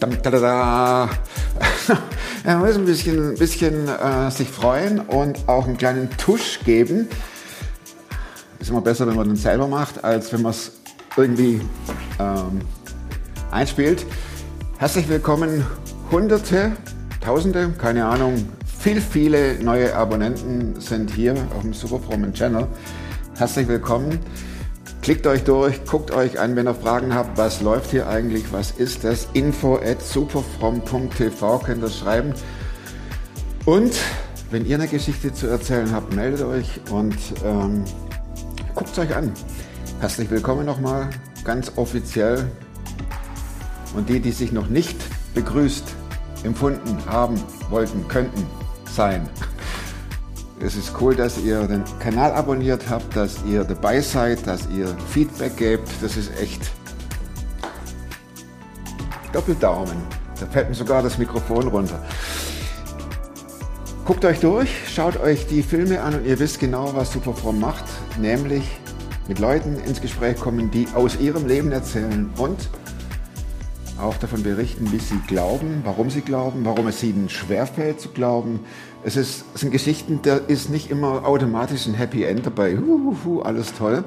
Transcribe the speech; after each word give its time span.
Da, 0.00 1.10
er 2.44 2.56
muss 2.58 2.74
ein 2.74 2.86
bisschen, 2.86 3.34
bisschen 3.34 3.86
äh, 3.86 4.30
sich 4.30 4.48
freuen 4.48 5.00
und 5.00 5.46
auch 5.46 5.66
einen 5.66 5.76
kleinen 5.76 6.08
Tusch 6.16 6.60
geben. 6.64 7.06
Ist 8.58 8.70
immer 8.70 8.80
besser, 8.80 9.06
wenn 9.06 9.16
man 9.16 9.28
den 9.28 9.36
selber 9.36 9.66
macht, 9.66 10.02
als 10.02 10.32
wenn 10.32 10.40
man 10.40 10.52
es 10.52 10.72
irgendwie 11.18 11.60
ähm, 12.18 12.60
einspielt. 13.50 14.06
Herzlich 14.78 15.06
willkommen, 15.10 15.66
Hunderte, 16.10 16.72
Tausende, 17.20 17.68
keine 17.76 18.06
Ahnung, 18.06 18.48
viel, 18.78 19.02
viele 19.02 19.62
neue 19.62 19.94
Abonnenten 19.94 20.80
sind 20.80 21.10
hier 21.10 21.34
auf 21.54 21.60
dem 21.60 21.74
Superfrommen 21.74 22.32
Channel. 22.32 22.66
Herzlich 23.36 23.68
willkommen. 23.68 24.18
Klickt 25.02 25.26
euch 25.26 25.44
durch, 25.44 25.86
guckt 25.86 26.10
euch 26.10 26.38
an, 26.38 26.56
wenn 26.56 26.68
ihr 26.68 26.74
Fragen 26.74 27.14
habt, 27.14 27.38
was 27.38 27.62
läuft 27.62 27.90
hier 27.90 28.06
eigentlich, 28.06 28.52
was 28.52 28.72
ist 28.72 29.02
das? 29.02 29.28
Info 29.32 29.76
at 29.76 30.02
superfrom.tv 30.02 31.58
könnt 31.60 31.82
ihr 31.82 31.88
schreiben. 31.88 32.34
Und 33.64 33.94
wenn 34.50 34.66
ihr 34.66 34.76
eine 34.76 34.88
Geschichte 34.88 35.32
zu 35.32 35.46
erzählen 35.46 35.90
habt, 35.90 36.14
meldet 36.14 36.42
euch 36.42 36.80
und 36.90 37.16
ähm, 37.42 37.82
guckt 38.74 38.90
es 38.92 38.98
euch 38.98 39.16
an. 39.16 39.32
Herzlich 40.00 40.30
willkommen 40.30 40.66
nochmal, 40.66 41.08
ganz 41.44 41.72
offiziell. 41.76 42.50
Und 43.96 44.10
die, 44.10 44.20
die 44.20 44.32
sich 44.32 44.52
noch 44.52 44.68
nicht 44.68 44.98
begrüßt 45.32 45.94
empfunden 46.44 46.98
haben, 47.06 47.42
wollten, 47.70 48.06
könnten 48.06 48.46
sein, 48.84 49.26
es 50.62 50.76
ist 50.76 50.92
cool, 51.00 51.14
dass 51.16 51.38
ihr 51.38 51.66
den 51.66 51.84
Kanal 52.00 52.32
abonniert 52.32 52.88
habt, 52.90 53.16
dass 53.16 53.42
ihr 53.44 53.64
dabei 53.64 54.00
seid, 54.00 54.46
dass 54.46 54.68
ihr 54.68 54.94
Feedback 55.08 55.56
gebt. 55.56 55.88
Das 56.02 56.16
ist 56.16 56.30
echt 56.40 56.70
Doppeldaumen. 59.32 59.96
Da 60.38 60.46
fällt 60.46 60.68
mir 60.68 60.74
sogar 60.74 61.02
das 61.02 61.18
Mikrofon 61.18 61.68
runter. 61.68 62.02
Guckt 64.04 64.24
euch 64.24 64.40
durch, 64.40 64.68
schaut 64.92 65.18
euch 65.20 65.46
die 65.46 65.62
Filme 65.62 66.00
an 66.02 66.14
und 66.14 66.26
ihr 66.26 66.38
wisst 66.38 66.58
genau, 66.58 66.94
was 66.94 67.12
Superfrom 67.12 67.60
macht, 67.60 67.84
nämlich 68.18 68.64
mit 69.28 69.38
Leuten 69.38 69.76
ins 69.86 70.00
Gespräch 70.00 70.36
kommen, 70.36 70.70
die 70.70 70.88
aus 70.94 71.20
ihrem 71.20 71.46
Leben 71.46 71.70
erzählen 71.70 72.28
und 72.36 72.68
auch 74.02 74.16
davon 74.16 74.42
berichten, 74.42 74.92
wie 74.92 74.98
sie 74.98 75.18
glauben, 75.26 75.82
warum 75.84 76.10
sie 76.10 76.20
glauben, 76.20 76.64
warum 76.64 76.86
es 76.86 77.02
ihnen 77.02 77.28
schwerfällt 77.28 78.00
zu 78.00 78.10
glauben. 78.10 78.60
Es, 79.02 79.16
ist, 79.16 79.44
es 79.54 79.60
sind 79.60 79.70
Geschichten, 79.70 80.20
da 80.22 80.36
ist 80.36 80.70
nicht 80.70 80.90
immer 80.90 81.26
automatisch 81.26 81.86
ein 81.86 81.94
Happy 81.94 82.24
End 82.24 82.46
dabei. 82.46 82.76
Huhuhu, 82.76 83.42
alles 83.42 83.72
toll. 83.74 84.04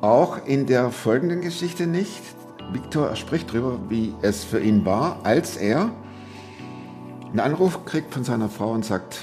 Auch 0.00 0.46
in 0.46 0.66
der 0.66 0.90
folgenden 0.90 1.40
Geschichte 1.40 1.86
nicht. 1.86 2.22
Viktor 2.72 3.16
spricht 3.16 3.50
darüber, 3.50 3.78
wie 3.88 4.14
es 4.22 4.44
für 4.44 4.60
ihn 4.60 4.84
war, 4.84 5.20
als 5.24 5.56
er 5.56 5.90
einen 7.30 7.40
Anruf 7.40 7.84
kriegt 7.84 8.12
von 8.12 8.24
seiner 8.24 8.48
Frau 8.48 8.72
und 8.72 8.84
sagt, 8.84 9.20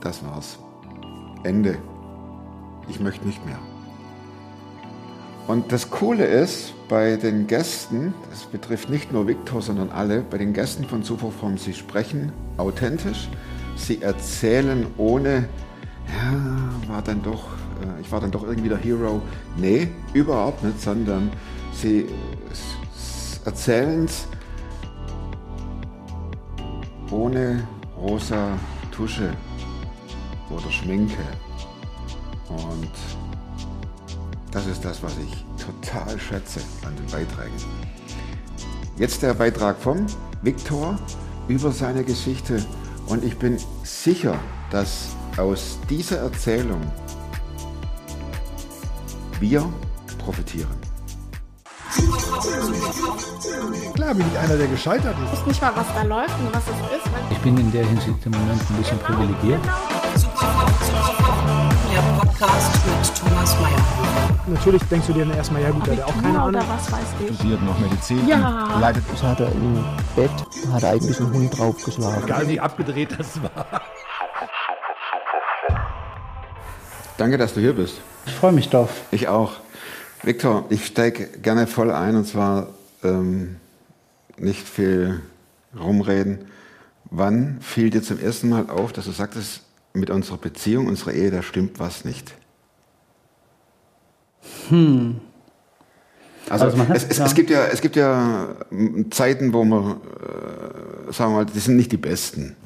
das 0.00 0.24
war's. 0.24 0.58
Ende. 1.42 1.78
Ich 2.88 3.00
möchte 3.00 3.26
nicht 3.26 3.44
mehr. 3.46 3.58
Und 5.48 5.72
das 5.72 5.90
Coole 5.90 6.24
ist, 6.24 6.72
bei 6.88 7.16
den 7.16 7.46
Gästen, 7.46 8.14
das 8.30 8.44
betrifft 8.44 8.90
nicht 8.90 9.12
nur 9.12 9.26
Viktor, 9.26 9.60
sondern 9.60 9.90
alle, 9.90 10.20
bei 10.20 10.38
den 10.38 10.52
Gästen 10.52 10.84
von 10.84 11.02
Superform, 11.02 11.58
sie 11.58 11.74
sprechen 11.74 12.32
authentisch, 12.58 13.28
sie 13.76 14.02
erzählen 14.02 14.86
ohne, 14.98 15.48
ja, 16.08 16.92
war 16.92 17.02
dann 17.02 17.22
doch, 17.22 17.44
äh, 17.82 18.00
ich 18.00 18.12
war 18.12 18.20
dann 18.20 18.30
doch 18.30 18.44
irgendwie 18.44 18.68
der 18.68 18.78
Hero. 18.78 19.22
Nee, 19.56 19.88
überhaupt 20.12 20.62
nicht, 20.62 20.80
sondern 20.80 21.30
sie 21.72 22.06
erzählen 23.44 24.04
es 24.04 24.26
ohne 27.10 27.66
rosa 27.96 28.58
Tusche 28.90 29.32
oder 30.50 30.70
Schminke. 30.70 31.22
Und 32.48 32.90
das 34.52 34.66
ist 34.66 34.84
das, 34.84 35.02
was 35.02 35.14
ich 35.18 35.44
total 35.64 36.18
schätze 36.18 36.60
an 36.86 36.94
den 36.94 37.06
Beiträgen. 37.06 37.56
Jetzt 38.98 39.22
der 39.22 39.34
Beitrag 39.34 39.78
vom 39.78 40.06
Viktor 40.42 40.98
über 41.48 41.72
seine 41.72 42.04
Geschichte 42.04 42.64
und 43.06 43.24
ich 43.24 43.36
bin 43.38 43.58
sicher, 43.82 44.38
dass 44.70 45.08
aus 45.38 45.78
dieser 45.88 46.18
Erzählung 46.18 46.80
wir 49.40 49.64
profitieren. 50.18 50.76
Klar 53.94 54.14
bin 54.14 54.26
ich 54.30 54.38
einer, 54.38 54.56
der 54.56 54.66
gescheitert 54.66 55.16
ist. 55.24 55.32
Ich 55.32 55.40
weiß 55.40 55.46
nicht 55.46 55.62
mal, 55.62 55.72
was 55.74 55.86
da 55.94 56.02
läuft 56.02 56.38
und 56.40 56.54
was 56.54 56.62
es 56.64 56.96
ist. 56.96 57.10
Ich 57.30 57.38
bin 57.38 57.56
in 57.56 57.72
der 57.72 57.86
Hinsicht 57.86 58.26
im 58.26 58.32
Moment 58.32 58.60
ein 58.70 58.76
bisschen 58.76 58.98
privilegiert. 58.98 59.60
Der 61.92 62.00
Podcast 62.00 62.74
mit 62.86 63.18
Thomas 63.18 63.54
Mayer. 63.60 64.38
Natürlich 64.46 64.82
denkst 64.84 65.08
du 65.08 65.12
dir 65.12 65.26
dann 65.26 65.36
erstmal, 65.36 65.60
ja 65.60 65.70
gut, 65.70 65.86
der 65.86 65.98
hat 65.98 66.04
auch 66.04 66.22
keine 66.22 66.40
Ahnung. 66.40 66.62
Was 66.66 66.90
weiß 66.90 67.00
ich. 67.20 67.36
studiert 67.36 67.62
noch 67.62 67.78
Medizin. 67.78 68.26
Ja. 68.26 68.78
Leidet 68.80 69.04
Ich 69.12 69.22
hatte 69.22 69.44
im 69.54 69.84
Bett, 70.16 70.30
hat 70.72 70.84
eigentlich 70.84 71.20
ein 71.20 71.30
Hund 71.34 71.58
draufgeschlagen. 71.58 72.24
Egal 72.24 72.48
wie 72.48 72.58
abgedreht 72.58 73.10
das 73.18 73.42
war. 73.42 73.82
Danke, 77.18 77.36
dass 77.36 77.52
du 77.52 77.60
hier 77.60 77.74
bist. 77.74 78.00
Ich 78.24 78.32
freue 78.32 78.52
mich 78.52 78.70
drauf. 78.70 78.88
Ich 79.10 79.28
auch. 79.28 79.52
Viktor, 80.22 80.64
ich 80.70 80.86
steige 80.86 81.26
gerne 81.26 81.66
voll 81.66 81.90
ein 81.90 82.16
und 82.16 82.26
zwar 82.26 82.68
ähm, 83.04 83.56
nicht 84.38 84.66
viel 84.66 85.20
rumreden. 85.78 86.46
Wann 87.10 87.58
fiel 87.60 87.90
dir 87.90 88.02
zum 88.02 88.18
ersten 88.18 88.48
Mal 88.48 88.70
auf, 88.70 88.94
dass 88.94 89.04
du 89.04 89.12
sagtest, 89.12 89.60
mit 89.92 90.10
unserer 90.10 90.38
Beziehung, 90.38 90.86
unserer 90.86 91.12
Ehe, 91.12 91.30
da 91.30 91.42
stimmt 91.42 91.78
was 91.78 92.04
nicht? 92.04 92.34
Hm. 94.68 95.20
Also, 96.50 96.64
Also 96.66 96.78
hat- 96.78 96.96
es, 96.96 97.04
es, 97.04 97.18
ja. 97.18 97.26
es, 97.26 97.34
gibt 97.34 97.50
ja, 97.50 97.66
es 97.66 97.80
gibt 97.80 97.96
ja 97.96 98.56
mm, 98.70 99.10
Zeiten, 99.10 99.52
wo 99.52 99.64
man, 99.64 99.92
äh, 99.92 101.12
sagen 101.12 101.32
wir 101.32 101.36
mal, 101.38 101.46
die 101.46 101.58
sind 101.58 101.76
nicht 101.76 101.92
die 101.92 101.96
besten. 101.96 102.56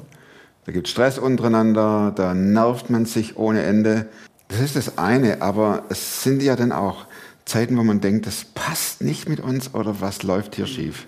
Da 0.65 0.71
gibt 0.71 0.87
es 0.87 0.91
Stress 0.91 1.17
untereinander, 1.19 2.11
da 2.15 2.33
nervt 2.33 2.89
man 2.89 3.05
sich 3.05 3.37
ohne 3.37 3.61
Ende. 3.63 4.07
Das 4.49 4.59
ist 4.59 4.75
das 4.75 4.97
eine, 4.97 5.41
aber 5.41 5.83
es 5.89 6.23
sind 6.23 6.41
ja 6.41 6.55
dann 6.55 6.71
auch 6.71 7.05
Zeiten, 7.45 7.77
wo 7.77 7.83
man 7.83 8.01
denkt, 8.01 8.25
das 8.27 8.43
passt 8.43 9.01
nicht 9.01 9.29
mit 9.29 9.39
uns 9.39 9.73
oder 9.73 10.01
was 10.01 10.23
läuft 10.23 10.55
hier 10.55 10.65
schief. 10.67 11.05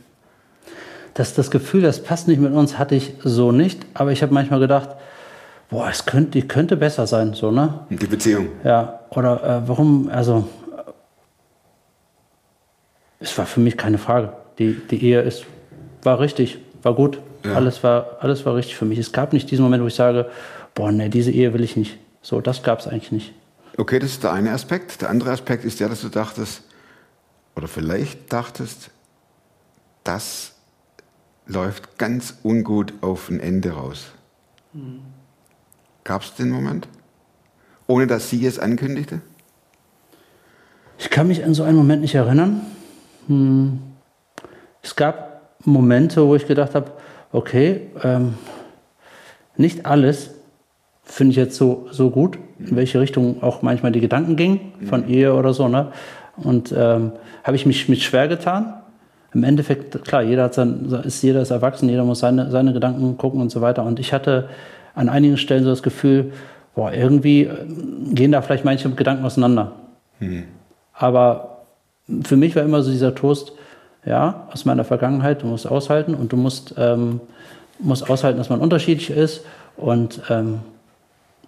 Das, 1.13 1.33
das 1.33 1.51
Gefühl, 1.51 1.81
das 1.81 2.01
passt 2.03 2.27
nicht 2.29 2.39
mit 2.39 2.53
uns, 2.53 2.77
hatte 2.77 2.95
ich 2.95 3.13
so 3.23 3.51
nicht. 3.51 3.85
Aber 3.93 4.11
ich 4.13 4.21
habe 4.21 4.33
manchmal 4.33 4.59
gedacht, 4.61 4.91
boah, 5.69 5.89
es 5.89 6.05
könnte, 6.05 6.31
die 6.31 6.47
könnte 6.47 6.75
besser 6.75 7.07
sein, 7.07 7.33
so, 7.33 7.51
ne? 7.51 7.85
Die 7.89 8.07
Beziehung. 8.07 8.49
Ja, 8.63 8.99
oder 9.11 9.43
äh, 9.43 9.67
warum, 9.67 10.09
also, 10.11 10.47
äh, 10.75 10.91
es 13.19 13.37
war 13.37 13.45
für 13.45 13.59
mich 13.59 13.77
keine 13.77 13.97
Frage. 13.97 14.33
Die, 14.57 14.73
die 14.73 15.03
Ehe 15.03 15.21
ist, 15.21 15.45
war 16.03 16.19
richtig, 16.19 16.59
war 16.81 16.93
gut. 16.93 17.19
Ja. 17.45 17.53
Alles, 17.53 17.83
war, 17.83 18.17
alles 18.19 18.45
war 18.45 18.55
richtig 18.55 18.75
für 18.75 18.85
mich. 18.85 18.99
Es 18.99 19.13
gab 19.13 19.31
nicht 19.31 19.49
diesen 19.49 19.63
Moment, 19.63 19.81
wo 19.81 19.87
ich 19.87 19.95
sage, 19.95 20.29
boah, 20.75 20.91
nee, 20.91 21.07
diese 21.07 21.31
Ehe 21.31 21.53
will 21.53 21.63
ich 21.63 21.77
nicht. 21.77 21.97
So, 22.21 22.41
das 22.41 22.63
gab 22.63 22.79
es 22.79 22.87
eigentlich 22.87 23.13
nicht. 23.13 23.33
Okay, 23.77 23.99
das 23.99 24.11
ist 24.11 24.23
der 24.23 24.33
eine 24.33 24.51
Aspekt. 24.51 25.01
Der 25.01 25.09
andere 25.09 25.31
Aspekt 25.31 25.63
ist 25.63 25.79
der, 25.79 25.87
dass 25.87 26.01
du 26.01 26.09
dachtest, 26.09 26.63
oder 27.55 27.67
vielleicht 27.67 28.31
dachtest, 28.33 28.91
das 30.03 30.53
läuft 31.45 31.97
ganz 31.97 32.35
ungut 32.43 32.93
auf 33.01 33.29
ein 33.29 33.39
Ende 33.39 33.71
raus. 33.71 34.07
Gab 36.03 36.21
es 36.21 36.33
den 36.35 36.49
Moment? 36.49 36.87
Ohne 37.87 38.07
dass 38.07 38.29
sie 38.29 38.45
es 38.45 38.59
ankündigte? 38.59 39.21
Ich 40.97 41.09
kann 41.09 41.27
mich 41.27 41.43
an 41.43 41.53
so 41.53 41.63
einen 41.63 41.77
Moment 41.77 42.01
nicht 42.01 42.15
erinnern. 42.15 42.61
Hm. 43.27 43.79
Es 44.81 44.95
gab 44.95 45.41
Momente, 45.65 46.25
wo 46.25 46.35
ich 46.35 46.47
gedacht 46.47 46.75
habe, 46.75 46.91
okay, 47.31 47.89
ähm, 48.03 48.35
nicht 49.57 49.85
alles 49.85 50.31
finde 51.03 51.31
ich 51.31 51.37
jetzt 51.37 51.57
so, 51.57 51.87
so 51.91 52.11
gut, 52.11 52.37
in 52.59 52.75
welche 52.75 52.99
Richtung 52.99 53.41
auch 53.41 53.61
manchmal 53.61 53.91
die 53.91 53.99
Gedanken 53.99 54.35
gingen, 54.35 54.73
von 54.87 55.09
Ehe 55.09 55.33
oder 55.33 55.53
so. 55.53 55.67
Ne? 55.67 55.91
Und 56.37 56.73
ähm, 56.77 57.13
habe 57.43 57.55
ich 57.55 57.65
mich 57.65 57.89
mit 57.89 58.01
schwer 58.01 58.27
getan. 58.27 58.75
Im 59.33 59.43
Endeffekt, 59.43 60.03
klar, 60.05 60.21
jeder, 60.21 60.43
hat 60.43 60.53
sein, 60.53 60.85
ist, 61.03 61.21
jeder 61.21 61.41
ist 61.41 61.51
erwachsen, 61.51 61.89
jeder 61.89 62.03
muss 62.03 62.19
seine, 62.19 62.51
seine 62.51 62.73
Gedanken 62.73 63.17
gucken 63.17 63.41
und 63.41 63.49
so 63.49 63.61
weiter. 63.61 63.83
Und 63.83 63.99
ich 63.99 64.13
hatte 64.13 64.49
an 64.95 65.09
einigen 65.09 65.37
Stellen 65.37 65.63
so 65.63 65.69
das 65.69 65.83
Gefühl, 65.83 66.31
boah, 66.75 66.91
irgendwie 66.93 67.43
äh, 67.43 67.65
gehen 68.11 68.31
da 68.31 68.41
vielleicht 68.41 68.65
manche 68.65 68.89
Gedanken 68.89 69.25
auseinander. 69.25 69.73
Aber 70.93 71.63
für 72.23 72.35
mich 72.35 72.55
war 72.55 72.63
immer 72.63 72.81
so 72.81 72.91
dieser 72.91 73.15
Toast, 73.15 73.53
ja, 74.05 74.47
aus 74.51 74.65
meiner 74.65 74.83
Vergangenheit, 74.83 75.43
du 75.43 75.47
musst 75.47 75.67
aushalten 75.67 76.13
und 76.13 76.31
du 76.31 76.37
musst, 76.37 76.73
ähm, 76.77 77.19
musst 77.79 78.09
aushalten, 78.09 78.37
dass 78.37 78.49
man 78.49 78.59
unterschiedlich 78.59 79.09
ist. 79.09 79.45
Und 79.77 80.21
ähm, 80.29 80.59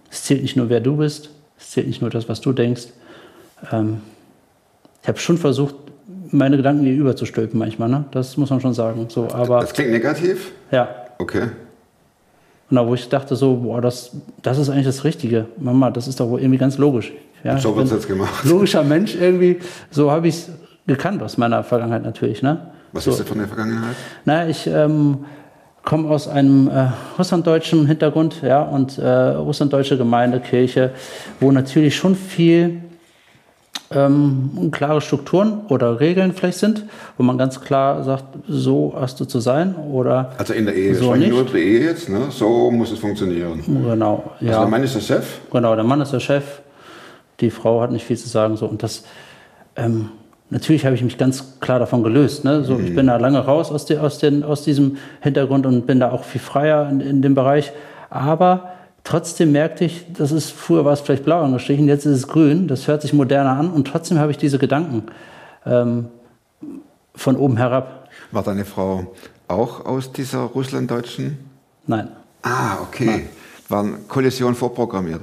es 0.09 0.23
zählt 0.23 0.41
nicht 0.41 0.55
nur, 0.55 0.69
wer 0.69 0.79
du 0.79 0.97
bist, 0.97 1.31
es 1.57 1.71
zählt 1.71 1.87
nicht 1.87 2.01
nur 2.01 2.09
das, 2.09 2.29
was 2.29 2.41
du 2.41 2.53
denkst. 2.53 2.87
Ähm, 3.71 4.01
ich 5.01 5.07
habe 5.07 5.19
schon 5.19 5.37
versucht, 5.37 5.75
meine 6.29 6.57
Gedanken 6.57 6.85
ihr 6.85 6.93
überzustülpen 6.93 7.59
manchmal. 7.59 7.89
Ne? 7.89 8.05
Das 8.11 8.37
muss 8.37 8.49
man 8.49 8.61
schon 8.61 8.73
sagen. 8.73 9.07
So, 9.09 9.27
aber 9.33 9.61
Das 9.61 9.73
klingt 9.73 9.91
negativ? 9.91 10.51
ja, 10.71 10.87
Okay. 11.19 11.47
Genau, 12.71 12.87
wo 12.87 12.93
ich 12.95 13.07
dachte 13.09 13.35
so, 13.35 13.57
boah, 13.57 13.81
das, 13.81 14.11
das 14.41 14.57
ist 14.57 14.69
eigentlich 14.69 14.85
das 14.85 15.03
Richtige. 15.03 15.45
Mama, 15.57 15.91
das 15.91 16.07
ist 16.07 16.19
doch 16.19 16.29
wohl 16.29 16.39
irgendwie 16.39 16.57
ganz 16.57 16.77
logisch. 16.77 17.11
Ja, 17.43 17.57
So 17.57 17.69
ich 17.69 17.75
wird 17.75 17.85
es 17.85 17.91
bin 17.91 17.99
jetzt 17.99 18.07
gemacht. 18.07 18.43
Logischer 18.45 18.83
Mensch 18.83 19.15
irgendwie. 19.15 19.59
So 19.91 20.09
habe 20.09 20.29
ich 20.29 20.35
es 20.35 20.49
gekannt 20.87 21.21
aus 21.21 21.37
meiner 21.37 21.63
Vergangenheit 21.63 22.03
natürlich. 22.03 22.41
Ne? 22.41 22.59
Was 22.93 23.03
so. 23.03 23.11
ist 23.11 23.19
das 23.19 23.27
von 23.27 23.39
der 23.39 23.47
Vergangenheit? 23.47 23.95
Na, 24.23 24.47
ich 24.47 24.67
ähm, 24.67 25.25
komme 25.83 26.07
aus 26.09 26.29
einem 26.29 26.69
äh, 26.69 26.87
russlanddeutschen 27.17 27.87
Hintergrund, 27.87 28.41
ja, 28.41 28.61
und 28.61 28.97
äh, 28.97 29.09
russlanddeutsche 29.09 29.97
Gemeinde, 29.97 30.39
Kirche, 30.39 30.91
wo 31.41 31.51
natürlich 31.51 31.95
schon 31.95 32.15
viel 32.15 32.81
ähm, 33.93 34.69
klare 34.71 35.01
Strukturen 35.01 35.61
oder 35.69 35.99
Regeln 35.99 36.33
vielleicht 36.33 36.57
sind, 36.59 36.85
wo 37.17 37.23
man 37.23 37.37
ganz 37.37 37.61
klar 37.61 38.03
sagt, 38.03 38.25
so 38.47 38.93
hast 38.99 39.19
du 39.19 39.25
zu 39.25 39.39
sein 39.39 39.75
oder 39.75 40.31
Also 40.37 40.53
in 40.53 40.65
der 40.65 40.75
Ehe. 40.75 40.95
So 40.95 41.13
nicht. 41.15 41.29
nur 41.29 41.43
die 41.45 41.57
Ehe 41.57 41.85
jetzt, 41.85 42.09
ne? 42.09 42.27
So 42.29 42.71
muss 42.71 42.91
es 42.91 42.99
funktionieren. 42.99 43.61
genau, 43.65 44.23
Also 44.39 44.45
ja. 44.51 44.59
der 44.59 44.67
Mann 44.67 44.83
ist 44.83 44.95
der 44.95 45.01
Chef. 45.01 45.39
Genau, 45.51 45.75
der 45.75 45.83
Mann 45.83 46.01
ist 46.01 46.11
der 46.13 46.19
Chef, 46.19 46.61
die 47.39 47.49
Frau 47.51 47.81
hat 47.81 47.91
nicht 47.91 48.05
viel 48.05 48.17
zu 48.17 48.29
sagen. 48.29 48.55
So. 48.57 48.65
Und 48.67 48.83
das, 48.83 49.03
ähm, 49.75 50.09
natürlich 50.49 50.85
habe 50.85 50.95
ich 50.95 51.03
mich 51.03 51.17
ganz 51.17 51.59
klar 51.59 51.79
davon 51.79 52.03
gelöst. 52.03 52.43
Ne? 52.45 52.63
So, 52.63 52.79
Ich 52.79 52.95
bin 52.95 53.07
da 53.07 53.17
lange 53.17 53.39
raus 53.39 53.71
aus, 53.71 53.85
die, 53.85 53.97
aus, 53.97 54.19
den, 54.19 54.43
aus 54.43 54.63
diesem 54.63 54.97
Hintergrund 55.21 55.65
und 55.65 55.85
bin 55.87 55.99
da 55.99 56.11
auch 56.11 56.23
viel 56.23 56.41
freier 56.41 56.89
in, 56.89 57.01
in 57.01 57.21
dem 57.21 57.35
Bereich. 57.35 57.71
Aber 58.09 58.71
trotzdem 59.03 59.51
merkte 59.51 59.85
ich, 59.85 60.05
das 60.13 60.31
ist, 60.31 60.51
früher 60.51 60.85
war 60.85 60.93
es 60.93 61.01
vielleicht 61.01 61.25
blau 61.25 61.43
angestrichen, 61.43 61.87
jetzt 61.87 62.05
ist 62.05 62.17
es 62.17 62.27
grün. 62.27 62.67
Das 62.67 62.87
hört 62.87 63.01
sich 63.01 63.13
moderner 63.13 63.51
an 63.51 63.71
und 63.71 63.87
trotzdem 63.87 64.19
habe 64.19 64.31
ich 64.31 64.37
diese 64.37 64.59
Gedanken 64.59 65.03
ähm, 65.65 66.07
von 67.15 67.35
oben 67.35 67.57
herab. 67.57 68.09
War 68.31 68.43
deine 68.43 68.65
Frau 68.65 69.13
auch 69.47 69.85
aus 69.85 70.11
dieser 70.11 70.39
russlanddeutschen? 70.39 71.37
Nein. 71.87 72.09
Ah, 72.43 72.77
okay. 72.81 73.27
Waren 73.69 74.07
Kollisionen 74.07 74.55
vorprogrammiert? 74.55 75.21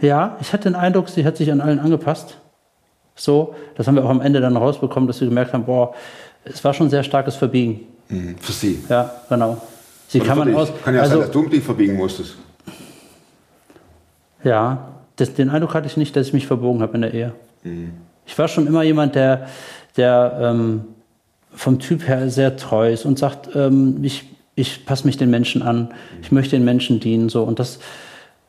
Ja, 0.00 0.36
ich 0.40 0.52
hatte 0.52 0.64
den 0.64 0.74
Eindruck, 0.74 1.08
sie 1.08 1.24
hat 1.24 1.36
sich 1.36 1.52
an 1.52 1.60
allen 1.60 1.78
angepasst. 1.78 2.38
So, 3.14 3.54
das 3.74 3.86
haben 3.86 3.96
wir 3.96 4.04
auch 4.04 4.10
am 4.10 4.22
Ende 4.22 4.40
dann 4.40 4.56
rausbekommen, 4.56 5.06
dass 5.06 5.20
wir 5.20 5.28
gemerkt 5.28 5.52
haben, 5.52 5.64
boah, 5.64 5.94
es 6.44 6.64
war 6.64 6.72
schon 6.72 6.86
ein 6.86 6.90
sehr 6.90 7.02
starkes 7.02 7.36
Verbiegen. 7.36 7.80
Mhm. 8.08 8.36
Für 8.38 8.52
sie. 8.52 8.82
Ja, 8.88 9.10
genau. 9.28 9.60
Sie 10.10 10.20
Oder 10.20 10.28
kann 10.28 10.38
man 10.38 10.54
aus. 10.56 10.72
Kann 10.84 10.96
ja 10.96 11.02
also, 11.02 11.12
sein, 11.12 11.20
dass 11.20 11.30
du 11.30 11.48
dich 11.48 11.62
verbiegen 11.62 11.94
musstest. 11.94 12.34
ja, 14.42 14.88
das, 15.14 15.34
den 15.34 15.50
Eindruck 15.50 15.72
hatte 15.72 15.86
ich 15.86 15.96
nicht, 15.96 16.16
dass 16.16 16.26
ich 16.26 16.32
mich 16.32 16.48
verbogen 16.48 16.82
habe 16.82 16.94
in 16.94 17.02
der 17.02 17.14
Ehe. 17.14 17.32
Mhm. 17.62 17.92
Ich 18.26 18.36
war 18.36 18.48
schon 18.48 18.66
immer 18.66 18.82
jemand, 18.82 19.14
der, 19.14 19.46
der 19.96 20.36
ähm, 20.42 20.80
vom 21.52 21.78
Typ 21.78 22.08
her 22.08 22.28
sehr 22.28 22.56
treu 22.56 22.92
ist 22.92 23.04
und 23.04 23.20
sagt, 23.20 23.54
ähm, 23.54 24.02
ich, 24.02 24.24
ich 24.56 24.84
passe 24.84 25.06
mich 25.06 25.16
den 25.16 25.30
Menschen 25.30 25.62
an, 25.62 25.94
ich 26.22 26.32
möchte 26.32 26.56
den 26.56 26.64
Menschen 26.64 26.98
dienen. 26.98 27.28
So. 27.28 27.44
Und 27.44 27.60
das, 27.60 27.78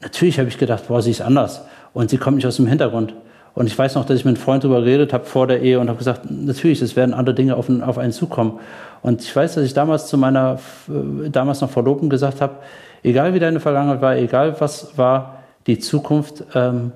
natürlich 0.01 0.39
habe 0.39 0.49
ich 0.49 0.57
gedacht, 0.57 0.87
boah, 0.87 1.03
sie 1.03 1.11
ist 1.11 1.21
anders. 1.21 1.61
Und 1.93 2.09
sie 2.09 2.17
kommt 2.17 2.37
nicht 2.37 2.47
aus 2.47 2.55
dem 2.55 2.65
Hintergrund. 2.65 3.13
Und 3.53 3.67
ich 3.67 3.77
weiß 3.77 3.93
noch, 3.93 4.05
dass 4.05 4.17
ich 4.17 4.25
mit 4.25 4.35
einem 4.35 4.43
Freund 4.43 4.63
darüber 4.63 4.79
geredet 4.79 5.13
habe 5.13 5.25
vor 5.25 5.45
der 5.45 5.61
Ehe 5.61 5.79
und 5.79 5.89
habe 5.89 5.99
gesagt, 5.99 6.31
natürlich, 6.31 6.81
es 6.81 6.95
werden 6.95 7.13
andere 7.13 7.35
Dinge 7.35 7.55
auf, 7.55 7.69
auf 7.69 7.99
einen 7.99 8.13
zukommen. 8.13 8.59
Und 9.01 9.21
ich 9.21 9.35
weiß, 9.35 9.55
dass 9.55 9.63
ich 9.63 9.73
damals 9.73 10.07
zu 10.07 10.17
meiner 10.17 10.59
äh, 10.87 11.29
damals 11.29 11.61
noch 11.61 11.69
Verlobten 11.69 12.09
gesagt 12.09 12.41
habe, 12.41 12.55
egal 13.03 13.33
wie 13.33 13.39
deine 13.39 13.59
Vergangenheit 13.59 14.01
war, 14.01 14.15
egal 14.15 14.55
was 14.59 14.97
war, 14.97 15.43
die 15.67 15.79
Zukunft, 15.79 16.43
ähm, 16.55 16.91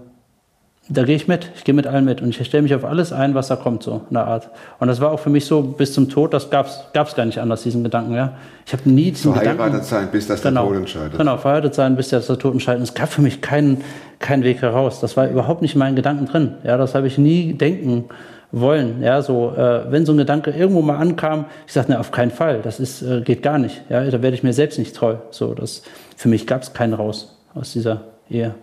da 0.87 1.01
gehe 1.03 1.15
ich 1.15 1.27
mit. 1.27 1.49
Ich 1.55 1.63
gehe 1.63 1.73
mit 1.73 1.87
allen 1.87 2.05
mit 2.05 2.21
und 2.21 2.29
ich 2.29 2.45
stelle 2.45 2.61
mich 2.61 2.75
auf 2.75 2.85
alles 2.85 3.11
ein, 3.11 3.33
was 3.33 3.47
da 3.47 3.55
kommt, 3.55 3.81
so 3.81 4.01
in 4.07 4.13
der 4.13 4.27
Art. 4.27 4.49
Und 4.79 4.87
das 4.87 5.01
war 5.01 5.11
auch 5.11 5.19
für 5.19 5.31
mich 5.31 5.45
so 5.45 5.63
bis 5.63 5.93
zum 5.93 6.09
Tod, 6.09 6.31
das 6.31 6.51
gab 6.51 6.67
es 6.67 7.15
gar 7.15 7.25
nicht 7.25 7.39
anders, 7.39 7.63
diesen 7.63 7.83
Gedanken. 7.83 8.13
Ja. 8.13 8.33
Ich 8.67 8.73
habe 8.73 8.87
nie 8.87 9.09
diesen 9.09 9.33
Verheiratet 9.33 9.65
Gedanken... 9.65 9.83
sein, 9.83 10.09
bis 10.11 10.27
das 10.27 10.41
der 10.41 10.51
Genau, 10.51 10.67
Tod 10.67 10.77
entscheidet. 10.77 11.17
genau, 11.17 11.37
verheiratet 11.37 11.73
sein, 11.73 11.95
bis 11.95 12.09
der 12.09 12.21
Tod 12.21 12.53
entscheidet. 12.53 12.83
Es 12.83 12.93
gab 12.93 13.09
für 13.09 13.23
mich 13.23 13.41
keinen, 13.41 13.81
keinen 14.19 14.43
Weg 14.43 14.61
heraus. 14.61 14.99
Das 14.99 15.17
war 15.17 15.27
überhaupt 15.27 15.63
nicht 15.63 15.73
in 15.73 15.79
meinen 15.79 15.95
Gedanken 15.95 16.27
drin. 16.27 16.53
Ja, 16.63 16.77
das 16.77 16.93
habe 16.93 17.07
ich 17.07 17.17
nie 17.17 17.53
denken 17.53 18.05
wollen. 18.51 19.01
Ja, 19.01 19.21
so, 19.21 19.51
äh, 19.55 19.91
wenn 19.91 20.05
so 20.05 20.13
ein 20.13 20.17
Gedanke 20.17 20.51
irgendwo 20.51 20.81
mal 20.81 20.97
ankam, 20.97 21.45
ich 21.67 21.73
sagte, 21.73 21.91
ne, 21.91 21.99
auf 21.99 22.11
keinen 22.11 22.31
Fall, 22.31 22.61
das 22.61 22.79
ist, 22.79 23.01
äh, 23.01 23.21
geht 23.21 23.43
gar 23.43 23.57
nicht. 23.57 23.83
Ja, 23.89 24.03
da 24.03 24.21
werde 24.21 24.35
ich 24.35 24.43
mir 24.43 24.53
selbst 24.53 24.79
nicht 24.79 24.95
treu. 24.95 25.17
So, 25.31 25.53
das, 25.53 25.83
für 26.15 26.29
mich 26.29 26.47
gab 26.47 26.61
es 26.61 26.73
keinen 26.73 26.93
raus 26.93 27.37
aus 27.53 27.73
dieser 27.73 28.03
Ehe. 28.29 28.55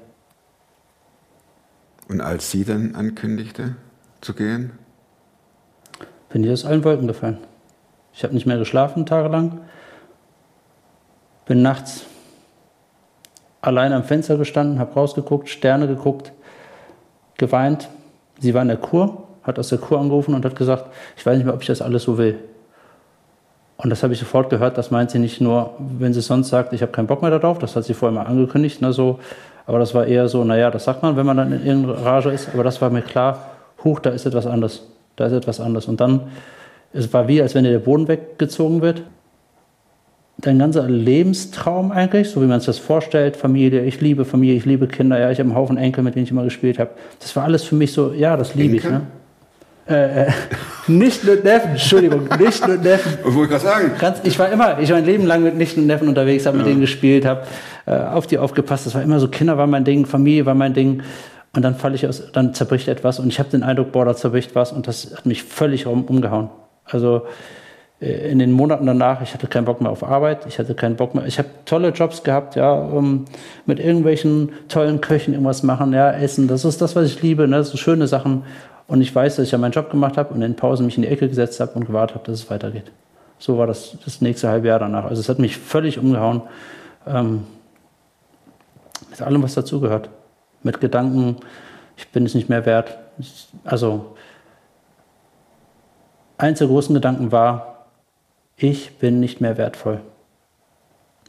Und 2.08 2.20
als 2.20 2.50
sie 2.50 2.64
dann 2.64 2.94
ankündigte 2.94 3.76
zu 4.20 4.34
gehen, 4.34 4.72
bin 6.30 6.44
ich 6.44 6.50
aus 6.50 6.64
allen 6.64 6.84
Wolken 6.84 7.06
gefallen. 7.06 7.38
Ich 8.14 8.24
habe 8.24 8.34
nicht 8.34 8.46
mehr 8.46 8.58
geschlafen 8.58 9.06
tagelang. 9.06 9.60
Bin 11.46 11.62
nachts 11.62 12.04
allein 13.60 13.92
am 13.92 14.04
Fenster 14.04 14.36
gestanden, 14.36 14.78
habe 14.78 14.94
rausgeguckt, 14.94 15.48
Sterne 15.48 15.86
geguckt, 15.86 16.32
geweint. 17.38 17.88
Sie 18.38 18.54
war 18.54 18.62
in 18.62 18.68
der 18.68 18.76
Kur, 18.76 19.21
hat 19.42 19.58
aus 19.58 19.68
der 19.68 19.78
Kur 19.78 20.00
angerufen 20.00 20.34
und 20.34 20.44
hat 20.44 20.56
gesagt, 20.56 20.86
ich 21.16 21.24
weiß 21.24 21.36
nicht 21.36 21.44
mehr, 21.44 21.54
ob 21.54 21.60
ich 21.60 21.66
das 21.66 21.82
alles 21.82 22.04
so 22.04 22.18
will. 22.18 22.38
Und 23.76 23.90
das 23.90 24.02
habe 24.02 24.12
ich 24.12 24.20
sofort 24.20 24.48
gehört, 24.50 24.78
das 24.78 24.90
meint 24.90 25.10
sie 25.10 25.18
nicht 25.18 25.40
nur, 25.40 25.74
wenn 25.78 26.12
sie 26.12 26.20
sonst 26.20 26.50
sagt, 26.50 26.72
ich 26.72 26.82
habe 26.82 26.92
keinen 26.92 27.08
Bock 27.08 27.20
mehr 27.20 27.30
darauf, 27.32 27.58
das 27.58 27.74
hat 27.74 27.84
sie 27.84 27.94
vorher 27.94 28.16
mal 28.16 28.26
angekündigt, 28.26 28.80
ne, 28.80 28.92
so, 28.92 29.18
aber 29.66 29.78
das 29.78 29.94
war 29.94 30.06
eher 30.06 30.28
so, 30.28 30.44
naja, 30.44 30.70
das 30.70 30.84
sagt 30.84 31.02
man, 31.02 31.16
wenn 31.16 31.26
man 31.26 31.36
dann 31.36 31.52
in 31.52 31.66
irgendeiner 31.66 32.04
Rage 32.04 32.30
ist, 32.30 32.48
aber 32.52 32.62
das 32.62 32.80
war 32.80 32.90
mir 32.90 33.02
klar, 33.02 33.38
huch, 33.82 34.00
da 34.00 34.10
ist 34.10 34.26
etwas 34.26 34.46
anderes, 34.46 34.86
da 35.16 35.26
ist 35.26 35.32
etwas 35.32 35.60
anderes. 35.60 35.86
Und 35.86 36.00
dann, 36.00 36.20
es 36.92 37.12
war 37.12 37.26
wie, 37.28 37.40
als 37.40 37.54
wenn 37.54 37.64
dir 37.64 37.70
der 37.70 37.78
Boden 37.78 38.08
weggezogen 38.08 38.82
wird. 38.82 39.02
Dein 40.38 40.58
ganzer 40.58 40.88
Lebenstraum 40.88 41.92
eigentlich, 41.92 42.30
so 42.30 42.42
wie 42.42 42.46
man 42.46 42.58
sich 42.58 42.66
das 42.66 42.78
vorstellt, 42.78 43.36
Familie, 43.36 43.84
ich 43.84 44.00
liebe 44.00 44.24
Familie, 44.24 44.56
ich 44.56 44.64
liebe 44.64 44.88
Kinder, 44.88 45.18
ja, 45.18 45.30
ich 45.30 45.38
habe 45.38 45.48
einen 45.48 45.56
Haufen 45.56 45.76
Enkel, 45.76 46.02
mit 46.02 46.16
denen 46.16 46.24
ich 46.24 46.30
immer 46.30 46.42
gespielt 46.42 46.78
habe. 46.78 46.90
Das 47.20 47.34
war 47.36 47.44
alles 47.44 47.62
für 47.62 47.76
mich 47.76 47.92
so, 47.92 48.12
ja, 48.12 48.36
das 48.36 48.54
liebe 48.54 48.76
ich. 48.76 48.84
Ne? 48.84 49.02
Äh, 49.88 50.26
äh, 50.26 50.30
nicht 50.86 51.24
mit 51.24 51.42
Neffen, 51.42 51.72
Entschuldigung, 51.72 52.28
nicht 52.38 52.66
mit 52.68 52.82
Neffen. 52.82 53.18
was 53.24 53.34
wollte 53.34 53.54
ich 53.54 53.62
gerade 53.62 53.82
sagen? 53.82 53.92
Ganz, 53.98 54.20
ich 54.22 54.38
war 54.38 54.48
immer, 54.50 54.78
ich 54.78 54.90
war 54.90 54.96
mein 54.96 55.06
Leben 55.06 55.26
lang 55.26 55.42
mit 55.42 55.56
Nichten 55.56 55.80
und 55.80 55.86
Neffen 55.88 56.08
unterwegs, 56.08 56.46
habe 56.46 56.58
mit 56.58 56.66
denen 56.66 56.80
gespielt, 56.80 57.24
habe 57.24 57.42
äh, 57.86 57.96
auf 57.96 58.28
die 58.28 58.38
aufgepasst. 58.38 58.86
Das 58.86 58.94
war 58.94 59.02
immer 59.02 59.18
so, 59.18 59.26
Kinder 59.28 59.58
war 59.58 59.66
mein 59.66 59.84
Ding, 59.84 60.06
Familie 60.06 60.46
war 60.46 60.54
mein 60.54 60.72
Ding. 60.72 61.02
Und 61.54 61.62
dann 61.62 61.74
falle 61.74 61.96
ich 61.96 62.06
aus, 62.06 62.30
dann 62.32 62.54
zerbricht 62.54 62.88
etwas 62.88 63.18
und 63.18 63.28
ich 63.28 63.38
habe 63.38 63.50
den 63.50 63.62
Eindruck, 63.62 63.92
boah, 63.92 64.04
da 64.04 64.16
zerbricht 64.16 64.54
was 64.54 64.72
und 64.72 64.86
das 64.86 65.14
hat 65.14 65.26
mich 65.26 65.42
völlig 65.42 65.86
um, 65.86 66.04
umgehauen. 66.04 66.48
Also 66.84 67.26
äh, 68.00 68.30
in 68.30 68.38
den 68.38 68.52
Monaten 68.52 68.86
danach, 68.86 69.20
ich 69.20 69.34
hatte 69.34 69.46
keinen 69.46 69.64
Bock 69.64 69.80
mehr 69.80 69.90
auf 69.90 70.02
Arbeit, 70.02 70.46
ich 70.46 70.58
hatte 70.58 70.74
keinen 70.74 70.96
Bock 70.96 71.14
mehr. 71.14 71.26
Ich 71.26 71.38
habe 71.38 71.48
tolle 71.64 71.90
Jobs 71.90 72.22
gehabt, 72.22 72.56
ja, 72.56 72.72
um 72.72 73.26
mit 73.66 73.80
irgendwelchen 73.80 74.50
tollen 74.68 75.00
Köchen 75.00 75.34
irgendwas 75.34 75.62
machen, 75.62 75.92
ja, 75.92 76.10
essen. 76.10 76.48
Das 76.48 76.64
ist 76.64 76.80
das, 76.80 76.96
was 76.96 77.06
ich 77.06 77.22
liebe, 77.22 77.46
ne, 77.46 77.62
so 77.64 77.76
schöne 77.76 78.06
Sachen. 78.06 78.44
Und 78.92 79.00
ich 79.00 79.14
weiß, 79.14 79.36
dass 79.36 79.46
ich 79.46 79.52
ja 79.52 79.56
meinen 79.56 79.72
Job 79.72 79.90
gemacht 79.90 80.18
habe 80.18 80.34
und 80.34 80.42
in 80.42 80.54
Pausen 80.54 80.84
mich 80.84 80.96
in 80.96 81.02
die 81.02 81.08
Ecke 81.08 81.26
gesetzt 81.26 81.60
habe 81.60 81.72
und 81.72 81.86
gewartet 81.86 82.14
habe, 82.14 82.26
dass 82.26 82.40
es 82.40 82.50
weitergeht. 82.50 82.92
So 83.38 83.56
war 83.56 83.66
das 83.66 83.96
das 84.04 84.20
nächste 84.20 84.50
halbe 84.50 84.68
Jahr 84.68 84.80
danach. 84.80 85.06
Also 85.06 85.18
es 85.18 85.30
hat 85.30 85.38
mich 85.38 85.56
völlig 85.56 85.98
umgehauen. 85.98 86.42
Ähm, 87.06 87.46
mit 89.08 89.22
allem, 89.22 89.42
was 89.42 89.54
dazugehört. 89.54 90.10
Mit 90.62 90.82
Gedanken, 90.82 91.36
ich 91.96 92.06
bin 92.08 92.26
es 92.26 92.34
nicht 92.34 92.50
mehr 92.50 92.66
wert. 92.66 92.98
Also, 93.64 94.14
eins 96.36 96.58
der 96.58 96.68
großen 96.68 96.94
Gedanken 96.94 97.32
war, 97.32 97.86
ich 98.58 98.98
bin 98.98 99.20
nicht 99.20 99.40
mehr 99.40 99.56
wertvoll. 99.56 100.02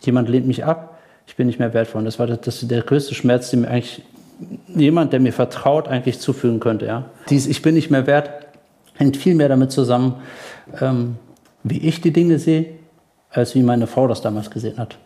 Jemand 0.02 0.28
lehnt 0.28 0.48
mich 0.48 0.66
ab, 0.66 1.00
ich 1.28 1.38
bin 1.38 1.48
nicht 1.48 1.60
mehr 1.60 1.74
wertvoll. 1.74 2.00
Und 2.00 2.06
das 2.06 2.20
war 2.20 2.28
das, 2.28 2.42
das 2.42 2.68
der 2.68 2.82
größte 2.82 3.16
Schmerz, 3.16 3.52
den 3.52 3.62
mir 3.62 3.70
eigentlich 3.70 4.04
jemand, 4.68 5.14
der 5.14 5.20
mir 5.20 5.34
vertraut, 5.34 5.88
eigentlich 5.88 6.20
zufügen 6.20 6.60
könnte. 6.60 6.86
Ja? 6.86 7.06
Dies 7.30 7.48
Ich 7.48 7.62
bin 7.62 7.76
nicht 7.76 7.90
mehr 7.90 8.08
wert 8.08 8.44
hängt 8.96 9.18
viel 9.18 9.36
mehr 9.36 9.50
damit 9.50 9.72
zusammen, 9.72 10.16
ähm, 10.80 11.18
wie 11.64 11.80
ich 11.80 12.02
die 12.02 12.12
Dinge 12.12 12.40
sehe, 12.40 12.66
als 13.30 13.56
wie 13.56 13.64
meine 13.64 13.88
Frau 13.88 14.08
das 14.08 14.22
damals 14.22 14.50
gesehen 14.50 14.78
hat. 14.78 14.98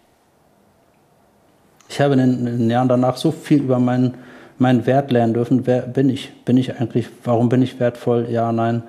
Ich 1.90 2.02
habe 2.02 2.14
in 2.14 2.20
den, 2.20 2.48
in 2.48 2.58
den 2.60 2.70
Jahren 2.70 2.90
danach 2.90 3.18
so 3.18 3.32
viel 3.32 3.62
über 3.62 3.80
meinen, 3.80 4.16
meinen 4.58 4.86
Wert 4.86 5.12
lernen 5.12 5.34
dürfen. 5.34 5.66
Wer 5.66 5.82
bin 5.82 6.10
ich? 6.10 6.34
Bin 6.44 6.58
ich 6.58 6.80
eigentlich? 6.80 7.08
Warum 7.24 7.48
bin 7.48 7.62
ich 7.62 7.80
wertvoll? 7.80 8.28
Ja, 8.30 8.52
nein. 8.52 8.84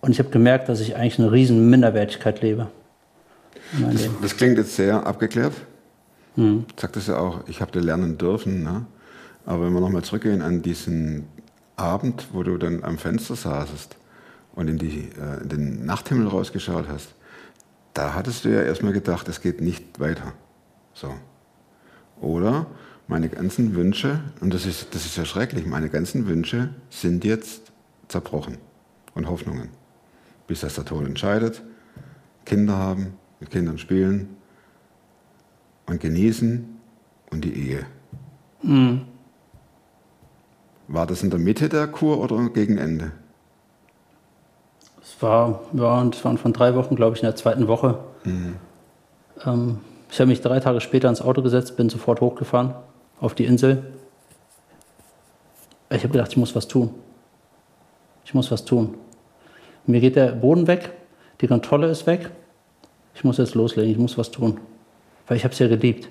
Und 0.00 0.12
ich 0.12 0.18
habe 0.18 0.30
gemerkt, 0.30 0.68
dass 0.68 0.80
ich 0.80 0.96
eigentlich 0.96 1.18
eine 1.18 1.30
riesen 1.30 1.68
Minderwertigkeit 1.68 2.40
lebe. 2.40 2.68
Das, 3.92 4.08
das 4.20 4.36
klingt 4.36 4.58
jetzt 4.58 4.74
sehr 4.74 5.06
abgeklärt. 5.06 5.52
Mhm. 6.36 6.64
Sagtest 6.80 7.08
ja 7.08 7.18
auch, 7.18 7.40
ich 7.46 7.60
habe 7.60 7.70
dir 7.72 7.80
lernen 7.80 8.16
dürfen. 8.16 8.62
Ne? 8.62 8.86
Aber 9.44 9.66
wenn 9.66 9.72
wir 9.72 9.80
nochmal 9.80 10.02
zurückgehen 10.02 10.42
an 10.42 10.62
diesen 10.62 11.26
Abend, 11.76 12.28
wo 12.32 12.42
du 12.42 12.58
dann 12.58 12.84
am 12.84 12.98
Fenster 12.98 13.34
saßest 13.34 13.96
und 14.54 14.68
in, 14.68 14.78
die, 14.78 15.10
äh, 15.18 15.42
in 15.42 15.48
den 15.48 15.86
Nachthimmel 15.86 16.28
rausgeschaut 16.28 16.86
hast, 16.88 17.14
da 17.94 18.14
hattest 18.14 18.44
du 18.44 18.50
ja 18.50 18.62
erstmal 18.62 18.92
gedacht, 18.92 19.28
es 19.28 19.40
geht 19.40 19.60
nicht 19.60 20.00
weiter. 20.00 20.32
So. 20.94 21.12
Oder 22.20 22.66
meine 23.08 23.28
ganzen 23.28 23.74
Wünsche, 23.74 24.20
und 24.40 24.54
das 24.54 24.64
ist, 24.64 24.94
das 24.94 25.04
ist 25.04 25.16
ja 25.16 25.24
schrecklich, 25.24 25.66
meine 25.66 25.90
ganzen 25.90 26.26
Wünsche 26.26 26.70
sind 26.90 27.24
jetzt 27.24 27.72
zerbrochen. 28.08 28.58
und 29.14 29.28
Hoffnungen. 29.28 29.68
Bis 30.46 30.60
das 30.60 30.74
der 30.74 30.84
Tod 30.84 31.06
entscheidet, 31.06 31.62
Kinder 32.44 32.76
haben, 32.76 33.14
mit 33.40 33.50
Kindern 33.50 33.78
spielen 33.78 34.36
und 35.86 36.00
genießen 36.00 36.64
und 37.30 37.44
die 37.44 37.54
Ehe. 37.54 37.86
War 40.92 41.06
das 41.06 41.22
in 41.22 41.30
der 41.30 41.38
Mitte 41.38 41.70
der 41.70 41.86
Kur 41.86 42.20
oder 42.20 42.50
gegen 42.50 42.76
Ende? 42.76 43.12
Es 45.00 45.22
war, 45.22 45.60
ja, 45.72 45.98
und 45.98 46.14
es 46.14 46.22
waren 46.22 46.36
von 46.36 46.52
drei 46.52 46.74
Wochen, 46.74 46.96
glaube 46.96 47.16
ich, 47.16 47.22
in 47.22 47.26
der 47.26 47.34
zweiten 47.34 47.66
Woche. 47.66 47.98
Ähm, 49.46 49.80
ich 50.10 50.20
habe 50.20 50.28
mich 50.28 50.42
drei 50.42 50.60
Tage 50.60 50.82
später 50.82 51.08
ins 51.08 51.22
Auto 51.22 51.40
gesetzt, 51.40 51.78
bin 51.78 51.88
sofort 51.88 52.20
hochgefahren 52.20 52.74
auf 53.22 53.34
die 53.34 53.46
Insel. 53.46 53.82
Ich 55.88 56.02
habe 56.02 56.12
gedacht, 56.12 56.32
ich 56.32 56.36
muss 56.36 56.54
was 56.54 56.68
tun. 56.68 56.90
Ich 58.26 58.34
muss 58.34 58.50
was 58.50 58.66
tun. 58.66 58.94
Mir 59.86 60.00
geht 60.00 60.14
der 60.14 60.32
Boden 60.32 60.66
weg, 60.66 60.90
die 61.40 61.46
Kontrolle 61.46 61.88
ist 61.88 62.06
weg. 62.06 62.30
Ich 63.14 63.24
muss 63.24 63.38
jetzt 63.38 63.54
loslegen, 63.54 63.90
ich 63.90 63.98
muss 63.98 64.18
was 64.18 64.30
tun. 64.30 64.60
Weil 65.26 65.38
ich 65.38 65.44
habe 65.44 65.54
es 65.54 65.58
ja 65.58 65.68
geliebt. 65.68 66.10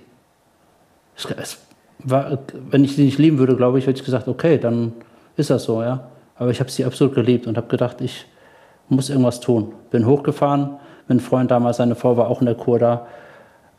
Es, 1.15 1.25
es 1.25 1.59
war, 2.03 2.39
wenn 2.69 2.83
ich 2.83 2.95
sie 2.95 3.05
nicht 3.05 3.17
lieben 3.17 3.37
würde, 3.37 3.55
glaube 3.55 3.79
ich, 3.79 3.87
hätte 3.87 3.99
ich 3.99 4.05
gesagt, 4.05 4.27
okay, 4.27 4.57
dann 4.57 4.93
ist 5.35 5.49
das 5.49 5.63
so, 5.63 5.81
ja. 5.81 6.09
Aber 6.35 6.49
ich 6.49 6.59
habe 6.59 6.71
sie 6.71 6.85
absolut 6.85 7.13
geliebt 7.13 7.47
und 7.47 7.57
habe 7.57 7.67
gedacht, 7.67 8.01
ich 8.01 8.25
muss 8.89 9.09
irgendwas 9.09 9.39
tun. 9.39 9.73
Bin 9.89 10.05
hochgefahren, 10.05 10.79
mit 11.07 11.11
einem 11.11 11.19
Freund 11.19 11.51
damals, 11.51 11.77
seine 11.77 11.95
Frau 11.95 12.17
war 12.17 12.27
auch 12.27 12.39
in 12.41 12.45
der 12.45 12.55
Kur 12.55 12.79
da. 12.79 13.07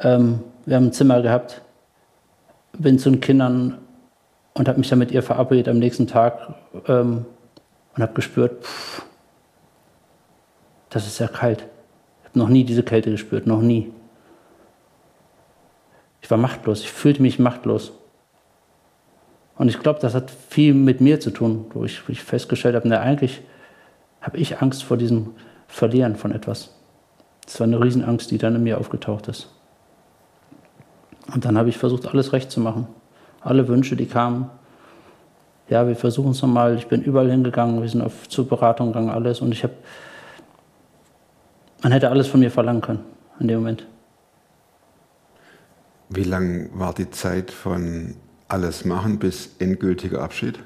Ähm, 0.00 0.40
wir 0.64 0.76
haben 0.76 0.86
ein 0.86 0.92
Zimmer 0.92 1.22
gehabt, 1.22 1.62
bin 2.78 2.98
zu 2.98 3.10
den 3.10 3.20
Kindern 3.20 3.78
und 4.54 4.68
habe 4.68 4.78
mich 4.78 4.88
dann 4.88 4.98
mit 4.98 5.10
ihr 5.10 5.22
verabredet 5.22 5.68
am 5.68 5.78
nächsten 5.78 6.06
Tag 6.06 6.54
ähm, 6.88 7.24
und 7.94 8.02
habe 8.02 8.12
gespürt, 8.14 8.62
pff, 8.64 9.04
das 10.90 11.06
ist 11.06 11.18
ja 11.18 11.26
kalt. 11.28 11.66
Ich 12.20 12.28
habe 12.28 12.38
noch 12.38 12.48
nie 12.48 12.64
diese 12.64 12.82
Kälte 12.82 13.10
gespürt, 13.10 13.46
noch 13.46 13.60
nie. 13.60 13.92
Ich 16.20 16.30
war 16.30 16.38
machtlos, 16.38 16.80
ich 16.82 16.92
fühlte 16.92 17.22
mich 17.22 17.38
machtlos. 17.38 17.92
Und 19.56 19.68
ich 19.68 19.78
glaube, 19.78 20.00
das 20.00 20.14
hat 20.14 20.30
viel 20.30 20.74
mit 20.74 21.00
mir 21.00 21.20
zu 21.20 21.30
tun, 21.30 21.66
wo 21.72 21.84
ich, 21.84 22.06
wo 22.08 22.12
ich 22.12 22.22
festgestellt 22.22 22.74
habe, 22.74 23.00
eigentlich 23.00 23.42
habe 24.20 24.38
ich 24.38 24.60
Angst 24.62 24.84
vor 24.84 24.96
diesem 24.96 25.30
Verlieren 25.66 26.16
von 26.16 26.32
etwas. 26.32 26.74
Das 27.44 27.60
war 27.60 27.66
eine 27.66 27.80
Riesenangst, 27.80 28.30
die 28.30 28.38
dann 28.38 28.54
in 28.54 28.62
mir 28.62 28.78
aufgetaucht 28.78 29.28
ist. 29.28 29.48
Und 31.32 31.44
dann 31.44 31.58
habe 31.58 31.68
ich 31.68 31.78
versucht, 31.78 32.06
alles 32.06 32.32
recht 32.32 32.50
zu 32.50 32.60
machen. 32.60 32.86
Alle 33.40 33.66
Wünsche, 33.68 33.96
die 33.96 34.06
kamen. 34.06 34.50
Ja, 35.68 35.86
wir 35.86 35.96
versuchen 35.96 36.32
es 36.32 36.42
nochmal. 36.42 36.76
Ich 36.76 36.86
bin 36.86 37.02
überall 37.02 37.30
hingegangen, 37.30 37.80
wir 37.80 37.88
sind 37.88 38.02
auf, 38.02 38.28
zur 38.28 38.48
Beratung 38.48 38.88
gegangen, 38.88 39.10
alles. 39.10 39.40
Und 39.40 39.52
ich 39.52 39.62
habe, 39.62 39.74
man 41.82 41.92
hätte 41.92 42.10
alles 42.10 42.28
von 42.28 42.40
mir 42.40 42.50
verlangen 42.50 42.80
können 42.80 43.04
in 43.40 43.48
dem 43.48 43.58
Moment. 43.60 43.86
Wie 46.10 46.24
lang 46.24 46.70
war 46.74 46.92
die 46.92 47.10
Zeit 47.10 47.50
von 47.50 48.16
alles 48.52 48.84
machen 48.84 49.18
bis 49.18 49.50
endgültiger 49.58 50.20
Abschied? 50.22 50.58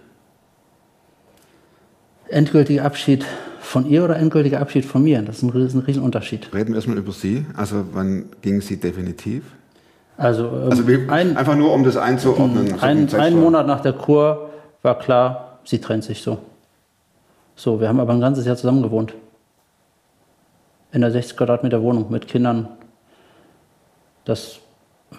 Endgültiger 2.28 2.84
Abschied 2.84 3.24
von 3.60 3.86
ihr 3.88 4.04
oder 4.04 4.16
endgültiger 4.16 4.60
Abschied 4.60 4.84
von 4.84 5.04
mir? 5.04 5.22
Das 5.22 5.36
ist 5.36 5.42
ein 5.42 5.50
riesen, 5.50 5.80
Riesenunterschied. 5.80 6.52
Reden 6.52 6.70
wir 6.70 6.76
erstmal 6.76 6.98
über 6.98 7.12
Sie. 7.12 7.46
Also 7.56 7.84
wann 7.92 8.26
ging 8.42 8.60
sie 8.60 8.78
definitiv? 8.78 9.44
Also, 10.16 10.48
ähm, 10.48 10.70
Also 10.70 10.88
wie, 10.88 11.08
ein, 11.08 11.36
einfach 11.36 11.56
nur, 11.56 11.72
um 11.72 11.84
das 11.84 11.96
einzuordnen. 11.96 12.78
so 13.08 13.16
ein. 13.16 13.34
Monat 13.34 13.66
nach 13.66 13.80
der 13.80 13.92
Kur 13.92 14.50
war 14.82 14.98
klar, 14.98 15.60
sie 15.64 15.80
trennt 15.80 16.04
sich 16.04 16.22
so. 16.22 16.38
So, 17.54 17.80
wir 17.80 17.88
haben 17.88 18.00
aber 18.00 18.12
ein 18.12 18.20
ganzes 18.20 18.46
Jahr 18.46 18.56
zusammen 18.56 18.82
gewohnt. 18.82 19.14
In 20.92 21.04
einer 21.04 21.12
60 21.12 21.36
Quadratmeter 21.36 21.82
Wohnung 21.82 22.10
mit 22.10 22.26
Kindern. 22.26 22.68
Das 24.24 24.58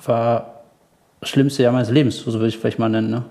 war 0.05 0.41
das 0.41 0.56
schlimmste 1.27 1.63
Jahr 1.63 1.73
meines 1.73 1.89
Lebens, 1.89 2.17
so 2.17 2.33
würde 2.33 2.47
ich 2.47 2.57
vielleicht 2.57 2.79
mal 2.79 2.89
nennen. 2.89 3.09
Ne? 3.09 3.25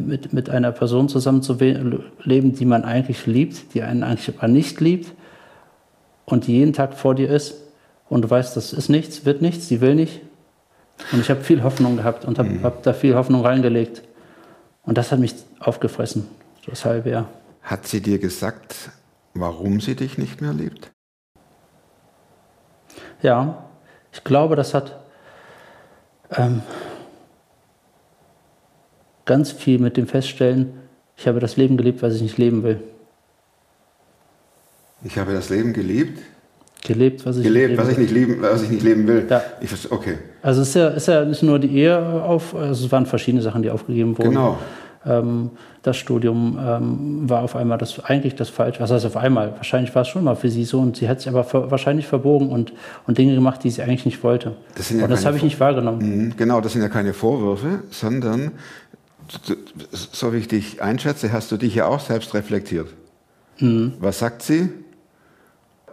Mit, 0.00 0.32
mit 0.32 0.50
einer 0.50 0.72
Person 0.72 1.08
zusammen 1.08 1.42
zu 1.42 1.60
we- 1.60 2.02
leben, 2.22 2.54
die 2.54 2.64
man 2.64 2.84
eigentlich 2.84 3.26
liebt, 3.26 3.74
die 3.74 3.82
einen 3.82 4.02
eigentlich 4.02 4.36
aber 4.36 4.48
nicht 4.48 4.80
liebt 4.80 5.12
und 6.26 6.46
die 6.46 6.58
jeden 6.58 6.72
Tag 6.72 6.94
vor 6.94 7.14
dir 7.14 7.30
ist 7.30 7.54
und 8.08 8.22
du 8.22 8.30
weißt, 8.30 8.56
das 8.56 8.72
ist 8.72 8.88
nichts, 8.88 9.24
wird 9.24 9.40
nichts, 9.42 9.68
sie 9.68 9.80
will 9.80 9.94
nicht. 9.94 10.20
Und 11.12 11.20
ich 11.20 11.30
habe 11.30 11.42
viel 11.42 11.62
Hoffnung 11.62 11.96
gehabt 11.96 12.24
und 12.24 12.38
habe 12.38 12.60
hab 12.62 12.82
da 12.82 12.92
viel 12.92 13.14
Hoffnung 13.14 13.42
reingelegt. 13.46 14.02
Und 14.82 14.98
das 14.98 15.12
hat 15.12 15.20
mich 15.20 15.34
aufgefressen, 15.60 16.26
das 16.66 16.84
halbe 16.84 17.10
Jahr. 17.10 17.28
Hat 17.62 17.86
sie 17.86 18.00
dir 18.00 18.18
gesagt, 18.18 18.90
warum 19.34 19.80
sie 19.80 19.94
dich 19.94 20.18
nicht 20.18 20.40
mehr 20.40 20.52
liebt? 20.52 20.90
Ja, 23.22 23.64
ich 24.12 24.24
glaube, 24.24 24.56
das 24.56 24.74
hat 24.74 24.98
ähm, 26.36 26.62
ganz 29.24 29.52
viel 29.52 29.78
mit 29.78 29.96
dem 29.96 30.06
Feststellen, 30.06 30.72
ich 31.16 31.26
habe 31.26 31.40
das 31.40 31.56
Leben 31.56 31.76
gelebt, 31.76 32.02
was 32.02 32.14
ich 32.14 32.22
nicht 32.22 32.38
leben 32.38 32.62
will. 32.62 32.80
Ich 35.04 35.16
habe 35.18 35.32
das 35.32 35.48
Leben 35.48 35.72
geliebt, 35.72 36.18
Gelebt, 36.84 37.26
was 37.26 37.36
ich 37.36 37.42
gelebt, 37.42 37.70
nicht 37.70 37.78
was 37.78 37.88
leben 37.88 37.92
ich 37.92 37.98
nicht 37.98 38.14
leben, 38.14 38.42
was 38.42 38.62
ich 38.62 38.70
nicht 38.70 38.82
leben 38.82 39.06
will. 39.08 39.26
Ja. 39.28 39.42
Ich 39.60 39.70
okay, 39.90 40.18
Also 40.42 40.62
es 40.62 40.68
ist 40.68 40.74
ja, 40.74 40.88
ist 40.88 41.08
ja 41.08 41.24
nicht 41.24 41.42
nur 41.42 41.58
die 41.58 41.76
Ehe 41.76 41.98
auf, 41.98 42.54
also 42.54 42.86
es 42.86 42.92
waren 42.92 43.04
verschiedene 43.04 43.42
Sachen, 43.42 43.62
die 43.62 43.70
aufgegeben 43.70 44.16
wurden. 44.16 44.30
genau. 44.30 44.58
Ähm, 45.06 45.50
das 45.82 45.96
Studium 45.96 46.58
ähm, 46.60 47.28
war 47.30 47.42
auf 47.42 47.54
einmal 47.56 47.78
das 47.78 48.00
eigentlich 48.04 48.34
das 48.34 48.48
Falsche. 48.48 48.80
Was 48.80 48.90
heißt 48.90 49.06
auf 49.06 49.16
einmal? 49.16 49.54
Wahrscheinlich 49.56 49.94
war 49.94 50.02
es 50.02 50.08
schon 50.08 50.24
mal 50.24 50.34
für 50.34 50.50
sie 50.50 50.64
so 50.64 50.80
und 50.80 50.96
sie 50.96 51.08
hat 51.08 51.20
sich 51.20 51.28
aber 51.28 51.44
ver 51.44 51.70
wahrscheinlich 51.70 52.06
verbogen 52.06 52.50
und, 52.50 52.72
und 53.06 53.16
Dinge 53.18 53.34
gemacht, 53.34 53.62
die 53.64 53.70
sie 53.70 53.82
eigentlich 53.82 54.04
nicht 54.04 54.22
wollte. 54.24 54.56
Das 54.74 54.88
sind 54.88 54.98
ja 54.98 55.04
und 55.04 55.10
das 55.10 55.24
habe 55.24 55.36
ich 55.36 55.42
nicht 55.42 55.60
wahrgenommen. 55.60 56.26
Mhm, 56.26 56.36
Genau, 56.36 56.60
das 56.60 56.72
sind 56.72 56.82
ja 56.82 56.88
keine 56.88 57.14
Vorwürfe, 57.14 57.84
sondern, 57.90 58.52
so 59.92 60.32
wie 60.32 60.38
ich 60.38 60.48
dich 60.48 60.82
einschätze, 60.82 61.32
hast 61.32 61.52
du 61.52 61.56
dich 61.56 61.74
ja 61.74 61.86
auch 61.86 62.00
selbst 62.00 62.34
reflektiert. 62.34 62.88
Mhm. 63.60 63.94
Was 64.00 64.18
sagt 64.18 64.42
sie? 64.42 64.68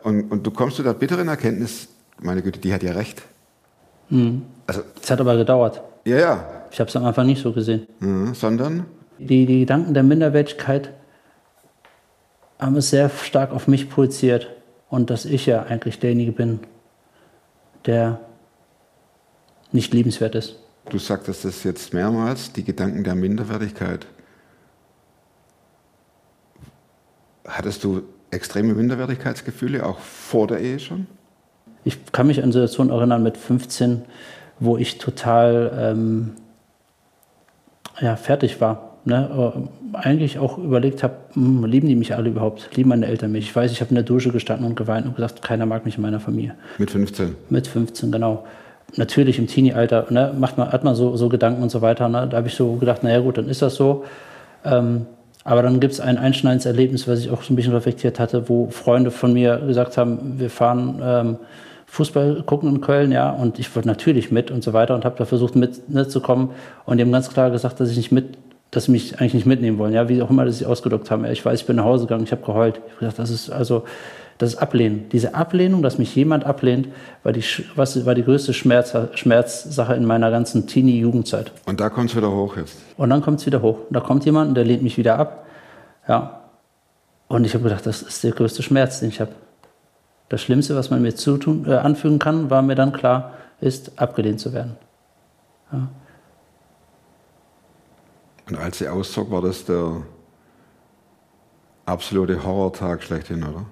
Und, 0.04 0.32
und 0.32 0.46
du 0.46 0.52
kommst 0.52 0.78
zu 0.78 0.84
der 0.84 0.94
bitteren 0.94 1.28
Erkenntnis, 1.28 1.88
meine 2.22 2.42
Güte, 2.42 2.60
die 2.60 2.74
hat 2.74 2.84
ja 2.84 2.94
recht. 2.94 3.22
Mhm. 4.10 4.44
Also, 4.68 4.82
Es 5.02 5.10
hat 5.12 5.20
aber 5.20 5.36
gedauert. 5.38 5.82
ja, 6.06 6.18
ja, 6.18 6.48
Ich 6.72 6.80
habe 6.80 6.90
es 6.90 6.96
am 6.96 7.06
Anfang 7.06 7.26
nicht 7.28 7.42
so 7.42 7.52
gesehen. 7.52 7.88
mhm, 8.00 8.34
sondern, 8.34 8.86
Die, 9.18 9.46
die 9.46 9.62
Gedanken 9.62 9.94
der 9.94 10.04
Minderwertigkeit 10.04 10.92
haben 12.60 12.76
es 12.76 12.90
sehr 12.90 13.10
stark 13.10 13.52
auf 13.52 13.68
mich 13.68 13.90
projiziert 13.90 14.50
und 14.90 15.10
dass 15.10 15.26
ich 15.26 15.46
ja 15.46 15.64
eigentlich 15.64 16.00
derjenige 16.00 16.32
bin, 16.32 16.60
der 17.86 18.20
nicht 19.72 19.94
liebenswert 19.94 20.36
ist. 20.36 20.58
du 20.90 20.98
sagtest 20.98 21.46
das 21.46 21.64
jetzt 21.64 21.94
mehrmals, 21.94 22.54
die 22.54 22.64
Gedanken 22.64 23.04
der 23.04 23.16
Minderwertigkeit. 23.16 24.06
Hattest 27.48 27.84
du 27.84 28.04
extreme 28.32 28.74
Minderwertigkeitsgefühle 28.74 29.86
auch 29.86 30.00
vor 30.00 30.48
der 30.48 30.60
Ehe 30.60 30.80
schon? 30.80 31.08
Ich 31.84 32.12
kann 32.12 32.28
mich 32.28 32.42
an 32.42 32.52
Situationen 32.52 32.92
erinnern 32.92 33.22
mit 33.22 33.38
15, 33.38 34.04
wo 34.60 34.78
ich 34.78 34.98
total 34.98 35.72
ähm, 35.78 36.36
ja, 38.00 38.16
fertig 38.16 38.60
war. 38.62 38.95
Ne? 39.06 39.54
Äh, 39.56 39.98
Eigentlich 39.98 40.40
auch 40.40 40.58
überlegt 40.58 41.04
habe, 41.04 41.14
hm, 41.34 41.64
lieben 41.66 41.88
die 41.88 41.96
mich 41.96 42.16
alle 42.16 42.30
überhaupt? 42.30 42.76
Lieben 42.76 42.90
meine 42.90 43.06
Eltern 43.06 43.32
mich? 43.32 43.46
Ich 43.46 43.56
weiß, 43.56 43.72
ich 43.72 43.80
habe 43.80 43.90
in 43.90 43.96
der 43.96 44.04
Dusche 44.04 44.32
gestanden 44.32 44.68
und 44.68 44.76
geweint 44.76 45.06
und 45.06 45.16
gesagt, 45.16 45.42
keiner 45.42 45.66
mag 45.66 45.86
mich 45.86 45.96
in 45.96 46.02
meiner 46.02 46.20
Familie. 46.20 46.56
Mit 46.78 46.92
15. 46.92 47.36
Mit 47.50 47.68
15, 47.68 48.12
genau. 48.12 48.46
Natürlich 48.98 49.40
im 49.40 49.48
Teenie-Alter 49.48 50.08
ne, 50.10 50.34
macht 50.38 50.58
man, 50.58 50.72
hat 50.72 50.84
man 50.84 50.96
so, 50.96 51.16
so 51.16 51.30
Gedanken 51.30 51.64
und 51.64 51.70
so 51.70 51.82
weiter. 51.82 52.10
Ne? 52.10 52.28
Da 52.30 52.38
habe 52.38 52.48
ich 52.48 52.56
so 52.56 52.74
gedacht, 52.74 53.04
naja 53.04 53.20
gut, 53.20 53.38
dann 53.38 53.48
ist 53.48 53.62
das 53.62 53.76
so. 53.76 54.04
Ähm, 54.64 55.06
aber 55.44 55.62
dann 55.62 55.80
gibt 55.80 55.94
es 55.94 56.00
ein 56.00 56.18
einschneidendes 56.18 56.66
Erlebnis, 56.66 57.08
was 57.08 57.20
ich 57.20 57.30
auch 57.30 57.44
so 57.44 57.54
ein 57.54 57.56
bisschen 57.56 57.74
reflektiert 57.74 58.20
hatte, 58.20 58.50
wo 58.50 58.68
Freunde 58.70 59.12
von 59.12 59.32
mir 59.32 59.58
gesagt 59.58 59.96
haben, 59.96 60.40
wir 60.40 60.50
fahren 60.50 61.00
ähm, 61.04 61.38
Fußball 61.86 62.44
gucken 62.46 62.76
in 62.76 62.82
Köln, 62.82 63.12
ja, 63.12 63.30
und 63.30 63.60
ich 63.60 63.74
wollte 63.76 63.88
natürlich 63.88 64.32
mit 64.32 64.50
und 64.50 64.64
so 64.64 64.74
weiter 64.74 64.96
und 64.96 65.06
habe 65.06 65.16
da 65.18 65.26
versucht 65.26 65.56
mitzukommen 65.56 66.50
und 66.86 66.98
die 66.98 67.04
haben 67.04 67.12
ganz 67.12 67.30
klar 67.30 67.52
gesagt, 67.52 67.80
dass 67.80 67.92
ich 67.92 67.98
nicht 67.98 68.12
mit, 68.12 68.38
dass 68.72 68.86
sie 68.86 68.92
mich 68.92 69.20
eigentlich 69.20 69.34
nicht 69.34 69.46
mitnehmen 69.46 69.78
wollen, 69.78 69.94
ja, 69.94 70.10
wie 70.10 70.22
auch 70.22 70.30
immer 70.30 70.46
das 70.46 70.58
sich 70.58 70.68
ausgedrückt 70.68 71.10
haben. 71.12 71.26
Ja, 71.26 71.32
ich 71.32 71.46
weiß, 71.46 71.62
ich 71.62 71.68
bin 71.68 71.78
nach 71.78 71.86
Hause 71.86 72.06
gegangen, 72.06 72.24
ich 72.24 72.32
habe 72.32 72.46
geheult. 72.46 72.78
Ich 72.78 72.92
habe 72.92 73.00
gesagt, 73.00 73.20
das 73.20 73.30
ist 73.30 73.50
also 73.50 73.84
das 74.38 74.54
ist 74.54 74.60
Ablehnen. 74.60 75.08
Diese 75.12 75.34
Ablehnung, 75.34 75.82
dass 75.82 75.98
mich 75.98 76.14
jemand 76.14 76.46
ablehnt, 76.46 76.90
war 77.24 77.32
die, 77.32 77.44
was, 77.76 78.06
war 78.06 78.16
die 78.16 78.24
größte 78.24 78.54
Schmerz, 78.54 78.94
Schmerzsache 79.14 79.94
in 79.94 80.04
meiner 80.04 80.30
ganzen 80.30 80.68
Teenie-Jugendzeit. 80.68 81.54
Und 81.66 81.80
da 81.80 81.90
kommt 81.90 82.10
es 82.10 82.18
wieder 82.18 82.32
hoch 82.32 82.58
jetzt. 82.58 82.76
Und 82.98 83.10
dann 83.10 83.22
kommt 83.22 83.40
es 83.40 83.46
wieder 83.46 83.62
hoch. 83.62 83.80
Und 83.88 83.94
da 83.94 84.02
kommt 84.02 84.26
jemand, 84.26 84.58
der 84.58 84.66
lehnt 84.66 84.84
mich 84.84 84.98
wieder 84.98 85.18
ab. 85.18 85.46
Ja. 86.08 86.42
Und 87.28 87.46
ich 87.46 87.54
habe 87.54 87.64
gedacht, 87.64 87.86
das 87.86 88.02
ist 88.02 88.24
der 88.24 88.32
größte 88.32 88.62
Schmerz, 88.62 89.00
den 89.00 89.10
ich 89.10 89.22
habe. 89.22 89.32
Das 90.28 90.42
Schlimmste, 90.42 90.76
was 90.76 90.90
man 90.90 91.02
mir 91.02 91.16
zutun, 91.16 91.66
äh, 91.68 91.76
anfügen 91.76 92.20
kann, 92.20 92.50
war 92.50 92.62
mir 92.62 92.76
dann 92.76 92.92
klar, 92.92 93.34
ist 93.62 93.94
abgelehnt 93.98 94.40
zu 94.40 94.54
werden. 94.54 94.76
Und 98.50 98.58
als 98.58 98.78
sie 98.78 98.88
auszog, 98.88 99.32
war 99.32 99.42
das 99.42 99.66
der 99.66 100.04
absolute 101.86 102.44
Horrortag 102.44 103.04
schlechthin, 103.04 103.44
oder? 103.44 103.66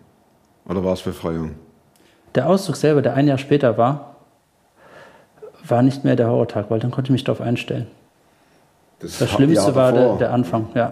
Oder 0.65 0.83
war 0.83 0.93
es 0.93 1.01
Befreiung? 1.01 1.55
Der 2.35 2.49
Auszug 2.49 2.75
selber, 2.75 3.01
der 3.01 3.13
ein 3.13 3.27
Jahr 3.27 3.37
später 3.37 3.77
war, 3.77 4.15
war 5.67 5.81
nicht 5.81 6.03
mehr 6.03 6.15
der 6.15 6.27
Horrortag, 6.27 6.69
weil 6.69 6.79
dann 6.79 6.91
konnte 6.91 7.09
ich 7.09 7.11
mich 7.11 7.23
darauf 7.23 7.41
einstellen. 7.41 7.87
Das 8.99 9.19
Jahr 9.19 9.29
Schlimmste 9.29 9.75
war 9.75 9.91
der, 9.91 10.15
der 10.15 10.33
Anfang, 10.33 10.67
ja. 10.73 10.91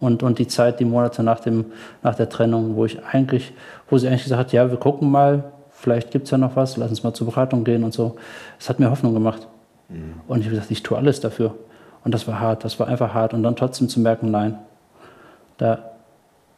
Und, 0.00 0.22
und 0.22 0.38
die 0.38 0.48
Zeit, 0.48 0.80
die 0.80 0.84
Monate 0.84 1.22
nach, 1.22 1.40
dem, 1.40 1.66
nach 2.02 2.14
der 2.14 2.28
Trennung, 2.28 2.76
wo 2.76 2.84
ich 2.84 3.02
eigentlich, 3.04 3.54
wo 3.88 3.98
sie 3.98 4.08
eigentlich 4.08 4.24
gesagt 4.24 4.40
hat, 4.40 4.52
ja, 4.52 4.70
wir 4.70 4.78
gucken 4.78 5.10
mal, 5.10 5.44
vielleicht 5.70 6.10
gibt 6.10 6.24
es 6.24 6.30
ja 6.32 6.38
noch 6.38 6.56
was, 6.56 6.76
lass 6.76 6.90
uns 6.90 7.02
mal 7.02 7.14
zur 7.14 7.28
Beratung 7.28 7.64
gehen 7.64 7.84
und 7.84 7.94
so. 7.94 8.16
Das 8.58 8.68
hat 8.68 8.80
mir 8.80 8.90
Hoffnung 8.90 9.14
gemacht. 9.14 9.46
Und 10.26 10.40
ich 10.40 10.46
habe 10.46 10.56
gesagt, 10.56 10.70
ich 10.70 10.82
tue 10.82 10.96
alles 10.96 11.20
dafür. 11.20 11.54
Und 12.04 12.12
das 12.12 12.26
war 12.26 12.40
hart, 12.40 12.64
das 12.64 12.78
war 12.80 12.88
einfach 12.88 13.14
hart. 13.14 13.34
Und 13.34 13.42
dann 13.42 13.56
trotzdem 13.56 13.88
zu 13.88 14.00
merken, 14.00 14.30
nein, 14.30 14.58
da 15.58 15.78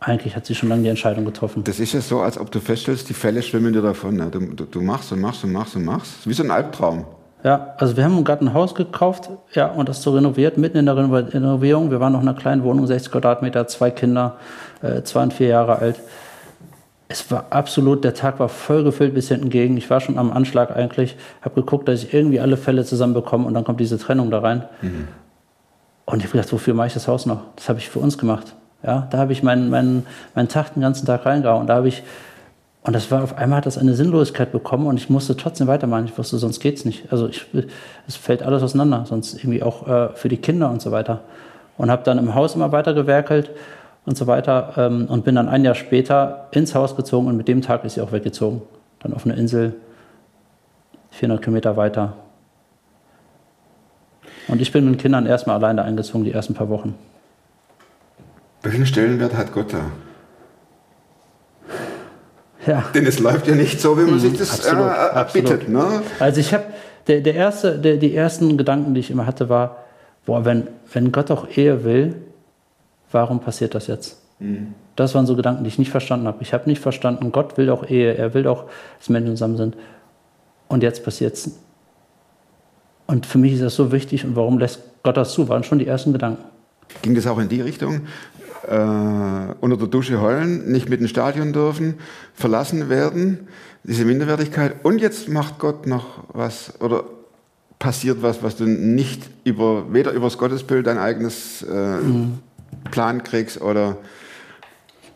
eigentlich 0.01 0.37
hat 0.37 0.47
sie 0.47 0.55
schon 0.55 0.69
lange 0.69 0.83
die 0.83 0.89
Entscheidung 0.89 1.25
getroffen. 1.25 1.65
Das 1.65 1.81
ist 1.81 1.93
ja 1.93 2.01
so, 2.01 2.21
als 2.21 2.39
ob 2.39 2.51
du 2.51 2.61
feststellst, 2.61 3.09
die 3.09 3.15
Fälle 3.15 3.43
schwimmen 3.43 3.73
dir 3.73 3.83
davon. 3.83 4.17
Ne? 4.17 4.29
Du, 4.31 4.41
du, 4.41 4.65
du 4.65 4.81
machst 4.83 5.13
und 5.13 5.21
machst 5.21 5.45
und 5.45 5.53
machst 5.53 5.77
und 5.77 5.85
machst. 5.85 6.29
Wie 6.29 6.35
so 6.35 6.43
ein 6.43 6.51
Albtraum. 6.51 7.07
Ja, 7.43 7.75
also 7.77 7.97
wir 7.97 8.05
haben 8.05 8.25
gerade 8.25 8.43
ein 8.47 8.55
Haus 8.55 8.75
gekauft, 8.75 9.29
ja, 9.53 9.67
und 9.67 9.87
das 9.87 10.01
so 10.01 10.13
renoviert, 10.15 10.57
mitten 10.57 10.79
in 10.79 10.87
der 10.87 10.97
Renovierung. 10.97 11.91
Wir 11.91 12.01
waren 12.01 12.15
noch 12.15 12.23
in 12.23 12.29
einer 12.29 12.39
kleinen 12.39 12.65
Wohnung, 12.65 12.87
60 12.87 13.13
Quadratmeter, 13.13 13.67
zwei 13.67 13.91
Kinder, 13.91 14.39
äh, 14.81 15.03
zwei 15.03 15.25
und 15.25 15.35
vier 15.35 15.49
Jahre 15.49 15.79
alt. 15.79 16.01
Es 17.09 17.31
war 17.31 17.47
absolut, 17.51 18.03
der 18.03 18.15
Tag 18.15 18.41
war 18.41 18.49
voll 18.49 18.83
gefüllt 18.83 19.13
bis 19.13 19.29
hinten 19.29 19.51
gegen. 19.51 19.77
Ich 19.77 19.91
war 19.91 20.01
schon 20.01 20.19
am 20.19 20.33
Anschlag 20.33 20.75
eigentlich, 20.75 21.17
habe 21.43 21.57
geguckt, 21.57 21.87
dass 21.87 22.03
ich 22.03 22.15
irgendwie 22.15 22.41
alle 22.41 22.57
Fälle 22.57 22.83
zusammenbekomme 22.87 23.47
und 23.47 23.53
dann 23.53 23.65
kommt 23.65 23.79
diese 23.79 23.99
Trennung 23.99 24.31
da 24.31 24.39
rein. 24.39 24.65
Und 26.07 26.19
ich 26.19 26.25
habe 26.25 26.33
gedacht, 26.33 26.53
wofür 26.53 26.75
mache 26.75 26.89
ich 26.89 26.95
das 26.95 27.09
Haus 27.09 27.27
noch? 27.27 27.41
Das 27.57 27.69
habe 27.69 27.79
ich 27.79 27.89
für 27.89 27.99
uns 27.99 28.19
gemacht. 28.19 28.55
Ja, 28.83 29.09
da 29.11 29.19
habe 29.19 29.33
ich 29.33 29.43
meinen, 29.43 29.71
meinen, 29.71 30.07
meinen 30.35 30.49
Tag 30.49 30.75
den 30.75 30.83
ganzen 30.83 31.07
Tag 31.07 31.25
reingehauen. 31.25 31.67
Da 31.67 31.77
habe 31.77 31.89
ich, 31.89 32.03
und 32.83 32.95
das 32.95 33.11
war 33.11 33.23
auf 33.23 33.39
einmal 33.39 33.59
hat 33.59 33.67
das 33.67 33.79
eine 33.79 33.95
Sinnlosigkeit 33.95 34.53
bekommen 34.53 34.87
und 34.87 34.99
ich 34.99 35.09
musste 35.09 35.37
trotzdem 35.37 35.67
weitermachen. 35.67 36.05
Ich 36.05 36.19
wusste, 36.19 36.37
sonst 36.37 36.61
geht's 36.61 36.85
nicht. 36.85 37.11
Also 37.11 37.29
ich, 37.29 37.47
es 38.07 38.17
fällt 38.17 38.43
alles 38.43 38.63
auseinander, 38.63 39.07
sonst 39.07 39.35
irgendwie 39.35 39.63
auch 39.63 39.89
äh, 39.89 40.09
für 40.15 40.29
die 40.29 40.37
Kinder 40.37 40.71
und 40.71 40.83
so 40.83 40.91
weiter. 40.91 41.21
Und 41.79 41.91
habe 41.91 42.03
dann 42.05 42.19
im 42.19 42.35
Haus 42.35 42.55
immer 42.55 42.73
weiter 42.73 42.93
gewerkelt 42.93 43.51
und 44.05 44.19
so 44.19 44.27
weiter 44.27 44.75
ähm, 44.77 45.07
und 45.07 45.25
bin 45.25 45.35
dann 45.35 45.49
ein 45.49 45.65
Jahr 45.65 45.75
später 45.75 46.49
ins 46.51 46.75
Haus 46.75 46.95
gezogen 46.95 47.27
und 47.27 47.39
mit 47.39 47.49
dem 47.49 47.63
Tag 47.63 47.85
ist 47.85 47.95
sie 47.95 48.03
auch 48.03 48.13
weggezogen. 48.13 48.61
Dann 49.01 49.15
auf 49.15 49.25
eine 49.25 49.35
Insel, 49.35 49.75
400 51.13 51.43
Kilometer 51.43 51.77
weiter. 51.79 52.13
Und 54.49 54.61
ich 54.61 54.73
bin 54.73 54.85
mit 54.85 54.95
den 54.95 55.01
Kindern 55.01 55.27
erstmal 55.27 55.57
alleine 55.57 55.83
eingezogen, 55.83 56.25
die 56.25 56.33
ersten 56.33 56.55
paar 56.55 56.69
Wochen. 56.69 56.95
Welchen 58.63 58.87
Stellenwert 58.87 59.35
hat 59.35 59.53
Gott 59.53 59.73
da? 59.73 59.91
Ja. 62.67 62.85
Denn 62.95 63.07
es 63.07 63.19
läuft 63.19 63.47
ja 63.47 63.55
nicht 63.55 63.81
so, 63.81 63.99
wie 63.99 64.11
man 64.11 64.19
sich 64.19 64.37
das 64.39 64.67
absolut, 64.67 64.87
äh, 64.87 65.17
erbittet. 65.17 65.69
Ne? 65.69 66.03
Also 66.19 66.41
ich 66.41 66.55
habe, 66.55 66.65
der, 67.07 67.21
der 67.21 67.35
erste, 67.35 67.79
der, 67.79 67.99
die 67.99 68.15
ersten 68.15 68.57
Gedanken, 68.57 68.95
die 68.95 69.01
ich 69.01 69.11
immer 69.11 69.27
hatte, 69.27 69.49
war, 69.51 69.85
boah, 70.25 70.45
wenn, 70.45 70.69
wenn 70.93 71.13
Gott 71.13 71.31
auch 71.31 71.47
Ehe 71.55 71.85
will, 71.85 72.15
warum 73.13 73.41
passiert 73.41 73.75
das 73.75 73.87
jetzt? 73.87 74.19
Das 74.97 75.15
waren 75.15 75.27
so 75.27 75.37
Gedanken, 75.37 75.65
die 75.65 75.69
ich 75.69 75.79
nicht 75.79 75.91
verstanden 75.91 76.27
habe. 76.27 76.39
Ich 76.41 76.53
habe 76.53 76.69
nicht 76.69 76.81
verstanden, 76.81 77.33
Gott 77.33 77.57
will 77.57 77.71
auch 77.71 77.89
Ehe, 77.89 78.15
er 78.15 78.35
will 78.35 78.47
auch, 78.47 78.65
dass 78.99 79.09
Menschen 79.09 79.37
zusammen 79.37 79.57
sind. 79.57 79.77
Und 80.69 80.83
jetzt 80.83 81.05
passiert's. 81.05 81.51
Und 83.07 83.27
für 83.27 83.39
mich 83.39 83.53
ist 83.55 83.63
das 83.63 83.75
so 83.75 83.93
wichtig 83.93 84.25
und 84.25 84.37
warum 84.37 84.59
lässt 84.59 84.81
Gott 85.03 85.17
das 85.17 85.33
zu? 85.33 85.49
Waren 85.49 85.65
schon 85.65 85.79
die 85.79 85.87
ersten 85.87 86.13
Gedanken. 86.13 86.43
Ging 87.03 87.15
das 87.15 87.27
auch 87.27 87.39
in 87.39 87.49
die 87.49 87.61
Richtung? 87.61 88.03
Äh, 88.67 88.75
unter 89.61 89.77
der 89.77 89.89
Dusche 89.89 90.21
heulen, 90.21 90.71
nicht 90.73 90.89
mit 90.89 91.01
ins 91.01 91.11
Stadion 91.11 91.53
dürfen, 91.53 91.95
verlassen 92.33 92.89
werden, 92.89 93.49
diese 93.83 94.07
Minderwertigkeit. 94.07 94.77
Und 94.85 95.01
jetzt 95.01 95.29
macht 95.29 95.59
Gott 95.59 95.87
noch 95.87 96.25
was 96.33 96.73
oder 96.81 97.05
passiert 97.79 98.23
was, 98.23 98.43
was 98.43 98.57
du 98.57 98.65
nicht 98.65 99.29
über, 99.45 99.93
weder 99.93 100.13
über 100.13 100.27
das 100.27 100.39
Gottesbild 100.39 100.87
dein 100.87 100.97
eigenes 100.97 101.63
äh, 101.63 101.99
Plan 102.91 103.23
kriegst 103.23 103.61
oder 103.61 103.99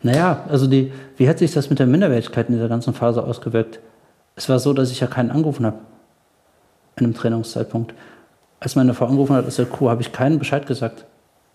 Naja, 0.03 0.45
also 0.47 0.67
die, 0.67 0.91
wie 1.17 1.27
hat 1.27 1.39
sich 1.39 1.51
das 1.51 1.71
mit 1.71 1.79
der 1.79 1.87
Minderwertigkeit 1.87 2.49
in 2.49 2.55
dieser 2.55 2.69
ganzen 2.69 2.93
Phase 2.93 3.23
ausgewirkt? 3.23 3.79
Es 4.35 4.47
war 4.47 4.59
so, 4.59 4.73
dass 4.73 4.91
ich 4.91 4.99
ja 4.99 5.07
keinen 5.07 5.31
angerufen 5.31 5.65
habe 5.65 5.79
einem 7.05 7.13
Trainingszeitpunkt. 7.13 7.93
Als 8.59 8.75
meine 8.75 8.93
Frau 8.93 9.05
angerufen 9.05 9.35
hat 9.35 9.45
aus 9.45 9.55
der 9.55 9.65
Crew, 9.65 9.89
habe 9.89 10.01
ich 10.01 10.11
keinen 10.11 10.39
Bescheid 10.39 10.67
gesagt. 10.67 11.05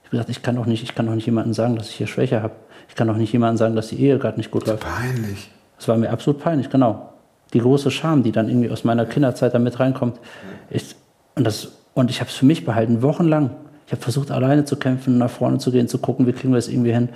Ich 0.03 0.09
habe 0.09 0.11
gesagt, 0.11 0.31
ich 0.31 0.43
kann 0.43 0.57
doch 0.57 0.67
nicht, 0.67 0.83
ich 0.83 0.95
kann 0.95 1.07
doch 1.07 1.15
nicht 1.15 1.27
jemandem 1.27 1.55
sagen, 1.55 1.77
dass 1.77 1.89
ich 1.89 1.97
hier 1.97 2.07
Schwäche 2.07 2.43
habe. 2.43 2.55
Ich 2.89 2.95
kann 2.95 3.09
doch 3.09 3.17
nicht 3.17 3.33
jemandem 3.33 3.57
sagen, 3.57 3.77
dass 3.77 3.89
die 3.89 4.01
Ehe 4.01 4.19
gerade 4.19 4.37
nicht 4.37 4.51
gut 4.51 4.67
läuft. 4.67 4.85
peinlich. 4.85 5.51
Das 5.77 5.89
war 5.89 5.97
mir 5.97 6.11
absolut 6.11 6.41
peinlich, 6.41 6.71
genau. 6.71 7.11
Die 7.53 7.61
große 7.61 7.91
Scham, 7.91 8.23
die 8.23 8.33
dann 8.33 8.49
irgendwie 8.49 8.71
aus 8.71 8.85
meiner 8.85 9.07
Kinderzeit 9.07 9.55
da 9.55 9.59
mit 9.59 9.79
reinkommt. 9.81 10.19
Ich, 10.71 10.95
und, 11.35 11.45
das, 11.45 11.73
und 11.95 12.11
ich 12.11 12.21
habe 12.21 12.31
es 12.31 12.37
für 12.37 12.47
mich 12.47 12.65
behalten, 12.65 13.03
wochenlang. 13.03 13.51
Ich 13.87 13.93
habe 13.93 14.03
versucht, 14.03 14.31
alleine 14.31 14.65
zu 14.65 14.77
kämpfen, 14.77 15.19
nach 15.19 15.31
vorne 15.31 15.59
zu 15.59 15.71
gehen, 15.71 15.89
zu 15.89 15.99
gucken, 15.99 16.27
wie 16.27 16.33
kriegen 16.33 16.53
wir 16.53 16.59
das 16.59 16.69
irgendwie 16.69 16.93
hin. 16.93 17.11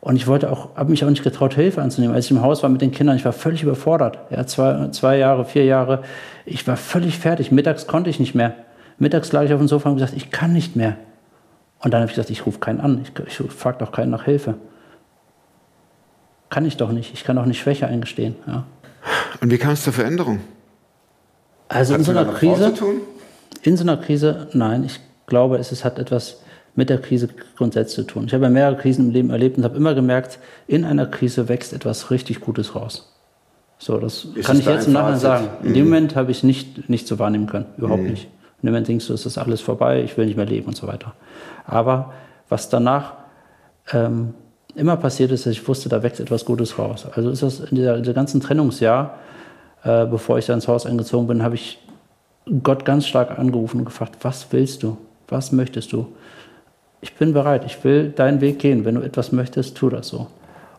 Und 0.00 0.16
ich 0.16 0.26
wollte 0.26 0.50
auch, 0.50 0.76
habe 0.76 0.90
mich 0.90 1.04
auch 1.04 1.10
nicht 1.10 1.24
getraut, 1.24 1.54
Hilfe 1.54 1.82
anzunehmen. 1.82 2.14
Als 2.14 2.26
ich 2.26 2.30
im 2.30 2.42
Haus 2.42 2.62
war 2.62 2.70
mit 2.70 2.80
den 2.80 2.92
Kindern, 2.92 3.16
ich 3.16 3.24
war 3.24 3.32
völlig 3.32 3.62
überfordert. 3.62 4.18
Ja, 4.30 4.46
zwei, 4.46 4.88
zwei 4.90 5.18
Jahre, 5.18 5.44
vier 5.44 5.64
Jahre. 5.64 6.02
Ich 6.44 6.66
war 6.68 6.76
völlig 6.76 7.18
fertig. 7.18 7.50
Mittags 7.50 7.86
konnte 7.86 8.10
ich 8.10 8.20
nicht 8.20 8.34
mehr. 8.34 8.54
Mittags 8.98 9.32
lag 9.32 9.44
ich 9.44 9.52
auf 9.52 9.58
dem 9.58 9.68
Sofa 9.68 9.88
und 9.88 9.96
gesagt, 9.96 10.14
ich 10.14 10.30
kann 10.30 10.52
nicht 10.52 10.76
mehr. 10.76 10.96
Und 11.80 11.92
dann 11.92 12.00
habe 12.00 12.10
ich 12.10 12.14
gesagt, 12.14 12.30
ich 12.30 12.46
rufe 12.46 12.60
keinen 12.60 12.80
an. 12.80 13.02
Ich, 13.02 13.40
ich 13.40 13.52
frage 13.52 13.78
doch 13.78 13.92
keinen 13.92 14.10
nach 14.10 14.24
Hilfe. 14.24 14.54
Kann 16.50 16.64
ich 16.64 16.76
doch 16.76 16.92
nicht. 16.92 17.12
Ich 17.12 17.24
kann 17.24 17.36
doch 17.36 17.46
nicht 17.46 17.58
Schwäche 17.58 17.86
eingestehen. 17.86 18.36
Ja. 18.46 18.64
Und 19.40 19.50
wie 19.50 19.58
kam 19.58 19.72
es 19.72 19.82
zur 19.82 19.92
Veränderung? 19.92 20.40
Also 21.68 21.94
in 21.94 22.00
Hat's 22.00 22.06
so 22.06 22.12
mit 22.12 22.20
einer 22.20 22.32
Krise, 22.32 22.74
zu 22.74 22.84
tun? 22.84 23.00
in 23.62 23.76
so 23.76 23.82
einer 23.82 23.96
Krise, 23.96 24.48
nein, 24.52 24.84
ich 24.84 25.00
glaube, 25.26 25.58
es 25.58 25.72
ist, 25.72 25.84
hat 25.84 25.98
etwas 25.98 26.40
mit 26.76 26.90
der 26.90 26.98
Krise 26.98 27.28
grundsätzlich 27.56 28.06
zu 28.06 28.12
tun. 28.12 28.24
Ich 28.26 28.34
habe 28.34 28.44
ja 28.44 28.50
mehrere 28.50 28.76
Krisen 28.76 29.06
im 29.06 29.10
Leben 29.10 29.30
erlebt 29.30 29.56
und 29.58 29.64
habe 29.64 29.76
immer 29.76 29.94
gemerkt, 29.94 30.38
in 30.66 30.84
einer 30.84 31.06
Krise 31.06 31.48
wächst 31.48 31.72
etwas 31.72 32.10
richtig 32.10 32.40
Gutes 32.40 32.74
raus. 32.74 33.12
So, 33.78 33.98
das 33.98 34.24
Ist 34.24 34.46
kann 34.46 34.58
ich 34.58 34.64
jetzt 34.64 34.86
im 34.86 34.92
Nachhinein 34.92 35.18
sagen. 35.18 35.48
In 35.62 35.74
dem 35.74 35.84
Moment 35.84 36.16
habe 36.16 36.30
ich 36.30 36.38
es 36.38 36.42
nicht, 36.42 36.88
nicht 36.88 37.06
so 37.06 37.18
wahrnehmen 37.18 37.46
können, 37.46 37.66
überhaupt 37.76 38.02
nicht. 38.02 38.24
In 38.62 38.68
dem 38.68 38.72
Moment 38.72 38.88
denkst 38.88 39.06
du, 39.06 39.12
es 39.12 39.26
ist 39.26 39.36
alles 39.36 39.60
vorbei, 39.60 40.02
ich 40.02 40.16
will 40.16 40.26
nicht 40.26 40.36
mehr 40.36 40.46
leben 40.46 40.68
und 40.68 40.76
so 40.76 40.86
weiter. 40.86 41.14
Aber 41.66 42.12
was 42.48 42.68
danach 42.68 43.14
ähm, 43.92 44.34
immer 44.74 44.96
passiert 44.96 45.32
ist, 45.32 45.46
dass 45.46 45.52
ich 45.52 45.66
wusste, 45.66 45.88
da 45.88 46.02
wächst 46.02 46.20
etwas 46.20 46.44
Gutes 46.44 46.78
raus. 46.78 47.06
Also 47.14 47.30
ist 47.30 47.42
das 47.42 47.60
in 47.60 47.76
dieser, 47.76 47.98
dieser 47.98 48.14
ganzen 48.14 48.40
Trennungsjahr, 48.40 49.18
äh, 49.82 50.06
bevor 50.06 50.38
ich 50.38 50.46
da 50.46 50.54
ins 50.54 50.68
Haus 50.68 50.86
eingezogen 50.86 51.26
bin, 51.26 51.42
habe 51.42 51.54
ich 51.54 51.78
Gott 52.62 52.84
ganz 52.84 53.06
stark 53.06 53.38
angerufen 53.38 53.80
und 53.80 53.84
gefragt, 53.86 54.16
was 54.22 54.46
willst 54.50 54.82
du? 54.82 54.96
Was 55.28 55.52
möchtest 55.52 55.92
du? 55.92 56.06
Ich 57.00 57.14
bin 57.14 57.32
bereit, 57.32 57.64
ich 57.64 57.82
will 57.84 58.10
deinen 58.10 58.40
Weg 58.40 58.58
gehen. 58.58 58.84
Wenn 58.84 58.94
du 58.94 59.02
etwas 59.02 59.32
möchtest, 59.32 59.76
tu 59.76 59.90
das 59.90 60.08
so. 60.08 60.18
Und 60.18 60.28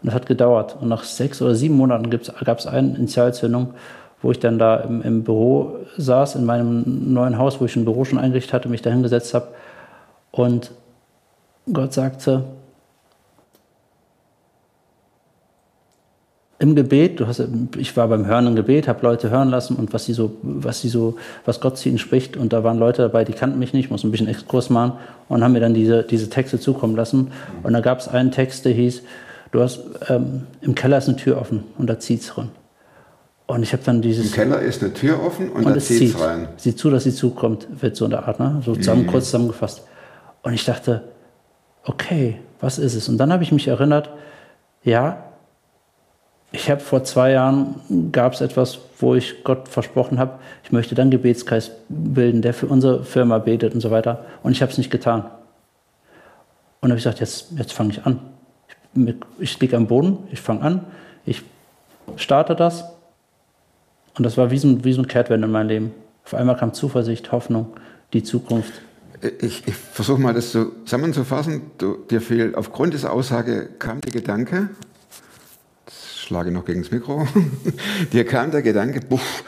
das 0.03 0.13
hat 0.13 0.25
gedauert. 0.25 0.77
Und 0.79 0.89
nach 0.89 1.03
sechs 1.03 1.41
oder 1.41 1.55
sieben 1.55 1.75
Monaten 1.75 2.09
gab 2.09 2.59
es 2.59 2.67
eine 2.67 2.95
Initialzündung, 2.95 3.73
wo 4.21 4.31
ich 4.31 4.39
dann 4.39 4.59
da 4.59 4.77
im, 4.77 5.01
im 5.01 5.23
Büro 5.23 5.77
saß, 5.97 6.35
in 6.35 6.45
meinem 6.45 7.13
neuen 7.13 7.37
Haus, 7.37 7.61
wo 7.61 7.65
ich 7.65 7.75
ein 7.75 7.85
Büro 7.85 8.05
schon 8.05 8.19
eingerichtet 8.19 8.53
hatte, 8.53 8.69
mich 8.69 8.81
da 8.81 8.89
hingesetzt 8.89 9.33
habe. 9.33 9.47
Und 10.31 10.71
Gott 11.71 11.93
sagte, 11.93 12.43
im 16.59 16.75
Gebet, 16.75 17.19
du 17.19 17.27
hast, 17.27 17.41
ich 17.77 17.95
war 17.95 18.07
beim 18.07 18.25
Hören 18.25 18.47
im 18.47 18.55
Gebet, 18.55 18.87
habe 18.87 19.03
Leute 19.03 19.29
hören 19.29 19.49
lassen 19.49 19.75
und 19.75 19.93
was 19.93 20.05
sie 20.05 20.13
so, 20.13 20.37
was 20.41 20.81
sie 20.81 20.89
so, 20.89 21.17
was 21.45 21.61
Gott 21.61 21.77
zu 21.77 21.87
ihnen 21.87 21.99
spricht. 21.99 22.35
Und 22.35 22.51
da 22.51 22.63
waren 22.63 22.79
Leute 22.79 23.03
dabei, 23.03 23.23
die 23.23 23.33
kannten 23.33 23.59
mich 23.59 23.73
nicht, 23.73 23.91
muss 23.91 24.03
ein 24.03 24.09
bisschen 24.09 24.27
Exkurs 24.27 24.71
machen 24.71 24.93
und 25.29 25.43
haben 25.43 25.53
mir 25.53 25.59
dann 25.59 25.75
diese, 25.75 26.01
diese 26.03 26.29
Texte 26.29 26.59
zukommen 26.59 26.95
lassen. 26.95 27.31
Und 27.61 27.73
da 27.73 27.79
gab 27.81 27.99
es 27.99 28.07
einen 28.07 28.31
Text, 28.31 28.65
der 28.65 28.71
hieß, 28.71 29.03
du 29.51 29.61
hast, 29.61 29.81
ähm, 30.09 30.47
im 30.61 30.73
Keller 30.73 30.97
ist 30.97 31.07
eine 31.07 31.17
Tür 31.17 31.39
offen 31.39 31.63
und 31.77 31.87
da 31.87 31.99
zieht's 31.99 32.27
drin. 32.27 32.49
Und 33.45 33.63
ich 33.63 33.71
habe 33.71 33.83
dann 33.85 34.01
dieses. 34.01 34.25
Im 34.25 34.31
Keller 34.33 34.59
ist 34.59 34.81
eine 34.81 34.93
Tür 34.93 35.23
offen 35.23 35.49
und, 35.49 35.65
Und 35.65 35.71
da 35.71 35.77
es 35.77 35.87
zieht 35.87 36.19
rein. 36.19 36.49
Sieht 36.57 36.79
zu, 36.79 36.89
dass 36.89 37.03
sie 37.03 37.13
zukommt, 37.13 37.67
wird 37.79 37.95
so 37.95 38.05
in 38.05 38.11
der 38.11 38.27
Art, 38.27 38.39
ne? 38.39 38.61
So 38.65 38.75
zusammen, 38.75 39.07
kurz 39.07 39.25
zusammengefasst. 39.25 39.83
Und 40.41 40.53
ich 40.53 40.65
dachte, 40.65 41.03
okay, 41.85 42.39
was 42.59 42.79
ist 42.79 42.95
es? 42.95 43.07
Und 43.07 43.17
dann 43.17 43.31
habe 43.31 43.43
ich 43.43 43.51
mich 43.51 43.67
erinnert, 43.67 44.09
ja, 44.83 45.26
ich 46.51 46.69
habe 46.71 46.79
vor 46.81 47.03
zwei 47.03 47.31
Jahren, 47.31 48.11
gab 48.11 48.33
es 48.33 48.41
etwas, 48.41 48.79
wo 48.99 49.15
ich 49.15 49.43
Gott 49.43 49.67
versprochen 49.67 50.17
habe, 50.19 50.39
ich 50.63 50.71
möchte 50.71 50.95
dann 50.95 51.11
Gebetskreis 51.11 51.71
bilden, 51.89 52.41
der 52.41 52.53
für 52.53 52.67
unsere 52.67 53.03
Firma 53.03 53.37
betet 53.39 53.73
und 53.73 53.81
so 53.81 53.91
weiter. 53.91 54.25
Und 54.43 54.53
ich 54.53 54.61
habe 54.61 54.71
es 54.71 54.77
nicht 54.77 54.89
getan. 54.91 55.25
Und 56.81 56.89
habe 56.89 56.97
ich 56.97 57.03
gesagt, 57.03 57.19
jetzt, 57.19 57.47
jetzt 57.57 57.73
fange 57.73 57.91
ich 57.91 58.05
an. 58.05 58.19
Ich, 58.95 59.15
ich 59.39 59.59
liege 59.59 59.75
am 59.77 59.87
Boden, 59.87 60.19
ich 60.31 60.39
fange 60.41 60.61
an, 60.61 60.85
ich 61.25 61.43
starte 62.15 62.55
das. 62.55 62.85
Und 64.17 64.23
das 64.23 64.37
war 64.37 64.49
wie 64.49 64.57
so, 64.57 64.67
ein- 64.67 64.83
wie 64.83 64.93
so 64.93 65.01
ein 65.01 65.07
Kehrtwende 65.07 65.45
in 65.45 65.51
meinem 65.51 65.67
Leben. 65.67 65.91
Auf 66.25 66.33
einmal 66.33 66.57
kam 66.57 66.73
Zuversicht, 66.73 67.31
Hoffnung, 67.31 67.73
die 68.13 68.23
Zukunft. 68.23 68.73
Ich, 69.41 69.67
ich 69.67 69.75
versuche 69.75 70.19
mal 70.21 70.33
das 70.33 70.51
zusammenzufassen. 70.51 71.71
Du, 71.77 71.97
dir 72.09 72.21
fiel 72.21 72.53
aufgrund 72.55 72.93
dieser 72.93 73.11
Aussage 73.13 73.67
kam 73.79 73.99
der 74.01 74.11
Gedanke, 74.11 74.69
schlage 76.27 76.51
noch 76.51 76.65
gegen 76.65 76.81
das 76.81 76.91
Mikro, 76.91 77.25
dir 78.13 78.25
kam 78.25 78.51
der 78.51 78.61
Gedanke, 78.61 79.01
buff, 79.01 79.43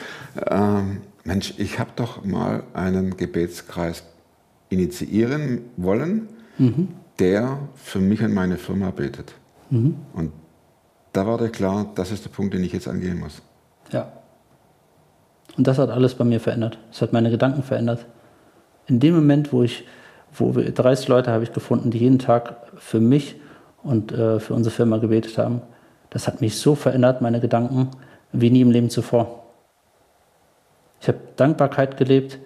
ähm, 0.49 1.01
Mensch, 1.23 1.53
ich 1.57 1.77
habe 1.77 1.91
doch 1.95 2.23
mal 2.23 2.63
einen 2.73 3.17
Gebetskreis 3.17 4.03
initiieren 4.69 5.61
wollen, 5.77 6.29
der 7.19 7.59
für 7.75 7.99
mich 7.99 8.21
und 8.23 8.33
meine 8.33 8.57
Firma 8.57 8.91
betet. 8.91 9.33
Und 9.69 10.31
da 11.13 11.27
war 11.27 11.37
dir 11.37 11.49
klar, 11.49 11.91
das 11.95 12.11
ist 12.11 12.25
der 12.25 12.29
Punkt, 12.29 12.53
den 12.53 12.63
ich 12.63 12.73
jetzt 12.73 12.87
angehen 12.87 13.19
muss. 13.19 13.41
Ja. 13.91 14.11
Und 15.57 15.67
das 15.67 15.77
hat 15.77 15.89
alles 15.89 16.15
bei 16.15 16.23
mir 16.23 16.39
verändert. 16.39 16.79
Das 16.91 17.01
hat 17.01 17.13
meine 17.13 17.29
Gedanken 17.29 17.63
verändert. 17.63 18.05
In 18.87 18.99
dem 18.99 19.15
Moment, 19.15 19.51
wo 19.51 19.63
ich, 19.63 19.85
wo 20.33 20.55
wir 20.55 20.71
30 20.71 21.07
Leute 21.07 21.31
habe 21.31 21.43
ich 21.43 21.53
gefunden, 21.53 21.91
die 21.91 21.99
jeden 21.99 22.19
Tag 22.19 22.55
für 22.77 22.99
mich 22.99 23.35
und 23.83 24.11
äh, 24.11 24.39
für 24.39 24.53
unsere 24.53 24.73
Firma 24.73 24.97
gebetet 24.97 25.37
haben, 25.37 25.61
das 26.09 26.27
hat 26.27 26.41
mich 26.41 26.57
so 26.57 26.75
verändert, 26.75 27.21
meine 27.21 27.39
Gedanken, 27.39 27.89
wie 28.31 28.49
nie 28.49 28.61
im 28.61 28.71
Leben 28.71 28.89
zuvor. 28.89 29.43
Ich 31.01 31.07
habe 31.07 31.19
Dankbarkeit 31.35 31.97
gelebt 31.97 32.39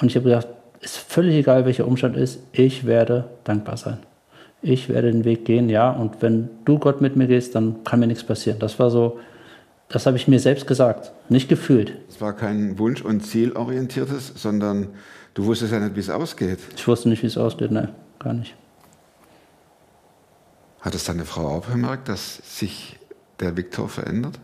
und 0.00 0.08
ich 0.08 0.16
habe 0.16 0.24
gedacht, 0.24 0.48
ist 0.80 0.96
völlig 0.96 1.34
egal, 1.34 1.64
welcher 1.64 1.86
Umstand 1.86 2.16
ist, 2.16 2.40
ich 2.52 2.86
werde 2.86 3.24
dankbar 3.44 3.76
sein. 3.76 3.98
Ich 4.62 4.88
werde 4.88 5.12
den 5.12 5.24
Weg 5.24 5.44
gehen, 5.44 5.68
ja, 5.68 5.90
und 5.90 6.22
wenn 6.22 6.48
du 6.64 6.78
Gott 6.78 7.00
mit 7.00 7.16
mir 7.16 7.26
gehst, 7.26 7.54
dann 7.54 7.84
kann 7.84 8.00
mir 8.00 8.06
nichts 8.06 8.24
passieren. 8.24 8.58
Das 8.58 8.78
war 8.78 8.90
so, 8.90 9.18
das 9.88 10.06
habe 10.06 10.16
ich 10.16 10.28
mir 10.28 10.40
selbst 10.40 10.66
gesagt, 10.66 11.12
nicht 11.28 11.48
gefühlt. 11.48 11.92
Es 12.08 12.20
war 12.20 12.32
kein 12.32 12.78
Wunsch- 12.78 13.02
und 13.02 13.24
Zielorientiertes, 13.24 14.32
sondern 14.36 14.88
du 15.34 15.44
wusstest 15.46 15.72
ja 15.72 15.80
nicht, 15.80 15.94
wie 15.96 16.00
es 16.00 16.10
ausgeht. 16.10 16.58
Ich 16.76 16.86
wusste 16.88 17.08
nicht, 17.08 17.22
wie 17.22 17.28
es 17.28 17.38
ausgeht, 17.38 17.70
nein, 17.70 17.90
gar 18.18 18.32
nicht. 18.32 18.54
Hat 20.80 20.94
es 20.94 21.04
deine 21.04 21.24
Frau 21.24 21.46
auch 21.46 21.66
bemerkt, 21.66 22.08
dass 22.08 22.36
sich 22.58 22.98
der 23.40 23.56
Viktor 23.56 23.88
verändert? 23.88 24.38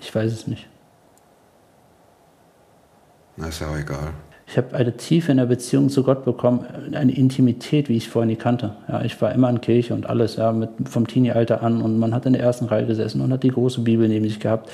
Ich 0.00 0.14
weiß 0.14 0.32
es 0.32 0.46
nicht. 0.46 0.68
Na, 3.36 3.48
ist 3.48 3.60
ja 3.60 3.68
auch 3.68 3.76
egal. 3.76 4.12
Ich 4.50 4.56
habe 4.56 4.74
eine 4.74 4.96
Tiefe 4.96 5.30
in 5.30 5.36
der 5.36 5.44
Beziehung 5.44 5.90
zu 5.90 6.02
Gott 6.02 6.24
bekommen, 6.24 6.64
eine 6.94 7.12
Intimität, 7.14 7.90
wie 7.90 7.98
ich 7.98 8.08
vorher 8.08 8.26
nie 8.26 8.36
kannte. 8.36 8.76
Ja, 8.88 9.02
ich 9.02 9.20
war 9.20 9.32
immer 9.32 9.50
in 9.50 9.60
Kirche 9.60 9.92
und 9.92 10.06
alles, 10.06 10.36
ja, 10.36 10.52
mit, 10.52 10.70
vom 10.88 11.06
Teenie-Alter 11.06 11.62
an 11.62 11.82
und 11.82 11.98
man 11.98 12.14
hat 12.14 12.24
in 12.24 12.32
der 12.32 12.42
ersten 12.42 12.64
Reihe 12.64 12.86
gesessen 12.86 13.20
und 13.20 13.30
hat 13.30 13.42
die 13.42 13.50
große 13.50 13.82
Bibel 13.82 14.08
neben 14.08 14.24
sich 14.24 14.40
gehabt 14.40 14.70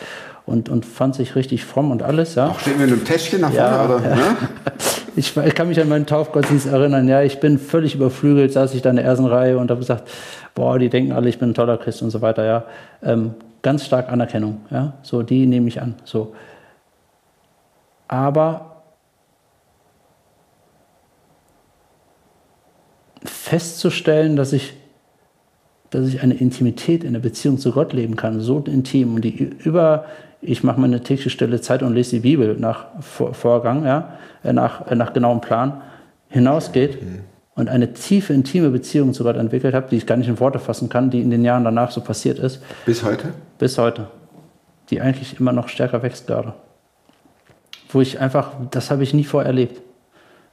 und, 0.46 0.68
und 0.68 0.86
fand 0.86 1.16
sich 1.16 1.34
richtig 1.34 1.64
fromm 1.64 1.90
und 1.90 2.02
alles, 2.04 2.36
ja. 2.36 2.50
Auch 2.50 2.60
stehen 2.60 2.78
wir 2.78 2.86
mit 2.86 2.94
einem 2.94 3.04
Täschchen 3.04 3.40
nach 3.40 3.50
vorne, 3.52 3.66
Ja, 3.68 3.84
oder? 3.86 4.08
ja. 4.08 4.14
Ne? 4.16 4.36
Ich, 5.16 5.36
ich 5.36 5.54
kann 5.54 5.68
mich 5.68 5.80
an 5.80 5.88
meinen 5.88 6.06
Taufgottesdienst 6.06 6.66
erinnern, 6.66 7.06
ja, 7.06 7.22
ich 7.22 7.38
bin 7.38 7.58
völlig 7.58 7.94
überflügelt, 7.94 8.52
saß 8.52 8.74
ich 8.74 8.82
da 8.82 8.90
in 8.90 8.96
der 8.96 9.04
ersten 9.04 9.26
Reihe 9.26 9.58
und 9.58 9.70
habe 9.70 9.80
gesagt, 9.80 10.08
boah, 10.54 10.78
die 10.78 10.88
denken 10.88 11.12
alle, 11.12 11.28
ich 11.28 11.38
bin 11.38 11.50
ein 11.50 11.54
toller 11.54 11.78
Christ 11.78 12.02
und 12.02 12.10
so 12.10 12.20
weiter, 12.20 12.44
ja. 12.44 12.64
Ähm, 13.02 13.34
ganz 13.62 13.86
stark 13.86 14.10
Anerkennung, 14.10 14.62
ja, 14.70 14.94
so, 15.02 15.22
die 15.22 15.46
nehme 15.46 15.68
ich 15.68 15.80
an, 15.80 15.94
so. 16.04 16.34
Aber 18.08 18.82
festzustellen, 23.24 24.36
dass 24.36 24.52
ich, 24.52 24.74
dass 25.90 26.08
ich 26.08 26.22
eine 26.22 26.34
Intimität 26.34 27.04
in 27.04 27.12
der 27.12 27.20
Beziehung 27.20 27.58
zu 27.58 27.70
Gott 27.70 27.92
leben 27.92 28.16
kann, 28.16 28.40
so 28.40 28.58
intim 28.66 29.14
und 29.14 29.22
die 29.22 29.30
über, 29.62 30.06
ich 30.46 30.62
mache 30.62 30.80
meine 30.80 31.02
tägliche 31.02 31.30
stille 31.30 31.60
Zeit 31.60 31.82
und 31.82 31.94
lese 31.94 32.12
die 32.16 32.20
Bibel 32.20 32.56
nach 32.58 32.86
Vor- 33.00 33.34
Vorgang, 33.34 33.84
ja, 33.84 34.14
äh, 34.42 34.52
nach, 34.52 34.86
äh, 34.90 34.94
nach 34.94 35.12
genauem 35.12 35.40
Plan, 35.40 35.80
hinausgeht 36.28 36.98
und 37.54 37.68
eine 37.68 37.92
tiefe, 37.92 38.32
intime 38.32 38.70
Beziehung 38.70 39.12
zu 39.12 39.22
Gott 39.24 39.36
entwickelt 39.36 39.74
habe, 39.74 39.86
die 39.90 39.96
ich 39.96 40.06
gar 40.06 40.16
nicht 40.16 40.28
in 40.28 40.40
Worte 40.40 40.58
fassen 40.58 40.88
kann, 40.88 41.10
die 41.10 41.20
in 41.20 41.30
den 41.30 41.44
Jahren 41.44 41.64
danach 41.64 41.90
so 41.90 42.00
passiert 42.00 42.38
ist, 42.38 42.60
Bis 42.86 43.04
heute? 43.04 43.28
bis 43.58 43.78
heute, 43.78 44.08
die 44.90 45.00
eigentlich 45.00 45.38
immer 45.38 45.52
noch 45.52 45.68
stärker 45.68 46.02
wächst 46.02 46.26
gerade. 46.26 46.54
Wo 47.90 48.00
ich 48.00 48.18
einfach, 48.20 48.50
das 48.70 48.90
habe 48.90 49.04
ich 49.04 49.14
nie 49.14 49.24
vorher 49.24 49.48
erlebt. 49.48 49.80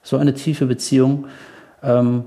So 0.04 0.18
eine 0.18 0.34
tiefe 0.34 0.68
Beziehung, 0.68 1.26
ähm, 1.82 2.26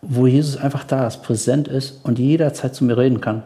wo 0.00 0.26
Jesus 0.26 0.56
einfach 0.56 0.84
da 0.84 1.06
ist, 1.06 1.22
präsent 1.22 1.68
ist 1.68 2.04
und 2.04 2.18
jederzeit 2.18 2.74
zu 2.74 2.84
mir 2.84 2.96
reden 2.96 3.20
kann 3.20 3.42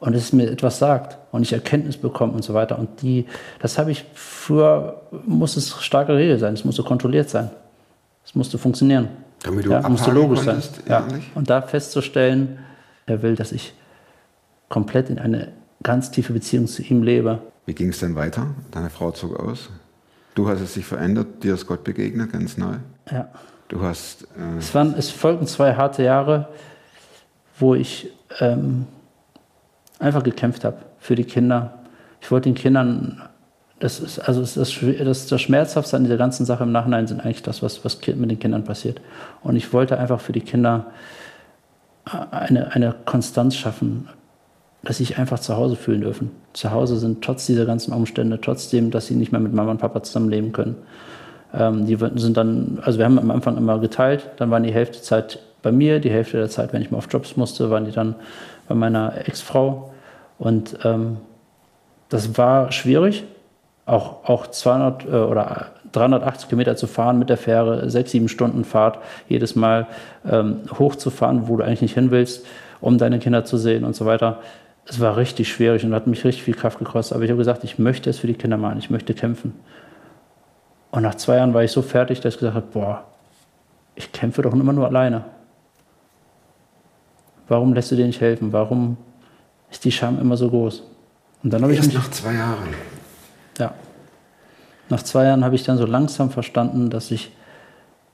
und 0.00 0.14
es 0.14 0.32
mir 0.32 0.50
etwas 0.50 0.78
sagt 0.78 1.18
und 1.32 1.42
ich 1.42 1.52
Erkenntnis 1.52 1.96
bekomme 1.96 2.32
und 2.32 2.42
so 2.44 2.54
weiter. 2.54 2.78
Und 2.78 3.02
die, 3.02 3.26
das 3.60 3.78
habe 3.78 3.90
ich 3.90 4.04
früher, 4.14 5.00
muss 5.26 5.56
es 5.56 5.80
starke 5.82 6.14
Regel 6.14 6.38
sein, 6.38 6.54
es 6.54 6.64
musste 6.64 6.82
kontrolliert 6.82 7.30
sein, 7.30 7.50
es 8.24 8.34
musste 8.34 8.58
funktionieren. 8.58 9.08
Damit 9.42 9.66
du 9.66 9.70
ja, 9.70 9.88
musste 9.88 10.10
logisch 10.10 10.40
sein. 10.40 10.54
konntest, 10.56 10.80
Ja. 10.88 11.00
innerlich? 11.00 11.30
Und 11.34 11.50
da 11.50 11.62
festzustellen, 11.62 12.58
er 13.06 13.22
will, 13.22 13.34
dass 13.36 13.52
ich 13.52 13.74
komplett 14.68 15.10
in 15.10 15.18
eine 15.18 15.48
ganz 15.82 16.10
tiefe 16.10 16.32
Beziehung 16.32 16.66
zu 16.66 16.82
ihm 16.82 17.02
lebe. 17.02 17.40
Wie 17.66 17.74
ging 17.74 17.90
es 17.90 18.00
dann 18.00 18.14
weiter? 18.14 18.46
Deine 18.70 18.90
Frau 18.90 19.10
zog 19.10 19.38
aus. 19.38 19.70
Du 20.34 20.48
hast 20.48 20.60
es 20.60 20.74
sich 20.74 20.84
verändert, 20.84 21.42
dir 21.44 21.54
ist 21.54 21.66
Gott 21.66 21.84
begegnet, 21.84 22.32
ganz 22.32 22.56
neu. 22.56 22.74
Ja. 23.10 23.28
Du 23.68 23.82
hast, 23.82 24.22
äh, 24.22 24.58
Es, 24.58 24.74
waren, 24.74 24.94
es 24.98 25.10
folgten 25.10 25.46
zwei 25.46 25.74
harte 25.74 26.02
Jahre, 26.02 26.48
wo 27.58 27.74
ich 27.74 28.10
ähm, 28.40 28.86
einfach 29.98 30.22
gekämpft 30.22 30.64
habe 30.64 30.76
für 30.98 31.14
die 31.14 31.24
Kinder. 31.24 31.74
Ich 32.20 32.30
wollte 32.30 32.48
den 32.48 32.54
Kindern, 32.54 33.22
das 33.78 34.00
ist, 34.00 34.18
also 34.18 34.40
das, 34.40 34.54
das, 34.54 35.26
das 35.26 35.40
Schmerzhafte 35.40 35.96
an 35.96 36.04
dieser 36.04 36.16
ganzen 36.16 36.46
Sache 36.46 36.64
im 36.64 36.72
Nachhinein 36.72 37.06
sind 37.06 37.20
eigentlich 37.20 37.42
das, 37.42 37.62
was, 37.62 37.84
was 37.84 37.98
mit 38.06 38.30
den 38.30 38.38
Kindern 38.38 38.64
passiert. 38.64 39.00
Und 39.42 39.56
ich 39.56 39.72
wollte 39.72 39.98
einfach 39.98 40.20
für 40.20 40.32
die 40.32 40.40
Kinder 40.40 40.86
äh, 42.06 42.34
eine, 42.34 42.72
eine 42.72 42.94
Konstanz 43.04 43.56
schaffen, 43.56 44.08
dass 44.82 44.98
sie 44.98 45.04
sich 45.04 45.18
einfach 45.18 45.38
zu 45.38 45.56
Hause 45.56 45.76
fühlen 45.76 46.02
dürfen. 46.02 46.30
Zu 46.52 46.70
Hause 46.70 46.96
sind 46.96 47.22
trotz 47.22 47.46
dieser 47.46 47.66
ganzen 47.66 47.92
Umstände, 47.92 48.40
trotzdem, 48.40 48.90
dass 48.90 49.06
sie 49.06 49.14
nicht 49.14 49.32
mehr 49.32 49.40
mit 49.40 49.52
Mama 49.52 49.70
und 49.70 49.78
Papa 49.78 50.02
zusammenleben 50.02 50.52
können. 50.52 50.76
Ähm, 51.54 51.86
die 51.86 51.96
sind 52.16 52.36
dann, 52.36 52.78
also 52.82 52.98
wir 52.98 53.04
haben 53.04 53.18
am 53.18 53.30
Anfang 53.30 53.56
immer 53.56 53.78
geteilt, 53.78 54.30
dann 54.36 54.50
waren 54.50 54.62
die 54.62 54.72
Hälfte 54.72 54.98
der 54.98 55.02
Zeit 55.02 55.38
bei 55.62 55.72
mir, 55.72 56.00
die 56.00 56.10
Hälfte 56.10 56.36
der 56.36 56.50
Zeit, 56.50 56.72
wenn 56.72 56.82
ich 56.82 56.90
mal 56.90 56.98
auf 56.98 57.08
Jobs 57.10 57.36
musste, 57.36 57.70
waren 57.70 57.86
die 57.86 57.92
dann 57.92 58.16
bei 58.68 58.74
meiner 58.74 59.26
Ex-Frau. 59.26 59.92
Und 60.38 60.78
ähm, 60.84 61.18
das 62.08 62.36
war 62.36 62.72
schwierig, 62.72 63.24
auch, 63.86 64.24
auch 64.24 64.46
200 64.46 65.04
äh, 65.04 65.08
oder 65.08 65.66
380 65.92 66.48
Kilometer 66.48 66.76
zu 66.76 66.86
fahren 66.86 67.18
mit 67.18 67.30
der 67.30 67.36
Fähre, 67.36 67.88
sechs, 67.88 68.10
sieben 68.10 68.28
Stunden 68.28 68.64
Fahrt, 68.64 68.98
jedes 69.28 69.54
Mal 69.54 69.86
ähm, 70.28 70.62
hochzufahren, 70.78 71.48
wo 71.48 71.56
du 71.56 71.64
eigentlich 71.64 71.82
nicht 71.82 71.94
hin 71.94 72.10
willst, 72.10 72.44
um 72.80 72.98
deine 72.98 73.18
Kinder 73.18 73.44
zu 73.44 73.56
sehen 73.56 73.84
und 73.84 73.94
so 73.94 74.04
weiter. 74.06 74.40
Es 74.86 75.00
war 75.00 75.16
richtig 75.16 75.50
schwierig 75.50 75.84
und 75.84 75.94
hat 75.94 76.06
mich 76.06 76.24
richtig 76.24 76.42
viel 76.42 76.54
Kraft 76.54 76.78
gekostet. 76.78 77.14
Aber 77.14 77.24
ich 77.24 77.30
habe 77.30 77.38
gesagt, 77.38 77.64
ich 77.64 77.78
möchte 77.78 78.10
es 78.10 78.18
für 78.18 78.26
die 78.26 78.34
Kinder 78.34 78.56
machen, 78.56 78.78
ich 78.78 78.90
möchte 78.90 79.14
kämpfen. 79.14 79.54
Und 80.90 81.02
nach 81.02 81.14
zwei 81.14 81.36
Jahren 81.36 81.54
war 81.54 81.64
ich 81.64 81.72
so 81.72 81.82
fertig, 81.82 82.20
dass 82.20 82.34
ich 82.34 82.40
gesagt 82.40 82.56
habe, 82.56 82.66
boah, 82.72 83.04
ich 83.94 84.12
kämpfe 84.12 84.42
doch 84.42 84.52
immer 84.52 84.72
nur 84.72 84.86
alleine. 84.86 85.24
Warum 87.48 87.74
lässt 87.74 87.90
du 87.90 87.96
dir 87.96 88.06
nicht 88.06 88.20
helfen? 88.20 88.52
Warum 88.52 88.96
ist 89.70 89.84
die 89.84 89.92
Scham 89.92 90.20
immer 90.20 90.36
so 90.36 90.48
groß? 90.48 90.82
Und 91.42 91.52
dann 91.52 91.62
habe 91.62 91.72
ich 91.72 91.82
mich, 91.82 91.94
nach 91.94 92.10
zwei 92.10 92.34
Jahren. 92.34 92.68
ja, 93.58 93.74
nach 94.88 95.02
zwei 95.02 95.24
Jahren 95.24 95.44
habe 95.44 95.54
ich 95.54 95.64
dann 95.64 95.76
so 95.76 95.86
langsam 95.86 96.30
verstanden, 96.30 96.90
dass 96.90 97.10
ich 97.10 97.32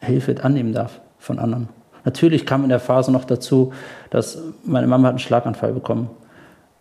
Hilfe 0.01 0.43
annehmen 0.43 0.73
darf 0.73 1.01
von 1.19 1.39
anderen. 1.39 1.69
Natürlich 2.05 2.47
kam 2.47 2.63
in 2.63 2.71
der 2.71 2.81
Phase 2.81 3.13
noch 3.13 3.25
dazu, 3.25 3.73
dass 4.09 4.39
meine 4.65 4.87
Mama 4.87 5.09
hat 5.09 5.13
einen 5.13 5.19
Schlaganfall 5.19 5.73
bekommen 5.73 6.11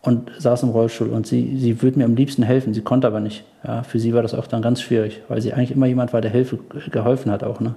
und 0.01 0.31
saß 0.37 0.63
im 0.63 0.69
Rollstuhl 0.69 1.09
und 1.09 1.27
sie, 1.27 1.57
sie 1.57 1.81
würde 1.81 1.99
mir 1.99 2.05
am 2.05 2.15
liebsten 2.15 2.43
helfen, 2.43 2.73
sie 2.73 2.81
konnte 2.81 3.07
aber 3.07 3.19
nicht. 3.19 3.43
Ja, 3.65 3.83
für 3.83 3.99
sie 3.99 4.13
war 4.13 4.21
das 4.21 4.33
auch 4.33 4.47
dann 4.47 4.61
ganz 4.61 4.81
schwierig, 4.81 5.21
weil 5.27 5.41
sie 5.41 5.53
eigentlich 5.53 5.71
immer 5.71 5.87
jemand 5.87 6.13
war, 6.13 6.21
der 6.21 6.31
Hilfe 6.31 6.57
geholfen 6.91 7.31
hat 7.31 7.43
auch. 7.43 7.59
Ne? 7.59 7.75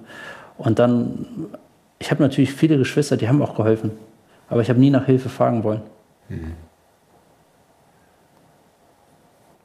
Und 0.57 0.79
dann, 0.79 1.27
ich 1.99 2.11
habe 2.11 2.23
natürlich 2.23 2.53
viele 2.53 2.79
Geschwister, 2.79 3.17
die 3.17 3.29
haben 3.29 3.43
auch 3.43 3.57
geholfen, 3.57 3.91
aber 4.53 4.61
ich 4.61 4.69
habe 4.69 4.79
nie 4.79 4.91
nach 4.91 5.07
Hilfe 5.07 5.31
fragen 5.31 5.65
wollen. 5.65 5.81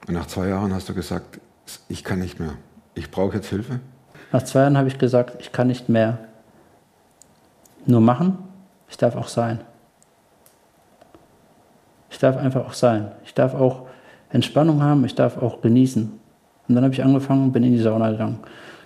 Und 0.07 0.13
nach 0.13 0.27
zwei 0.27 0.47
Jahren 0.47 0.73
hast 0.73 0.87
du 0.87 0.93
gesagt, 0.93 1.41
ich 1.89 2.05
kann 2.05 2.19
nicht 2.19 2.39
mehr. 2.39 2.53
Ich 2.95 3.11
brauche 3.11 3.35
jetzt 3.35 3.49
Hilfe. 3.49 3.81
Nach 4.31 4.41
zwei 4.43 4.61
Jahren 4.61 4.77
habe 4.77 4.87
ich 4.87 4.97
gesagt, 4.97 5.35
ich 5.39 5.51
kann 5.51 5.67
nicht 5.67 5.89
mehr 5.89 6.19
nur 7.85 7.99
machen, 7.99 8.37
ich 8.89 8.95
darf 8.97 9.17
auch 9.17 9.27
sein. 9.27 9.59
Ich 12.09 12.17
darf 12.17 12.37
einfach 12.37 12.65
auch 12.65 12.73
sein. 12.73 13.11
Ich 13.25 13.33
darf 13.33 13.53
auch 13.55 13.87
Entspannung 14.29 14.81
haben, 14.81 15.03
ich 15.03 15.15
darf 15.15 15.37
auch 15.37 15.59
genießen. 15.59 16.17
Und 16.67 16.75
dann 16.75 16.83
habe 16.85 16.93
ich 16.93 17.03
angefangen, 17.03 17.51
bin 17.51 17.63
in 17.63 17.73
die 17.73 17.81
Sauna 17.81 18.11
gegangen. 18.11 18.39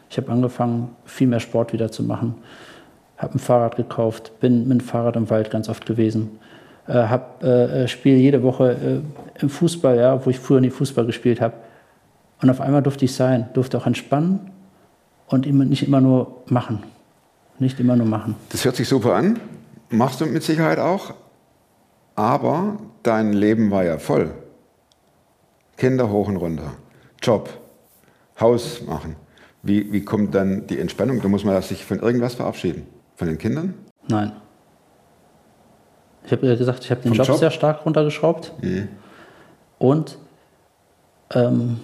Ich 0.10 0.18
habe 0.18 0.32
angefangen, 0.32 0.96
viel 1.06 1.28
mehr 1.28 1.40
Sport 1.40 1.74
wieder 1.74 1.92
zu 1.92 2.02
machen. 2.02 2.42
Habe 3.22 3.36
ein 3.36 3.40
Fahrrad 3.40 3.76
gekauft, 3.76 4.40
bin 4.40 4.68
mit 4.68 4.80
dem 4.80 4.86
Fahrrad 4.86 5.16
im 5.16 5.30
Wald 5.30 5.52
ganz 5.52 5.70
oft 5.70 5.86
gewesen. 5.86 6.40
Äh, 6.88 6.94
hab, 6.94 7.44
äh, 7.44 7.88
spiele 7.88 8.18
jede 8.18 8.42
Woche 8.42 8.72
äh, 8.72 9.42
im 9.42 9.50
Fußball, 9.50 9.96
ja, 9.96 10.26
wo 10.26 10.30
ich 10.32 10.40
früher 10.40 10.60
nie 10.60 10.72
Fußball 10.72 11.06
gespielt 11.06 11.40
habe. 11.40 11.54
Und 12.42 12.50
auf 12.50 12.60
einmal 12.60 12.82
durfte 12.82 13.06
ich 13.06 13.14
sein, 13.14 13.50
durfte 13.54 13.78
auch 13.78 13.86
entspannen 13.86 14.50
und 15.28 15.46
immer, 15.46 15.64
nicht 15.66 15.84
immer 15.84 16.02
nur 16.02 16.44
machen. 16.48 16.82
Nicht 17.60 17.80
immer 17.80 17.96
nur 17.96 18.08
machen. 18.08 18.36
Das 18.50 18.66
hört 18.66 18.76
sich 18.76 18.88
super 18.88 19.14
an. 19.14 19.40
Machst 19.90 20.20
du 20.20 20.26
mit 20.26 20.42
Sicherheit 20.42 20.80
auch. 20.80 21.14
aber 22.16 22.78
dein 23.04 23.34
Leben 23.34 23.72
war 23.72 23.84
ja 23.84 24.00
voll. 24.00 24.32
Kinder 25.78 26.10
hoch 26.10 26.28
und 26.28 26.38
runter, 26.38 26.74
Job, 27.22 27.50
Haus 28.40 28.82
machen. 28.86 29.16
Wie, 29.64 29.92
wie 29.92 30.04
kommt 30.04 30.36
dann 30.36 30.68
die 30.68 30.80
Entspannung? 30.80 31.22
Da 31.22 31.28
muss 31.28 31.44
man 31.44 31.62
sich 31.62 31.86
von 31.86 32.00
irgendwas 32.00 32.36
verabschieden. 32.36 32.88
Von 33.22 33.28
den 33.28 33.38
Kindern? 33.38 33.76
Nein. 34.08 34.32
Ich 36.26 36.32
habe 36.32 36.58
gesagt, 36.58 36.84
ich 36.84 36.90
habe 36.90 37.02
den 37.02 37.14
Job, 37.14 37.28
Job? 37.28 37.38
sehr 37.38 37.52
stark 37.52 37.86
runtergeschraubt. 37.86 38.52
Und 39.78 40.18
ähm, 41.36 41.80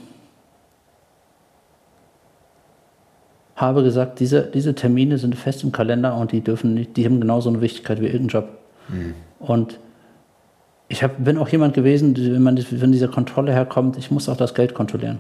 habe 3.56 3.84
gesagt, 3.84 4.20
diese, 4.20 4.42
diese 4.48 4.74
Termine 4.74 5.20
sind 5.20 5.36
fest 5.36 5.64
im 5.64 5.72
Kalender 5.72 6.16
und 6.16 6.32
die 6.32 6.42
dürfen 6.42 6.74
nicht, 6.74 6.98
die 6.98 7.06
haben 7.06 7.22
genauso 7.22 7.50
eine 7.50 7.62
Wichtigkeit 7.62 8.02
wie 8.02 8.08
irgendein 8.08 8.30
Job. 8.30 8.50
Und 9.38 9.80
ich 10.88 11.04
hab, 11.04 11.24
bin 11.24 11.38
auch 11.38 11.50
jemand 11.50 11.76
gewesen, 11.76 12.16
wenn, 12.18 12.42
man, 12.42 12.56
das- 12.56 12.82
wenn 12.82 12.92
diese 12.92 13.10
Kontrolle 13.10 13.52
herkommt, 13.54 13.96
ich 13.96 14.10
muss 14.10 14.28
auch 14.28 14.38
das 14.38 14.56
Geld 14.56 14.74
kontrollieren. 14.74 15.20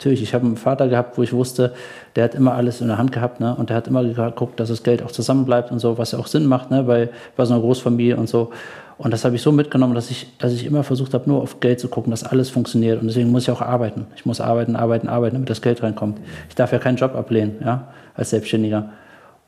Natürlich, 0.00 0.22
ich 0.22 0.32
habe 0.32 0.46
einen 0.46 0.56
Vater 0.56 0.88
gehabt, 0.88 1.18
wo 1.18 1.22
ich 1.22 1.34
wusste, 1.34 1.74
der 2.16 2.24
hat 2.24 2.34
immer 2.34 2.54
alles 2.54 2.80
in 2.80 2.88
der 2.88 2.96
Hand 2.96 3.12
gehabt, 3.12 3.38
ne? 3.38 3.54
Und 3.54 3.68
der 3.68 3.76
hat 3.76 3.86
immer 3.86 4.02
geguckt, 4.02 4.58
dass 4.58 4.70
das 4.70 4.82
Geld 4.82 5.02
auch 5.02 5.10
zusammenbleibt 5.10 5.70
und 5.70 5.78
so, 5.78 5.98
was 5.98 6.12
ja 6.12 6.18
auch 6.18 6.26
Sinn 6.26 6.46
macht, 6.46 6.70
ne? 6.70 6.84
Bei, 6.84 7.10
bei 7.36 7.44
so 7.44 7.52
einer 7.52 7.62
Großfamilie 7.62 8.16
und 8.16 8.26
so. 8.26 8.50
Und 8.96 9.10
das 9.10 9.26
habe 9.26 9.36
ich 9.36 9.42
so 9.42 9.52
mitgenommen, 9.52 9.94
dass 9.94 10.10
ich, 10.10 10.38
dass 10.38 10.54
ich 10.54 10.64
immer 10.64 10.84
versucht 10.84 11.12
habe, 11.12 11.28
nur 11.28 11.42
auf 11.42 11.60
Geld 11.60 11.80
zu 11.80 11.88
gucken, 11.88 12.10
dass 12.12 12.24
alles 12.24 12.48
funktioniert. 12.48 12.98
Und 13.02 13.08
deswegen 13.08 13.30
muss 13.30 13.42
ich 13.42 13.50
auch 13.50 13.60
arbeiten. 13.60 14.06
Ich 14.16 14.24
muss 14.24 14.40
arbeiten, 14.40 14.74
arbeiten, 14.74 15.06
arbeiten, 15.06 15.34
damit 15.34 15.50
das 15.50 15.60
Geld 15.60 15.82
reinkommt. 15.82 16.18
Ich 16.48 16.54
darf 16.54 16.72
ja 16.72 16.78
keinen 16.78 16.96
Job 16.96 17.14
ablehnen, 17.14 17.56
ja, 17.62 17.88
als 18.14 18.30
Selbstständiger. 18.30 18.88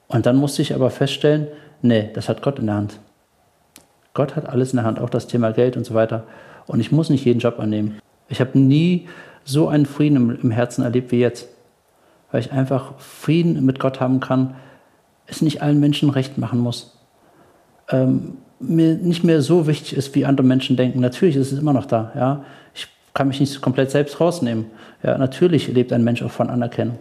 Und 0.09 0.27
dann 0.27 0.37
musste 0.37 0.61
ich 0.61 0.75
aber 0.75 0.91
feststellen, 0.91 1.47
nee, 1.81 2.11
das 2.13 2.29
hat 2.29 2.43
Gott 2.43 2.59
in 2.59 2.67
der 2.67 2.75
Hand. 2.75 2.99
Gott 4.13 4.37
hat 4.37 4.51
alles 4.51 4.75
in 4.75 4.77
der 4.77 4.85
Hand, 4.85 5.01
auch 5.01 5.09
das 5.09 5.29
Thema 5.29 5.51
Geld 5.53 5.79
und 5.79 5.87
so 5.87 5.95
weiter. 5.95 6.25
Und 6.67 6.81
ich 6.81 6.93
muss 6.93 7.09
nicht 7.09 7.25
jeden 7.25 7.41
Job 7.41 7.59
annehmen. 7.59 8.01
Ich 8.29 8.39
habe 8.41 8.59
nie 8.59 9.09
so 9.45 9.69
einen 9.69 9.87
Frieden 9.87 10.39
im, 10.41 10.51
Herzen 10.51 10.85
erlebt 10.85 11.13
wie 11.13 11.21
jetzt. 11.21 11.49
Weil 12.31 12.41
ich 12.41 12.53
einfach 12.53 12.99
Frieden 12.99 13.65
mit 13.65 13.79
Gott 13.79 14.01
haben 14.01 14.21
kann, 14.21 14.55
es 15.27 15.43
nicht 15.43 15.63
allen 15.63 15.81
Menschen 15.81 16.11
recht 16.11 16.39
machen 16.39 16.59
muss. 16.59 16.99
Ähm, 17.91 18.39
mir 18.59 18.95
nicht 18.95 19.25
mehr 19.25 19.43
so 19.43 19.67
wichtig 19.67 19.97
ist, 19.97 20.15
wie 20.15 20.25
andere 20.25 20.47
Menschen 20.47 20.77
denken. 20.77 21.01
Natürlich 21.01 21.37
ist 21.37 21.53
es 21.53 21.59
immer 21.59 21.73
noch 21.73 21.87
da. 21.87 22.13
Ja? 22.15 22.45
Ich 22.75 22.89
kann 23.15 23.29
mich 23.29 23.41
nicht 23.41 23.61
komplett 23.61 23.91
selbst 23.91 24.21
rausnehmen. 24.21 24.67
Ja, 25.03 25.19
natürlich 25.19 25.69
lebt 25.69 25.93
ein 25.93 26.05
Mensch 26.05 26.23
auch 26.23 26.31
von 26.31 26.49
Anerkennung. 26.49 26.99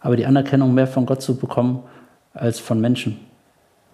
Aber 0.00 0.16
die 0.16 0.26
Anerkennung 0.26 0.74
mehr 0.74 0.86
von 0.86 1.06
Gott 1.06 1.22
zu 1.22 1.36
bekommen 1.36 1.82
als 2.34 2.60
von 2.60 2.80
Menschen, 2.80 3.18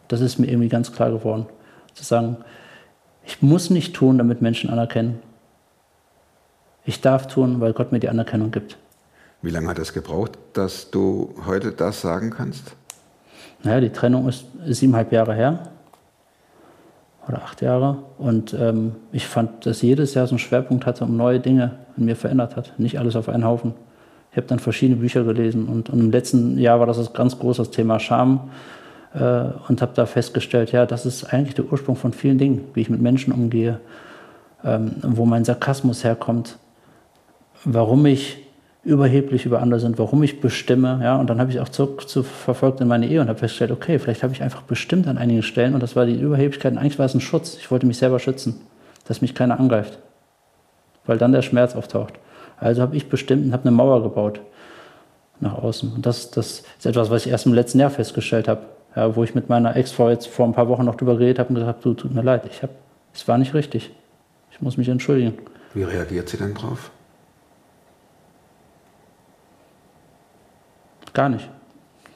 das 0.09 0.21
ist 0.21 0.39
mir 0.39 0.49
irgendwie 0.49 0.69
ganz 0.69 0.93
klar 0.93 1.11
geworden. 1.11 1.47
Zu 1.95 2.05
sagen, 2.05 2.39
ich 3.25 3.41
muss 3.41 3.71
nicht 3.71 3.95
tun, 3.95 4.19
damit 4.19 4.43
Menschen 4.43 4.69
anerkennen. 4.69 5.21
Ich 6.85 7.01
darf 7.01 7.27
tun, 7.27 7.61
weil 7.61 7.73
Gott 7.73 7.93
mir 7.93 8.01
die 8.01 8.09
Anerkennung 8.09 8.51
gibt. 8.51 8.77
Wie 9.43 9.51
lange 9.51 9.69
hat 9.69 9.79
es 9.79 9.93
gebraucht, 9.93 10.33
dass 10.53 10.91
du 10.91 11.35
heute 11.47 11.73
das 11.73 12.01
sagen 12.01 12.31
kannst? 12.31 12.77
Naja, 13.63 13.81
die 13.81 13.91
Trennung 13.91 14.29
ist 14.29 14.47
siebeneinhalb 14.67 15.13
Jahre 15.13 15.35
her. 15.35 15.71
Oder 17.27 17.43
acht 17.43 17.63
Jahre. 17.63 17.99
Und 18.19 18.55
ähm, 18.55 18.97
ich 19.13 19.27
fand, 19.27 19.65
dass 19.65 19.81
jedes 19.81 20.15
Jahr 20.15 20.27
so 20.27 20.33
einen 20.33 20.39
Schwerpunkt 20.39 20.85
hatte 20.85 21.05
und 21.05 21.17
neue 21.17 21.41
Dinge 21.41 21.79
in 21.97 22.05
mir 22.05 22.17
verändert 22.17 22.57
hat. 22.57 22.79
Nicht 22.79 22.99
alles 22.99 23.17
auf 23.17 23.29
einen 23.29 23.45
Haufen. 23.45 23.75
Ich 24.31 24.37
habe 24.37 24.47
dann 24.47 24.59
verschiedene 24.59 25.01
Bücher 25.01 25.25
gelesen. 25.25 25.69
Und, 25.69 25.89
und 25.89 26.01
im 26.01 26.11
letzten 26.11 26.59
Jahr 26.59 26.81
war 26.81 26.87
das 26.87 26.99
das 26.99 27.15
ganz 27.15 27.39
große 27.39 27.63
das 27.63 27.71
Thema 27.71 27.99
Scham. 27.99 28.51
Äh, 29.15 29.45
und 29.69 29.81
habe 29.81 29.93
da 29.95 30.07
festgestellt, 30.07 30.73
ja, 30.73 30.87
das 30.87 31.07
ist 31.07 31.33
eigentlich 31.33 31.55
der 31.55 31.71
Ursprung 31.71 31.97
von 31.97 32.13
vielen 32.13 32.37
Dingen, 32.37 32.65
wie 32.75 32.81
ich 32.81 32.91
mit 32.91 33.01
Menschen 33.01 33.33
umgehe, 33.33 33.81
ähm, 34.65 34.97
wo 35.03 35.25
mein 35.25 35.45
Sarkasmus 35.45 36.05
herkommt, 36.05 36.59
warum 37.65 38.07
ich 38.07 38.39
überheblich 38.85 39.47
über 39.47 39.61
andere 39.63 39.81
sind, 39.81 39.99
warum 39.99 40.23
ich 40.23 40.41
bestimme. 40.41 41.01
Ja, 41.03 41.17
und 41.17 41.29
dann 41.31 41.41
habe 41.41 41.51
ich 41.51 41.61
auch 41.61 41.69
zurück 41.69 42.09
zu 42.09 42.23
verfolgt 42.23 42.81
in 42.81 42.89
meine 42.89 43.09
Ehe 43.09 43.21
und 43.21 43.29
habe 43.29 43.39
festgestellt, 43.39 43.71
okay, 43.71 43.99
vielleicht 43.99 44.23
habe 44.23 44.33
ich 44.33 44.43
einfach 44.43 44.63
bestimmt 44.63 45.07
an 45.07 45.17
einigen 45.17 45.43
Stellen 45.43 45.75
und 45.75 45.83
das 45.83 45.97
war 45.97 46.07
die 46.07 46.19
Überheblichkeit. 46.19 46.73
Und 46.73 46.79
eigentlich 46.79 46.99
war 46.99 47.07
es 47.07 47.15
ein 47.15 47.21
Schutz. 47.21 47.57
Ich 47.59 47.71
wollte 47.71 47.87
mich 47.87 47.97
selber 47.97 48.19
schützen, 48.19 48.61
dass 49.07 49.23
mich 49.23 49.35
keiner 49.35 49.59
angreift, 49.59 49.99
weil 51.07 51.17
dann 51.19 51.33
der 51.33 51.43
Schmerz 51.43 51.75
auftaucht. 51.75 52.15
Also 52.59 52.83
habe 52.83 52.95
ich 52.97 53.09
bestimmt 53.09 53.47
und 53.47 53.53
habe 53.53 53.63
eine 53.63 53.73
Mauer 53.73 54.03
gebaut 54.03 54.41
nach 55.41 55.55
außen. 55.55 55.93
Und 55.93 56.07
das, 56.07 56.31
das 56.31 56.63
ist 56.79 56.87
etwas, 56.87 57.11
was 57.11 57.25
ich 57.25 57.33
erst 57.33 57.47
im 57.47 57.55
letzten 57.55 57.81
Jahr 57.81 57.91
festgestellt 57.91 58.49
habe, 58.49 58.61
ja, 58.95 59.17
wo 59.17 59.25
ich 59.25 59.35
mit 59.35 59.49
meiner 59.49 59.77
Ex-Frau 59.77 60.11
jetzt 60.11 60.29
vor 60.29 60.47
ein 60.47 60.53
paar 60.53 60.69
Wochen 60.69 60.85
noch 60.85 60.95
drüber 60.95 61.17
geredet 61.17 61.39
habe 61.39 61.49
und 61.49 61.57
gesagt, 61.57 61.85
du, 61.85 61.95
tut 61.95 62.15
mir 62.15 62.23
leid, 62.23 62.43
ich 62.51 62.63
habe, 62.63 62.73
es 63.15 63.27
war 63.27 63.39
nicht 63.39 63.55
richtig. 63.55 63.91
Ich 64.53 64.61
muss 64.61 64.77
mich 64.77 64.89
entschuldigen. 64.89 65.35
Wie 65.73 65.83
reagiert 65.83 66.29
sie 66.29 66.37
denn 66.37 66.55
drauf? 66.55 66.91
Gar 71.15 71.31
nicht. 71.31 71.49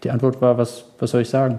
Die 0.04 0.11
Antwort 0.11 0.40
war, 0.40 0.58
was, 0.58 0.84
was 0.98 1.11
soll 1.11 1.22
ich 1.22 1.30
sagen? 1.30 1.58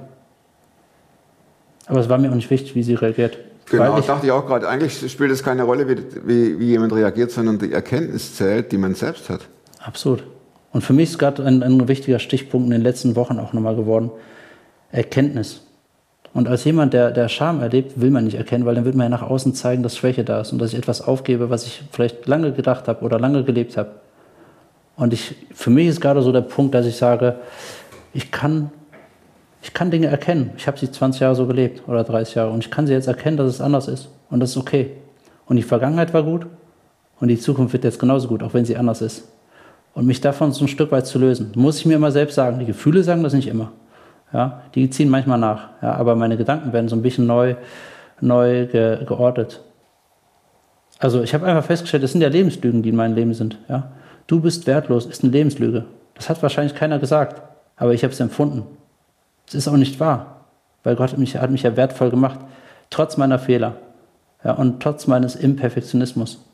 Aber 1.88 2.00
es 2.00 2.08
war 2.08 2.18
mir 2.18 2.30
auch 2.30 2.36
nicht 2.36 2.50
wichtig, 2.50 2.76
wie 2.76 2.84
sie 2.84 2.94
reagiert. 2.94 3.38
Genau, 3.66 3.98
ich, 3.98 4.06
dachte 4.06 4.26
ich 4.26 4.32
auch 4.32 4.46
gerade. 4.46 4.68
Eigentlich 4.68 5.12
spielt 5.12 5.32
es 5.32 5.44
keine 5.44 5.64
Rolle, 5.64 5.88
wie, 5.88 5.98
wie, 6.26 6.60
wie 6.60 6.66
jemand 6.66 6.94
reagiert, 6.94 7.32
sondern 7.32 7.60
die 7.60 7.72
Erkenntnis 7.72 8.36
zählt, 8.36 8.72
die 8.72 8.78
man 8.78 8.96
selbst 8.96 9.30
hat. 9.30 9.42
absolut. 9.80 10.24
Und 10.72 10.84
für 10.84 10.94
mich 10.94 11.10
ist 11.10 11.18
gerade 11.18 11.44
ein, 11.44 11.64
ein 11.64 11.88
wichtiger 11.88 12.20
Stichpunkt 12.20 12.66
in 12.66 12.72
den 12.72 12.82
letzten 12.82 13.16
Wochen 13.16 13.40
auch 13.40 13.54
nochmal 13.54 13.76
geworden. 13.76 14.12
Erkenntnis. 14.92 15.62
Und 16.32 16.48
als 16.48 16.64
jemand, 16.64 16.94
der, 16.94 17.10
der 17.10 17.28
Scham 17.28 17.62
erlebt, 17.62 18.00
will 18.00 18.12
man 18.12 18.26
nicht 18.26 18.36
erkennen, 18.36 18.66
weil 18.66 18.76
dann 18.76 18.86
wird 18.86 18.94
man 18.94 19.06
ja 19.06 19.10
nach 19.10 19.28
außen 19.28 19.56
zeigen, 19.56 19.82
dass 19.82 19.98
Schwäche 19.98 20.24
da 20.24 20.42
ist 20.42 20.52
und 20.52 20.60
dass 20.60 20.74
ich 20.74 20.78
etwas 20.78 21.02
aufgebe, 21.02 21.50
was 21.50 21.66
ich 21.66 21.84
vielleicht 21.92 22.28
lange 22.28 22.52
gedacht 22.52 22.88
habe 22.88 23.04
oder 23.04 23.20
lange 23.20 23.44
gelebt 23.44 23.78
habe. 23.78 23.90
Und 25.00 25.14
ich, 25.14 25.34
für 25.54 25.70
mich 25.70 25.88
ist 25.88 26.02
gerade 26.02 26.22
so 26.22 26.34
der 26.34 26.42
Punkt, 26.42 26.76
dass 26.76 26.86
ich 26.86 26.98
sage, 26.98 27.36
ich 28.14 28.32
kann, 28.32 28.70
ich 29.62 29.74
kann 29.74 29.92
Dinge 29.92 30.08
erkennen. 30.08 30.52
Ich 30.58 30.68
habe 30.68 30.78
sie 30.78 30.92
20 30.92 31.22
Jahre 31.22 31.36
so 31.36 31.48
gelebt 31.48 31.88
oder 31.88 32.04
30 32.04 32.36
Jahre 32.36 32.52
und 32.52 32.66
ich 32.66 32.70
kann 32.70 32.86
sie 32.86 32.92
jetzt 32.92 33.08
erkennen, 33.08 33.38
dass 33.38 33.48
es 33.48 33.62
anders 33.62 33.88
ist. 33.88 34.10
Und 34.30 34.42
das 34.42 34.52
ist 34.52 34.58
okay. 34.58 34.92
Und 35.46 35.56
die 35.56 35.64
Vergangenheit 35.64 36.14
war 36.14 36.24
gut 36.24 36.48
und 37.22 37.30
die 37.30 37.40
Zukunft 37.40 37.72
wird 37.72 37.86
jetzt 37.86 37.98
genauso 37.98 38.28
gut, 38.28 38.44
auch 38.44 38.54
wenn 38.54 38.66
sie 38.66 38.76
anders 38.76 39.02
ist. 39.02 39.30
Und 39.94 40.06
mich 40.06 40.20
davon 40.20 40.52
so 40.52 40.66
ein 40.66 40.68
Stück 40.68 40.92
weit 40.92 41.08
zu 41.08 41.18
lösen, 41.18 41.54
muss 41.56 41.80
ich 41.80 41.86
mir 41.86 41.96
immer 41.96 42.12
selbst 42.12 42.36
sagen. 42.36 42.60
Die 42.60 42.66
Gefühle 42.66 43.02
sagen 43.02 43.24
das 43.24 43.34
nicht 43.34 43.48
immer. 43.48 43.72
Ja, 44.34 44.64
die 44.76 44.90
ziehen 44.90 45.10
manchmal 45.10 45.40
nach. 45.40 45.70
Ja, 45.82 45.94
aber 45.94 46.16
meine 46.16 46.36
Gedanken 46.36 46.74
werden 46.74 46.90
so 46.90 46.98
ein 46.98 47.02
bisschen 47.02 47.26
neu, 47.26 47.56
neu 48.20 48.68
ge, 48.68 49.06
geordnet. 49.06 49.62
Also 51.00 51.24
ich 51.24 51.34
habe 51.34 51.46
einfach 51.46 51.64
festgestellt, 51.64 52.04
das 52.04 52.12
sind 52.12 52.20
ja 52.20 52.28
Lebenslügen, 52.28 52.84
die 52.84 52.90
in 52.90 52.98
meinem 52.98 53.16
Leben 53.16 53.34
sind. 53.34 53.58
Ja? 53.70 53.92
Du 54.30 54.40
bist 54.40 54.68
wertlos, 54.68 55.08
ist 55.08 55.24
eine 55.24 55.32
Lebenslüge. 55.32 55.86
Das 56.14 56.30
hat 56.30 56.44
wahrscheinlich 56.44 56.76
keiner 56.76 57.00
gesagt, 57.00 57.42
aber 57.78 57.96
ich 57.96 58.04
habe 58.04 58.14
es 58.14 58.20
empfunden. 58.20 58.62
Es 59.48 59.56
ist 59.56 59.68
auch 59.68 59.76
nicht 59.76 60.00
wahr, 60.00 60.46
weil 60.84 60.96
Gott 60.96 61.14
hat 61.14 61.18
mich, 61.18 61.36
hat 61.36 61.50
mich 61.50 61.64
ja 61.64 61.76
wertvoll 61.76 62.12
gemacht, 62.12 62.40
trotz 62.92 63.18
meiner 63.18 63.40
Fehler 63.40 63.78
ja, 64.44 64.52
und 64.52 64.84
trotz 64.84 65.08
meines 65.08 65.36
Imperfektionismus. 65.36 66.46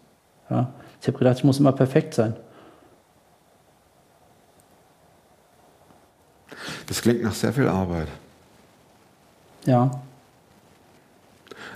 Ja? 0.49 0.71
Ich 1.01 1.07
habe 1.09 1.17
gedacht, 1.17 1.39
ich 1.39 1.43
muss 1.43 1.59
immer 1.59 1.73
perfekt 1.73 2.13
sein. 2.13 2.37
Das 6.87 7.01
klingt 7.01 7.23
nach 7.23 7.33
sehr 7.33 7.51
viel 7.51 7.67
Arbeit. 7.67 8.07
Ja, 9.65 9.99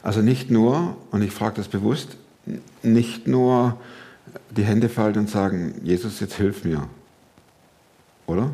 Also 0.01 0.21
nicht 0.21 0.49
nur, 0.49 0.95
und 1.11 1.23
ich 1.23 1.31
frage 1.31 1.57
das 1.57 1.67
bewusst, 1.67 2.15
nicht 2.83 3.27
nur 3.27 3.77
die 4.51 4.63
Hände 4.63 4.89
falten 4.89 5.19
und 5.19 5.29
sagen, 5.29 5.75
Jesus, 5.83 6.19
jetzt 6.19 6.35
hilf 6.35 6.63
mir. 6.63 6.83
Oder? 8.27 8.49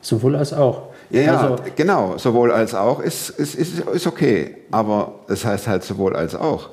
sowohl 0.00 0.36
als 0.36 0.52
auch. 0.52 0.88
Ja, 1.08 1.20
ja, 1.22 1.36
Also, 1.40 1.62
genau. 1.76 2.18
Sowohl 2.18 2.52
als 2.52 2.74
auch 2.74 3.00
ist, 3.00 3.30
ist, 3.30 3.54
ist, 3.54 3.78
ist 3.80 4.06
okay. 4.06 4.58
Aber 4.70 5.14
das 5.28 5.46
heißt 5.46 5.66
halt 5.66 5.82
sowohl 5.82 6.14
als 6.14 6.34
auch. 6.34 6.68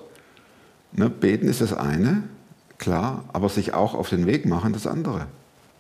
Ne? 0.92 1.10
Beten 1.10 1.48
ist 1.48 1.62
das 1.62 1.72
eine, 1.72 2.24
klar, 2.78 3.24
aber 3.32 3.48
sich 3.48 3.74
auch 3.74 3.94
auf 3.94 4.10
den 4.10 4.26
Weg 4.28 4.46
machen, 4.46 4.74
das 4.74 4.86
andere. 4.86 5.28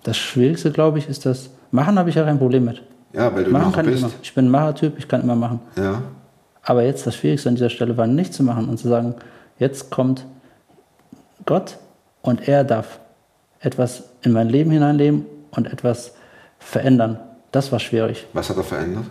das 0.04 0.16
Schwierigste, 0.18 0.72
glaube 0.72 0.98
ich, 1.00 1.10
ist 1.10 1.26
das. 1.26 1.50
Machen 1.72 2.00
habe 2.00 2.10
ich 2.10 2.16
ja 2.16 2.24
kein 2.24 2.38
Problem 2.38 2.64
mit. 2.66 2.82
Ja, 3.12 3.36
weil 3.36 3.44
du 3.44 3.52
Machen 3.52 3.74
kann 3.74 3.86
ich 3.86 3.92
bist. 3.92 4.04
immer. 4.04 4.14
Ich 4.24 4.34
bin 4.34 4.46
ein 4.46 4.52
Machertyp, 4.52 4.98
ich 4.98 5.08
kann 5.10 5.22
immer 5.22 5.36
machen. 5.36 5.60
Ja. 5.76 6.02
Aber 6.64 6.84
jetzt 6.84 7.06
das 7.06 7.16
Schwierigste 7.18 7.50
an 7.50 7.56
dieser 7.56 7.70
Stelle 7.70 7.98
war 7.98 8.08
nicht 8.08 8.34
zu 8.34 8.44
machen 8.44 8.70
und 8.70 8.78
zu 8.78 8.88
sagen, 8.88 9.14
jetzt 9.60 9.90
kommt 9.92 10.26
Gott 11.46 11.78
und 12.22 12.48
er 12.48 12.64
darf 12.64 13.00
etwas 13.60 14.04
in 14.22 14.32
mein 14.32 14.50
Leben 14.50 14.72
hineinleben 14.72 15.26
und 15.52 15.72
etwas 15.72 16.14
verändern. 16.60 17.20
Das 17.52 17.72
war 17.72 17.80
schwierig. 17.80 18.26
Was 18.34 18.50
hat 18.50 18.58
er 18.58 18.64
verändert? 18.64 19.06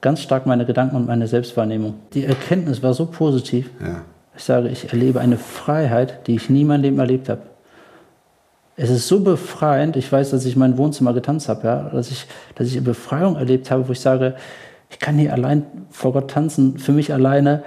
Ganz 0.00 0.20
stark 0.20 0.46
meine 0.46 0.64
Gedanken 0.64 0.96
und 0.96 1.06
meine 1.06 1.26
Selbstwahrnehmung. 1.26 1.94
Die 2.12 2.24
Erkenntnis 2.24 2.82
war 2.82 2.94
so 2.94 3.06
positiv. 3.06 3.70
Ja. 3.80 4.02
Ich 4.36 4.44
sage, 4.44 4.68
ich 4.68 4.92
erlebe 4.92 5.20
eine 5.20 5.38
Freiheit, 5.38 6.26
die 6.26 6.36
ich 6.36 6.50
nie 6.50 6.60
in 6.60 6.66
meinem 6.68 6.82
Leben 6.82 6.98
erlebt 6.98 7.28
habe. 7.28 7.42
Es 8.76 8.90
ist 8.90 9.08
so 9.08 9.20
befreiend. 9.20 9.96
Ich 9.96 10.12
weiß, 10.12 10.30
dass 10.30 10.44
ich 10.44 10.52
in 10.52 10.58
meinem 10.58 10.76
Wohnzimmer 10.76 11.14
getanzt 11.14 11.48
habe, 11.48 11.66
ja, 11.66 11.82
dass 11.88 12.10
ich, 12.10 12.26
dass 12.54 12.68
ich 12.68 12.74
eine 12.74 12.82
Befreiung 12.82 13.36
erlebt 13.36 13.70
habe, 13.70 13.88
wo 13.88 13.92
ich 13.92 14.00
sage, 14.00 14.36
ich 14.90 14.98
kann 14.98 15.16
hier 15.16 15.32
allein 15.32 15.64
vor 15.90 16.12
Gott 16.12 16.30
tanzen, 16.30 16.78
für 16.78 16.92
mich 16.92 17.12
alleine 17.12 17.64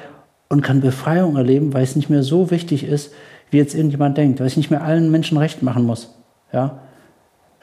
und 0.48 0.62
kann 0.62 0.82
Befreiung 0.82 1.36
erleben, 1.36 1.74
weil 1.74 1.84
es 1.84 1.96
nicht 1.96 2.10
mehr 2.10 2.24
so 2.24 2.52
wichtig 2.52 2.84
ist, 2.84 3.12
wie 3.52 3.58
jetzt 3.58 3.76
irgendjemand 3.76 4.18
denkt, 4.18 4.40
weil 4.40 4.48
ich 4.48 4.58
nicht 4.58 4.72
mehr 4.72 4.84
allen 4.84 5.12
Menschen 5.12 5.38
recht 5.38 5.64
machen 5.64 5.84
muss. 5.84 6.16
Ja? 6.52 6.80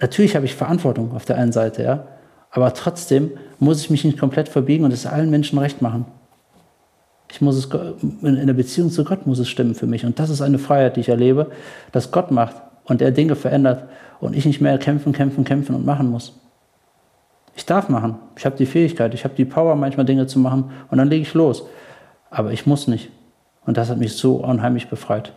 Natürlich 0.00 0.36
habe 0.36 0.46
ich 0.46 0.54
Verantwortung 0.54 1.14
auf 1.14 1.24
der 1.24 1.36
einen 1.36 1.52
Seite, 1.52 1.82
ja, 1.82 2.06
aber 2.50 2.72
trotzdem 2.74 3.32
muss 3.58 3.80
ich 3.80 3.90
mich 3.90 4.04
nicht 4.04 4.18
komplett 4.18 4.48
verbiegen 4.48 4.84
und 4.84 4.92
es 4.92 5.06
allen 5.06 5.30
Menschen 5.30 5.58
recht 5.58 5.82
machen. 5.82 6.06
Ich 7.30 7.40
muss 7.40 7.56
es 7.56 7.68
in 8.22 8.46
der 8.46 8.54
Beziehung 8.54 8.90
zu 8.90 9.04
Gott 9.04 9.26
muss 9.26 9.38
es 9.38 9.48
stimmen 9.48 9.74
für 9.74 9.86
mich 9.86 10.04
und 10.04 10.18
das 10.18 10.30
ist 10.30 10.42
eine 10.42 10.58
Freiheit, 10.58 10.96
die 10.96 11.00
ich 11.00 11.08
erlebe, 11.08 11.50
dass 11.92 12.10
Gott 12.10 12.30
macht 12.30 12.56
und 12.84 13.02
er 13.02 13.10
Dinge 13.10 13.36
verändert 13.36 13.84
und 14.20 14.36
ich 14.36 14.46
nicht 14.46 14.60
mehr 14.60 14.78
kämpfen, 14.78 15.12
kämpfen, 15.12 15.44
kämpfen 15.44 15.74
und 15.74 15.84
machen 15.84 16.10
muss. 16.10 16.38
Ich 17.56 17.64
darf 17.64 17.88
machen. 17.88 18.16
Ich 18.36 18.44
habe 18.44 18.56
die 18.56 18.66
Fähigkeit, 18.66 19.14
ich 19.14 19.24
habe 19.24 19.34
die 19.34 19.46
Power, 19.46 19.74
manchmal 19.76 20.06
Dinge 20.06 20.26
zu 20.26 20.38
machen 20.38 20.70
und 20.90 20.98
dann 20.98 21.08
lege 21.08 21.22
ich 21.22 21.34
los. 21.34 21.64
Aber 22.30 22.52
ich 22.52 22.66
muss 22.66 22.86
nicht. 22.86 23.10
Und 23.64 23.76
das 23.76 23.88
hat 23.88 23.98
mich 23.98 24.14
so 24.14 24.36
unheimlich 24.36 24.88
befreit. 24.88 25.32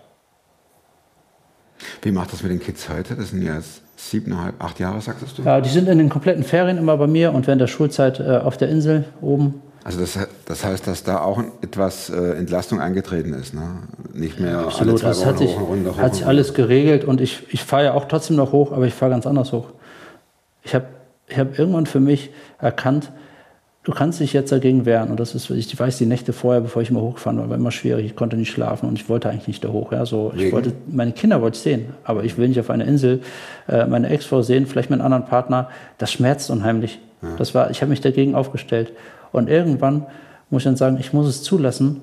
Wie 2.01 2.11
macht 2.11 2.33
das 2.33 2.43
mit 2.43 2.51
den 2.51 2.59
Kids 2.59 2.89
heute? 2.89 3.15
Das 3.15 3.29
sind 3.29 3.41
ja 3.41 3.55
jetzt 3.55 3.81
siebeneinhalb, 3.95 4.55
acht 4.63 4.79
Jahre, 4.79 5.01
sagtest 5.01 5.37
du? 5.37 5.43
Ja, 5.43 5.61
die 5.61 5.69
sind 5.69 5.87
in 5.87 5.97
den 5.97 6.09
kompletten 6.09 6.43
Ferien 6.43 6.77
immer 6.77 6.97
bei 6.97 7.07
mir 7.07 7.33
und 7.33 7.47
während 7.47 7.61
der 7.61 7.67
Schulzeit 7.67 8.19
äh, 8.19 8.37
auf 8.37 8.57
der 8.57 8.69
Insel 8.69 9.05
oben. 9.21 9.61
Also 9.83 10.01
das, 10.01 10.19
das 10.45 10.63
heißt, 10.65 10.87
dass 10.87 11.03
da 11.03 11.21
auch 11.21 11.41
etwas 11.61 12.09
äh, 12.09 12.33
Entlastung 12.33 12.81
eingetreten 12.81 13.33
ist, 13.33 13.53
ne? 13.53 13.61
Nicht 14.13 14.39
mehr 14.39 14.59
Absolut, 14.59 15.01
das 15.01 15.25
hat 15.25 15.37
sich, 15.37 15.57
hoch, 15.57 15.69
hoch, 15.69 15.97
hat 15.97 16.15
sich 16.15 16.25
alles 16.25 16.53
geregelt 16.53 17.05
und 17.05 17.21
ich, 17.21 17.43
ich 17.51 17.63
fahre 17.63 17.85
ja 17.85 17.93
auch 17.93 18.05
trotzdem 18.05 18.35
noch 18.35 18.51
hoch, 18.51 18.71
aber 18.71 18.85
ich 18.85 18.93
fahre 18.93 19.11
ganz 19.11 19.25
anders 19.25 19.53
hoch. 19.53 19.67
Ich 20.63 20.75
habe 20.75 20.85
ich 21.27 21.37
hab 21.37 21.57
irgendwann 21.57 21.85
für 21.85 21.99
mich 21.99 22.31
erkannt, 22.59 23.11
du 23.89 23.95
kannst 23.95 24.19
dich 24.19 24.33
jetzt 24.33 24.51
dagegen 24.51 24.85
wehren. 24.85 25.09
Und 25.09 25.19
das 25.19 25.33
ist, 25.33 25.49
ich 25.49 25.79
weiß 25.79 25.97
die 25.97 26.05
Nächte 26.05 26.31
vorher, 26.31 26.61
bevor 26.61 26.81
ich 26.81 26.91
immer 26.91 27.01
hochgefahren 27.01 27.39
war, 27.39 27.49
war 27.49 27.57
immer 27.57 27.71
schwierig. 27.71 28.05
Ich 28.05 28.15
konnte 28.15 28.37
nicht 28.37 28.51
schlafen 28.51 28.87
und 28.87 28.99
ich 28.99 29.09
wollte 29.09 29.29
eigentlich 29.29 29.47
nicht 29.47 29.63
da 29.63 29.69
hoch. 29.69 29.91
Ja, 29.91 30.05
so, 30.05 30.31
ich 30.35 30.51
wollte, 30.51 30.73
meine 30.87 31.11
Kinder 31.11 31.41
wollte 31.41 31.55
ich 31.55 31.63
sehen, 31.63 31.93
aber 32.03 32.23
ich 32.23 32.37
will 32.37 32.47
nicht 32.47 32.59
auf 32.59 32.69
einer 32.69 32.85
Insel 32.85 33.21
äh, 33.67 33.87
meine 33.87 34.09
Ex-Frau 34.09 34.43
sehen, 34.43 34.67
vielleicht 34.67 34.91
mit 34.91 34.99
einem 34.99 35.11
anderen 35.11 35.25
Partner. 35.25 35.69
Das 35.97 36.11
schmerzt 36.11 36.51
unheimlich. 36.51 36.99
Ja. 37.23 37.29
Das 37.37 37.55
war, 37.55 37.71
ich 37.71 37.81
habe 37.81 37.89
mich 37.89 38.01
dagegen 38.01 38.35
aufgestellt. 38.35 38.93
Und 39.31 39.49
irgendwann 39.49 40.05
muss 40.51 40.61
ich 40.61 40.65
dann 40.65 40.75
sagen, 40.75 40.97
ich 40.99 41.11
muss 41.11 41.27
es 41.27 41.41
zulassen, 41.41 42.01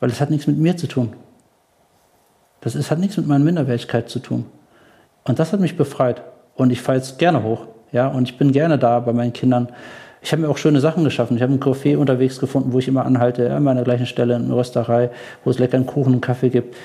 weil 0.00 0.08
es 0.08 0.20
hat 0.20 0.30
nichts 0.30 0.46
mit 0.46 0.56
mir 0.56 0.76
zu 0.78 0.86
tun. 0.86 1.12
Das 2.62 2.74
ist, 2.74 2.90
hat 2.90 2.98
nichts 2.98 3.18
mit 3.18 3.26
meiner 3.26 3.44
Minderwertigkeit 3.44 4.08
zu 4.08 4.20
tun. 4.20 4.46
Und 5.24 5.38
das 5.38 5.52
hat 5.52 5.60
mich 5.60 5.76
befreit. 5.76 6.22
Und 6.54 6.70
ich 6.70 6.80
fahre 6.80 6.96
jetzt 6.96 7.18
gerne 7.18 7.42
hoch. 7.42 7.66
Ja, 7.92 8.08
und 8.08 8.30
ich 8.30 8.38
bin 8.38 8.52
gerne 8.52 8.78
da 8.78 9.00
bei 9.00 9.12
meinen 9.12 9.34
Kindern. 9.34 9.68
Ich 10.22 10.30
habe 10.30 10.42
mir 10.42 10.48
auch 10.48 10.56
schöne 10.56 10.80
Sachen 10.80 11.02
geschaffen. 11.02 11.36
Ich 11.36 11.42
habe 11.42 11.52
ein 11.52 11.60
Café 11.60 11.96
unterwegs 11.96 12.38
gefunden, 12.38 12.72
wo 12.72 12.78
ich 12.78 12.86
immer 12.86 13.04
anhalte, 13.04 13.44
immer 13.44 13.70
an 13.70 13.76
der 13.76 13.84
gleichen 13.84 14.06
Stelle, 14.06 14.36
eine 14.36 14.54
Rösterei, 14.54 15.10
wo 15.44 15.50
es 15.50 15.58
leckeren 15.58 15.84
Kuchen 15.84 16.14
und 16.14 16.20
Kaffee 16.20 16.50
gibt. 16.50 16.76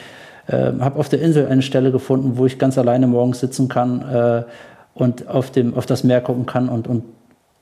Äh, 0.48 0.74
habe 0.80 1.00
auf 1.00 1.10
der 1.10 1.22
Insel 1.22 1.48
eine 1.48 1.62
Stelle 1.62 1.92
gefunden, 1.92 2.38
wo 2.38 2.46
ich 2.46 2.58
ganz 2.58 2.78
alleine 2.78 3.06
morgens 3.06 3.40
sitzen 3.40 3.68
kann 3.68 4.02
äh, 4.02 4.44
und 4.96 5.28
auf, 5.28 5.52
dem, 5.52 5.76
auf 5.76 5.86
das 5.86 6.04
Meer 6.04 6.22
gucken 6.22 6.46
kann 6.48 6.68
und, 6.68 6.88
und 6.88 7.04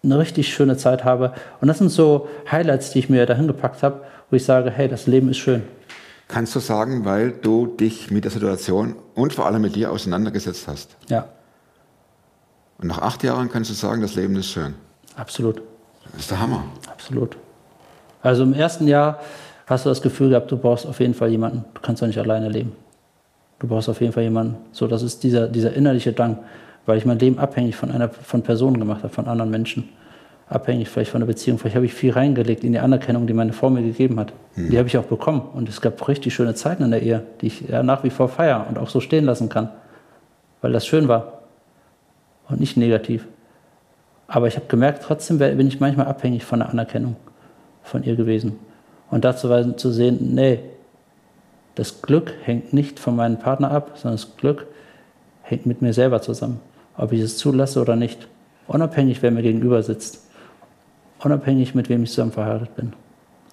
eine 0.04 0.18
richtig 0.18 0.54
schöne 0.54 0.78
Zeit 0.78 1.04
habe. 1.04 1.34
Und 1.60 1.68
das 1.68 1.80
sind 1.80 1.90
so 1.90 2.28
Highlights, 2.50 2.92
die 2.92 3.00
ich 3.00 3.10
mir 3.10 3.26
dahin 3.26 3.48
gepackt 3.48 3.84
habe, 3.84 4.02
wo 4.30 4.36
ich 4.36 4.46
sage, 4.46 4.72
hey, 4.72 4.88
das 4.88 5.08
Leben 5.08 5.30
ist 5.30 5.38
schön. 5.38 5.64
Kannst 6.28 6.56
du 6.56 6.60
sagen, 6.60 7.06
weil 7.06 7.32
du 7.32 7.68
dich 7.68 8.12
mit 8.12 8.24
der 8.24 8.32
Situation 8.32 8.96
und 9.14 9.34
vor 9.34 9.46
allem 9.46 9.62
mit 9.62 9.76
dir 9.76 9.92
auseinandergesetzt 9.92 10.68
hast? 10.68 10.96
Ja. 11.10 11.28
Und 12.78 12.88
nach 12.88 13.00
acht 13.00 13.24
Jahren 13.24 13.50
kannst 13.50 13.70
du 13.70 13.74
sagen, 13.74 14.02
das 14.02 14.16
Leben 14.16 14.36
ist 14.36 14.48
schön. 14.48 14.76
Absolut. 15.16 15.62
Das 16.12 16.22
ist 16.22 16.32
der 16.32 16.40
Hammer. 16.40 16.64
Absolut. 16.90 17.38
Also 18.22 18.44
im 18.44 18.54
ersten 18.54 18.88
Jahr 18.88 19.20
hast 19.68 19.86
du 19.86 19.90
das 19.90 20.02
Gefühl 20.02 20.30
gehabt, 20.30 20.52
du 20.52 20.58
brauchst 20.58 20.86
auf 20.86 21.00
jeden 21.00 21.14
Fall 21.14 21.30
jemanden. 21.30 21.66
Du 21.74 21.82
kannst 21.82 22.02
doch 22.02 22.08
nicht 22.08 22.20
alleine 22.20 22.50
leben. 22.50 22.74
Du 23.60 23.68
brauchst 23.68 23.90
auf 23.90 24.02
jeden 24.02 24.14
Fall 24.14 24.24
jemanden. 24.24 24.58
So, 24.72 24.88
das 24.88 25.04
ist 25.04 25.24
dieser, 25.24 25.48
dieser 25.48 25.74
innerliche 25.74 26.14
Drang, 26.14 26.40
weil 26.86 26.98
ich 26.98 27.06
mein 27.06 27.20
Leben 27.20 27.40
abhängig 27.40 27.76
von 27.76 27.92
einer 27.92 28.10
von 28.10 28.42
Personen 28.42 28.80
gemacht 28.80 29.04
habe, 29.04 29.14
von 29.14 29.28
anderen 29.28 29.50
Menschen. 29.50 29.90
Abhängig 30.48 30.90
vielleicht 30.90 31.10
von 31.10 31.22
der 31.22 31.28
Beziehung. 31.28 31.58
Vielleicht 31.58 31.76
habe 31.76 31.86
ich 31.86 31.94
viel 31.94 32.12
reingelegt 32.12 32.64
in 32.64 32.72
die 32.72 32.80
Anerkennung, 32.80 33.26
die 33.26 33.34
meine 33.34 33.54
Frau 33.54 33.72
mir 33.72 33.82
gegeben 33.82 34.20
hat. 34.20 34.34
Hm. 34.54 34.70
Die 34.70 34.78
habe 34.78 34.88
ich 34.88 34.98
auch 34.98 35.06
bekommen. 35.06 35.42
Und 35.54 35.68
es 35.70 35.82
gab 35.82 36.08
richtig 36.08 36.36
schöne 36.36 36.54
Zeiten 36.54 36.84
in 36.84 36.92
der 36.92 37.02
Ehe, 37.02 37.24
die 37.42 37.48
ich 37.48 37.62
ja, 37.62 37.82
nach 37.82 38.04
wie 38.04 38.12
vor 38.12 38.30
feiere 38.30 38.68
und 38.70 38.78
auch 38.78 38.90
so 38.90 39.00
stehen 39.00 39.26
lassen 39.26 39.50
kann. 39.50 39.70
Weil 40.62 40.72
das 40.72 40.86
schön 40.86 41.08
war. 41.08 41.42
Und 42.48 42.60
nicht 42.60 42.78
negativ. 42.78 43.28
Aber 44.28 44.48
ich 44.48 44.56
habe 44.56 44.66
gemerkt, 44.68 45.04
trotzdem 45.04 45.38
bin 45.38 45.68
ich 45.68 45.80
manchmal 45.80 46.08
abhängig 46.08 46.46
von 46.46 46.60
der 46.60 46.70
Anerkennung 46.70 47.16
von 47.84 48.04
ihr 48.04 48.16
gewesen. 48.16 48.60
Und 49.12 49.24
dazu 49.24 49.50
zu 49.74 49.92
sehen, 49.92 50.34
nee, 50.34 50.60
das 51.76 52.02
Glück 52.02 52.34
hängt 52.44 52.74
nicht 52.74 53.00
von 53.00 53.16
meinem 53.16 53.38
Partner 53.38 53.72
ab, 53.72 53.92
sondern 53.96 54.18
das 54.18 54.38
Glück 54.38 54.66
hängt 55.44 55.66
mit 55.66 55.82
mir 55.82 55.94
selber 55.94 56.22
zusammen. 56.22 56.60
Ob 56.98 57.12
ich 57.12 57.22
es 57.22 57.38
zulasse 57.38 57.82
oder 57.82 57.96
nicht. 57.96 58.28
Unabhängig, 58.68 59.22
wer 59.22 59.32
mir 59.32 59.44
gegenüber 59.44 59.84
sitzt. 59.84 60.26
Unabhängig, 61.24 61.76
mit 61.76 61.90
wem 61.90 62.04
ich 62.04 62.12
zusammen 62.12 62.32
verheiratet 62.32 62.76
bin. 62.76 62.94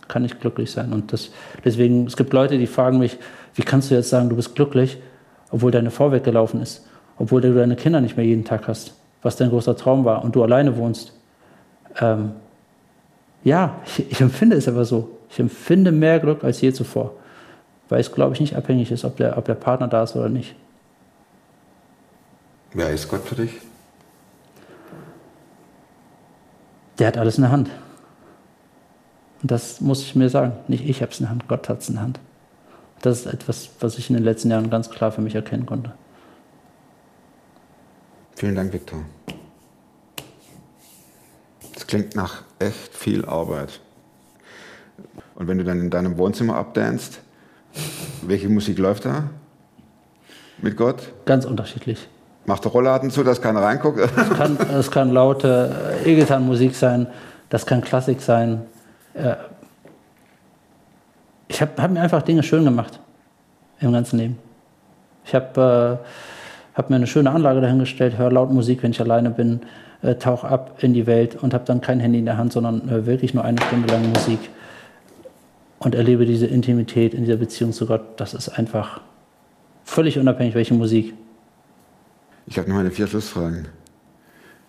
Kann 0.09 0.25
ich 0.25 0.41
glücklich 0.41 0.71
sein. 0.71 0.93
Und 0.93 1.13
das, 1.13 1.31
deswegen, 1.65 2.07
es 2.07 2.17
gibt 2.17 2.33
Leute, 2.33 2.59
die 2.59 2.67
fragen 2.67 2.99
mich, 2.99 3.19
wie 3.55 3.63
kannst 3.63 3.91
du 3.91 3.95
jetzt 3.95 4.09
sagen, 4.09 4.31
du 4.31 4.37
bist 4.37 4.55
glücklich, 4.55 4.99
obwohl 5.51 5.71
deine 5.71 5.91
Frau 5.91 6.13
weggelaufen 6.13 6.63
ist? 6.63 6.87
Obwohl 7.19 7.41
du 7.41 7.53
deine 7.55 7.77
Kinder 7.77 8.01
nicht 8.01 8.17
mehr 8.17 8.27
jeden 8.27 8.45
Tag 8.45 8.69
hast? 8.69 8.95
Was 9.23 9.37
dein 9.37 9.51
großer 9.51 9.77
Traum 9.77 10.05
war 10.05 10.25
und 10.25 10.35
du 10.35 10.43
alleine 10.43 10.77
wohnst. 10.77 11.13
Ähm, 12.01 12.33
ja, 13.45 13.77
ich, 13.87 13.99
ich, 14.11 14.21
empfinde 14.21 14.57
es 14.57 14.69
aber 14.69 14.85
so. 14.85 15.19
Ich 15.31 15.39
empfinde 15.39 15.93
mehr 15.93 16.21
Glück 16.21 16.45
als 16.45 16.61
je 16.61 16.73
zuvor, 16.73 17.15
weil 17.89 18.01
es, 18.01 18.13
glaube 18.13 18.35
ich, 18.35 18.41
nicht 18.41 18.57
abhängig 18.57 18.91
ist, 18.91 19.05
ob 19.05 19.17
der, 19.17 19.39
ob 19.39 19.45
der 19.45 19.55
Partner 19.55 19.89
da 19.89 20.03
ist 20.03 20.17
oder 20.17 20.29
nicht. 20.29 20.55
Wer 22.75 22.91
ist 22.91 23.09
Gott 23.09 23.23
für 23.23 23.35
dich? 23.35 23.53
Der 26.99 27.09
hat 27.09 27.19
alles 27.19 27.37
in 27.37 27.43
der 27.43 27.53
Hand. 27.53 27.71
Und 29.43 29.51
das 29.51 29.81
muss 29.81 30.03
ich 30.03 30.15
mir 30.15 30.29
sagen. 30.29 30.53
Nicht 30.69 30.89
ich 30.89 31.03
habe 31.03 31.13
es 31.13 31.21
in 31.21 31.25
der 31.25 31.31
Hand, 31.31 31.49
Gott 31.49 31.69
hat 31.69 31.81
es 31.81 31.89
in 31.89 31.97
der 31.97 32.05
Hand. 32.05 32.21
Das 33.03 33.21
ist 33.21 33.27
etwas, 33.27 33.71
was 33.81 33.99
ich 33.99 34.09
in 34.09 34.17
den 34.17 34.25
letzten 34.25 34.51
Jahren 34.51 34.71
ganz 34.71 34.89
klar 34.89 35.11
für 35.11 35.21
mich 35.21 35.35
erkennen 35.35 35.67
konnte. 35.67 35.93
Vielen 38.43 38.57
Dank, 38.57 38.73
Viktor. 38.73 38.99
Das 41.75 41.87
klingt 41.87 42.17
nach 42.17 42.43
echt 42.59 42.93
viel 42.93 43.25
Arbeit. 43.25 43.79
Und 45.37 45.47
wenn 45.47 45.59
du 45.59 45.63
dann 45.63 45.79
in 45.79 45.91
deinem 45.91 46.19
Wohnzimmer 46.19 46.57
abdanst, 46.57 47.21
welche 48.23 48.49
Musik 48.49 48.79
läuft 48.79 49.05
da? 49.05 49.31
Mit 50.59 50.77
Gott? 50.77 51.13
Ganz 51.25 51.45
unterschiedlich. 51.45 52.09
Macht 52.45 52.65
der 52.65 52.73
Rollladen 52.73 53.13
zu, 53.13 53.23
dass 53.23 53.41
keiner 53.41 53.63
reinguckt? 53.63 54.01
Es 54.01 54.31
kann, 54.31 54.57
es 54.57 54.91
kann 54.91 55.13
laute 55.13 56.01
E-Gitarrenmusik 56.05 56.75
sein, 56.75 57.07
das 57.49 57.65
kann 57.65 57.81
Klassik 57.81 58.21
sein. 58.21 58.63
Äh, 59.15 59.37
ich 61.47 61.61
habe 61.61 61.81
hab 61.81 61.93
mir 61.93 62.01
einfach 62.01 62.23
Dinge 62.23 62.43
schön 62.43 62.65
gemacht 62.65 62.99
im 63.79 63.93
ganzen 63.93 64.19
Leben. 64.19 64.39
Ich 65.25 65.33
habe 65.33 66.01
äh, 66.03 66.09
habe 66.75 66.91
mir 66.91 66.97
eine 66.97 67.07
schöne 67.07 67.31
Anlage 67.31 67.61
dahingestellt, 67.61 68.17
höre 68.19 68.31
laut 68.31 68.51
Musik, 68.51 68.83
wenn 68.83 68.93
ich 68.93 69.01
alleine 69.01 69.31
bin, 69.31 69.61
äh, 70.03 70.15
tauche 70.15 70.49
ab 70.49 70.83
in 70.83 70.95
die 70.95 71.07
Welt 71.07 71.37
und 71.43 71.55
habe 71.55 71.65
dann 71.65 71.81
kein 71.81 72.01
Handy 72.01 72.19
in 72.19 72.25
der 72.25 72.39
Hand, 72.39 72.53
sondern 72.53 72.89
äh, 72.89 73.07
wirklich 73.07 73.35
nur 73.35 73.45
eine 73.45 73.61
Stunde 73.61 73.93
lang 73.93 74.09
Musik 74.09 74.39
und 75.79 75.95
erlebe 75.95 76.27
diese 76.27 76.47
Intimität 76.47 77.15
in 77.15 77.25
dieser 77.25 77.37
Beziehung 77.37 77.73
zu 77.73 77.87
Gott. 77.87 78.03
Das 78.17 78.35
ist 78.35 78.49
einfach 78.49 79.01
völlig 79.85 80.19
unabhängig, 80.19 80.55
welche 80.55 80.75
Musik. 80.75 81.15
Ich 82.47 82.59
habe 82.59 82.71
noch 82.71 82.79
eine 82.79 82.91
vier 82.91 83.07
Schlussfragen. 83.07 83.69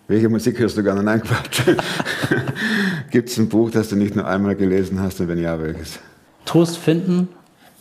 Welche 0.06 0.28
Musik 0.28 0.58
hörst 0.58 0.76
du 0.76 0.82
gerne? 0.82 1.02
Nein, 1.02 1.22
Quatsch. 1.22 1.62
Gibt 3.10 3.30
es 3.30 3.38
ein 3.38 3.48
Buch, 3.48 3.70
das 3.70 3.88
du 3.88 3.96
nicht 3.96 4.14
nur 4.14 4.26
einmal 4.26 4.54
gelesen 4.54 5.00
hast 5.00 5.20
und 5.20 5.28
wenn 5.28 5.38
ja, 5.38 5.60
welches? 5.60 5.98
Trost 6.44 6.76
finden 6.76 7.28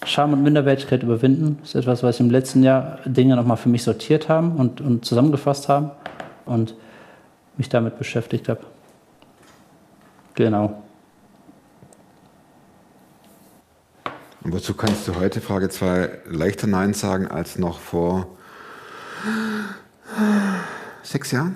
Scham 0.06 0.34
und 0.34 0.44
Minderwertigkeit 0.44 1.04
überwinden. 1.04 1.60
Ist 1.64 1.76
etwas, 1.76 2.04
was 2.04 2.20
im 2.20 2.30
letzten 2.30 2.64
Jahr 2.64 3.00
Dinge 3.06 3.36
nochmal 3.36 3.58
für 3.58 3.70
mich 3.70 3.84
sortiert 3.84 4.30
haben 4.30 4.56
und, 4.58 4.82
und 4.82 5.06
zusammengefasst 5.06 5.70
haben 5.70 5.92
und 6.46 6.76
mich 7.58 7.70
damit 7.70 7.98
beschäftigt 7.98 8.50
habe. 8.50 8.62
Genau. 10.36 10.84
Und 14.44 14.54
wozu 14.54 14.74
kannst 14.74 15.08
du 15.08 15.16
heute, 15.16 15.40
Frage 15.40 15.70
2, 15.70 16.10
leichter 16.26 16.68
Nein 16.68 16.94
sagen 16.94 17.28
als 17.28 17.58
noch 17.58 17.80
vor 17.80 18.28
sechs 21.02 21.32
Jahren? 21.32 21.56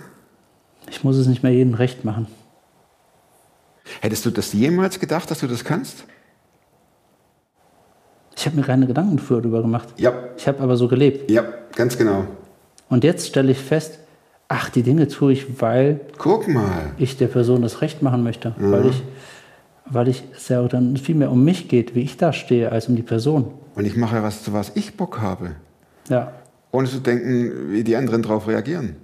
Ich 0.89 1.03
muss 1.03 1.17
es 1.17 1.27
nicht 1.27 1.43
mehr 1.43 1.51
jedem 1.51 1.73
recht 1.73 2.05
machen. 2.05 2.27
Hättest 3.99 4.25
du 4.25 4.31
das 4.31 4.53
jemals 4.53 4.99
gedacht, 4.99 5.29
dass 5.29 5.39
du 5.39 5.47
das 5.47 5.65
kannst? 5.65 6.05
Ich 8.47 8.51
habe 8.51 8.61
mir 8.61 8.65
keine 8.65 8.87
Gedanken 8.87 9.17
dafür 9.17 9.41
darüber 9.41 9.61
gemacht. 9.61 9.89
Ja. 9.97 10.13
Ich 10.37 10.47
habe 10.47 10.61
aber 10.61 10.77
so 10.77 10.87
gelebt. 10.87 11.29
Ja, 11.29 11.43
ganz 11.75 11.97
genau. 11.97 12.23
Und 12.87 13.03
jetzt 13.03 13.27
stelle 13.27 13.51
ich 13.51 13.57
fest, 13.57 13.99
ach, 14.47 14.69
die 14.69 14.83
Dinge 14.83 15.09
tue 15.09 15.33
ich, 15.33 15.61
weil 15.61 15.99
Guck 16.17 16.47
mal. 16.47 16.93
ich 16.97 17.17
der 17.17 17.27
Person 17.27 17.61
das 17.61 17.81
Recht 17.81 18.01
machen 18.01 18.23
möchte. 18.23 18.55
Mhm. 18.57 18.71
Weil 18.71 18.85
ich 18.85 19.03
weil 19.89 20.07
ich 20.07 20.23
es 20.33 20.47
ja 20.47 20.65
dann 20.65 20.95
viel 20.95 21.15
mehr 21.15 21.29
um 21.29 21.43
mich 21.43 21.67
geht, 21.67 21.93
wie 21.93 22.01
ich 22.01 22.15
da 22.15 22.31
stehe, 22.31 22.71
als 22.71 22.87
um 22.87 22.95
die 22.95 23.01
Person. 23.01 23.51
Und 23.75 23.85
ich 23.85 23.97
mache 23.97 24.23
was, 24.23 24.43
zu 24.43 24.53
was 24.53 24.71
ich 24.75 24.95
Bock 24.95 25.19
habe. 25.19 25.51
Ja. 26.07 26.31
Ohne 26.71 26.87
zu 26.87 26.99
denken, 26.99 27.73
wie 27.73 27.83
die 27.83 27.97
anderen 27.97 28.21
darauf 28.21 28.47
reagieren. 28.47 28.95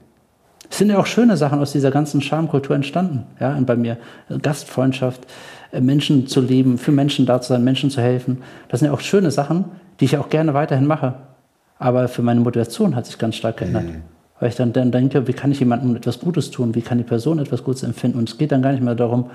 Es 0.70 0.78
sind 0.78 0.90
ja 0.90 0.98
auch 1.00 1.06
schöne 1.06 1.36
Sachen 1.36 1.60
aus 1.60 1.74
dieser 1.74 1.92
ganzen 1.92 2.22
Schamkultur 2.22 2.76
entstanden. 2.78 3.26
Ja, 3.42 3.56
und 3.58 3.66
bei 3.66 3.76
mir 3.76 3.98
Gastfreundschaft, 4.42 5.28
Menschen 5.82 6.28
zu 6.28 6.42
lieben, 6.42 6.78
für 6.78 6.92
Menschen 6.92 7.26
da 7.26 7.42
zu 7.42 7.50
sein, 7.50 7.64
Menschen 7.64 7.90
zu 7.90 8.02
helfen. 8.02 8.40
Das 8.70 8.80
sind 8.80 8.88
ja 8.88 8.94
auch 8.94 9.00
schöne 9.00 9.32
Sachen, 9.32 9.66
die 10.00 10.06
ich 10.06 10.18
auch 10.18 10.30
gerne 10.30 10.54
weiterhin 10.54 10.86
mache. 10.86 11.16
Aber 11.80 12.08
für 12.08 12.22
meine 12.22 12.40
Motivation 12.40 12.96
hat 12.96 13.06
sich 13.06 13.18
ganz 13.18 13.36
stark 13.36 13.58
geändert. 13.58 13.86
Mhm. 13.86 14.02
Weil 14.40 14.50
ich 14.50 14.56
dann, 14.56 14.74
dann 14.74 14.92
denke, 14.92 15.28
wie 15.28 15.34
kann 15.34 15.52
ich 15.52 15.60
jemandem 15.60 15.96
etwas 15.96 16.20
Gutes 16.20 16.52
tun? 16.52 16.76
Wie 16.76 16.82
kann 16.82 16.98
die 16.98 17.04
Person 17.04 17.40
etwas 17.40 17.64
Gutes 17.64 17.84
empfinden? 17.84 18.20
Und 18.20 18.30
es 18.30 18.38
geht 18.38 18.52
dann 18.52 18.62
gar 18.62 18.72
nicht 18.72 18.84
mehr 18.84 18.96
darum, 18.96 19.30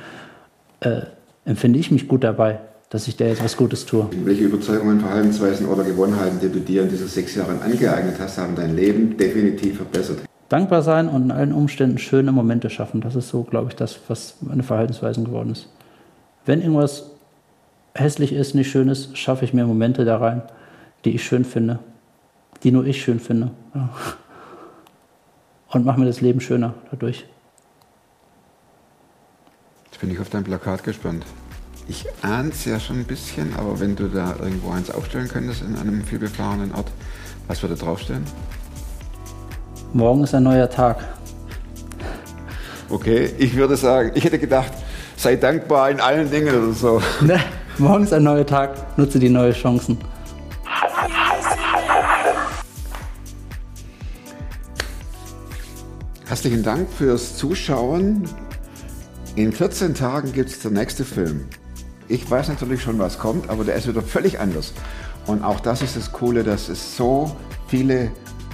äh, 0.81 1.01
empfinde 1.45 1.79
ich 1.79 1.91
mich 1.91 2.09
gut 2.09 2.25
dabei, 2.25 2.61
dass 2.91 3.09
ich 3.09 3.17
der 3.17 3.33
etwas 3.33 3.57
Gutes 3.57 3.87
tue. 3.87 4.07
Welche 4.25 4.45
Überzeugungen, 4.45 5.01
Verhaltensweisen 5.01 5.67
oder 5.67 5.83
Gewohnheiten, 5.83 6.39
die 6.41 6.49
du 6.49 6.61
dir 6.61 6.83
in 6.83 6.89
diesen 6.89 7.09
sechs 7.09 7.35
Jahren 7.35 7.61
angeeignet 7.63 8.17
hast, 8.19 8.39
haben 8.39 8.55
dein 8.55 8.77
Leben 8.77 9.17
definitiv 9.17 9.77
verbessert. 9.77 10.21
Dankbar 10.49 10.83
sein 10.83 11.09
und 11.09 11.25
in 11.25 11.31
allen 11.31 11.53
Umständen 11.53 11.99
schöne 11.99 12.33
Momente 12.33 12.71
schaffen. 12.71 13.01
Das 13.01 13.15
ist 13.15 13.29
so, 13.29 13.43
glaube 13.43 13.69
ich, 13.69 13.77
das, 13.77 13.99
was 14.09 14.37
meine 14.41 14.63
Verhaltensweisen 14.63 15.25
geworden 15.25 15.53
ist. 15.53 15.69
Wenn 16.49 16.63
irgendwas 16.63 17.11
hässlich 17.95 18.33
ist, 18.33 18.55
nicht 18.55 18.71
schön 18.71 18.89
ist, 18.89 19.19
schaffe 19.19 19.45
ich 19.45 19.53
mir 19.53 19.67
Momente 19.67 20.07
da 20.07 20.17
rein, 20.17 20.41
die 21.05 21.11
ich 21.11 21.23
schön 21.23 21.45
finde, 21.45 21.79
die 22.63 22.71
nur 22.73 22.87
ich 22.87 23.03
schön 23.03 23.21
finde. 23.21 23.51
Ja. 23.75 23.91
Und 25.69 25.85
mache 25.85 26.01
mir 26.01 26.07
das 26.07 26.23
Leben 26.23 26.41
schöner 26.41 26.73
dadurch. 26.91 27.27
Jetzt 29.91 30.01
bin 30.01 30.11
ich 30.11 30.19
auf 30.21 30.31
dein 30.31 30.43
Plakat 30.43 30.85
gespannt. 30.85 31.27
Ich 31.87 32.07
ahne 32.23 32.49
es 32.49 32.65
ja 32.65 32.81
schon 32.81 33.01
ein 33.01 33.05
bisschen, 33.05 33.55
aber 33.55 33.79
wenn 33.79 33.95
du 33.95 34.09
da 34.09 34.35
irgendwo 34.41 34.71
eins 34.71 34.91
aufstellen 34.91 35.29
könntest 35.29 35.61
in 35.61 35.77
einem 35.77 36.03
vielbefahrenen 36.03 36.75
Ort, 36.75 36.91
was 37.47 37.61
würde 37.61 37.75
draufstehen? 37.75 38.25
Morgen 39.93 40.25
ist 40.25 40.35
ein 40.35 40.45
neuer 40.45 40.71
Tag. 40.71 41.05
Okay, 42.89 43.35
ich 43.37 43.55
würde 43.55 43.77
sagen, 43.77 44.13
ich 44.15 44.25
hätte 44.25 44.39
gedacht, 44.39 44.73
sei 45.19 45.35
dankbar 45.35 45.91
in 45.91 46.01
allen 46.01 46.31
Dingen 46.31 46.55
oder 46.55 46.73
so. 46.73 47.03
Ne? 47.21 47.41
Morgen 47.77 48.05
ist 48.05 48.13
ein 48.13 48.23
neuer 48.23 48.47
Tag, 48.47 48.97
nutze 48.97 49.19
die 49.19 49.29
neuen 49.29 49.53
Chancen. 49.53 49.99
Herzlichen 56.27 56.63
Dank 56.63 56.89
fürs 56.91 57.37
Zuschauen. 57.37 58.29
In 59.35 59.53
14 59.53 59.95
Tagen 59.95 60.33
gibt 60.33 60.51
es 60.51 60.61
der 60.61 60.71
nächste 60.71 61.05
Film. 61.05 61.47
Ich 62.07 62.31
weiß 62.31 62.49
natürlich 62.49 62.83
schon, 62.83 62.99
was 62.99 63.19
kommt, 63.19 63.51
aber 63.51 63.65
der 63.65 63.75
ist 63.75 63.89
wieder 63.89 64.03
völlig 64.03 64.39
anders. 64.39 64.73
Und 65.27 65.43
auch 65.43 65.61
das 65.61 65.83
ist 65.83 65.97
das 65.97 66.13
Coole, 66.13 66.45
dass 66.45 66.69
es 66.69 66.97
so 66.97 67.37
viele 67.67 68.11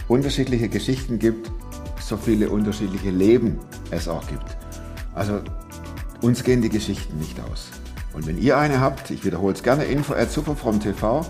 unterschiedliche 0.08 0.68
Geschichten 0.68 1.18
gibt, 1.18 1.50
so 2.00 2.16
viele 2.16 2.48
unterschiedliche 2.48 3.10
Leben 3.10 3.58
es 3.90 4.08
auch 4.08 4.26
gibt. 4.26 4.56
Also 5.14 5.40
uns 6.24 6.42
gehen 6.42 6.62
die 6.62 6.70
Geschichten 6.70 7.18
nicht 7.18 7.38
aus. 7.40 7.68
Und 8.14 8.26
wenn 8.26 8.38
ihr 8.38 8.56
eine 8.56 8.80
habt, 8.80 9.10
ich 9.10 9.24
wiederhole 9.24 9.52
es 9.52 9.62
gerne, 9.62 9.84
info 9.84 10.14
at 10.14 10.30
superfromtv 10.30 11.26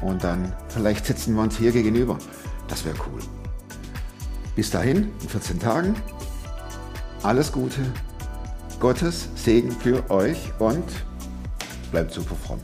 und 0.00 0.22
dann 0.22 0.52
vielleicht 0.68 1.06
sitzen 1.06 1.34
wir 1.34 1.42
uns 1.42 1.58
hier 1.58 1.72
gegenüber. 1.72 2.18
Das 2.68 2.84
wäre 2.84 2.94
cool. 3.10 3.20
Bis 4.54 4.70
dahin, 4.70 5.10
in 5.22 5.28
14 5.28 5.58
Tagen, 5.58 5.96
alles 7.24 7.50
Gute, 7.50 7.80
Gottes 8.78 9.28
Segen 9.34 9.72
für 9.72 10.08
euch 10.08 10.52
und 10.60 10.84
bleibt 11.90 12.12
super 12.12 12.36
fromm. 12.36 12.60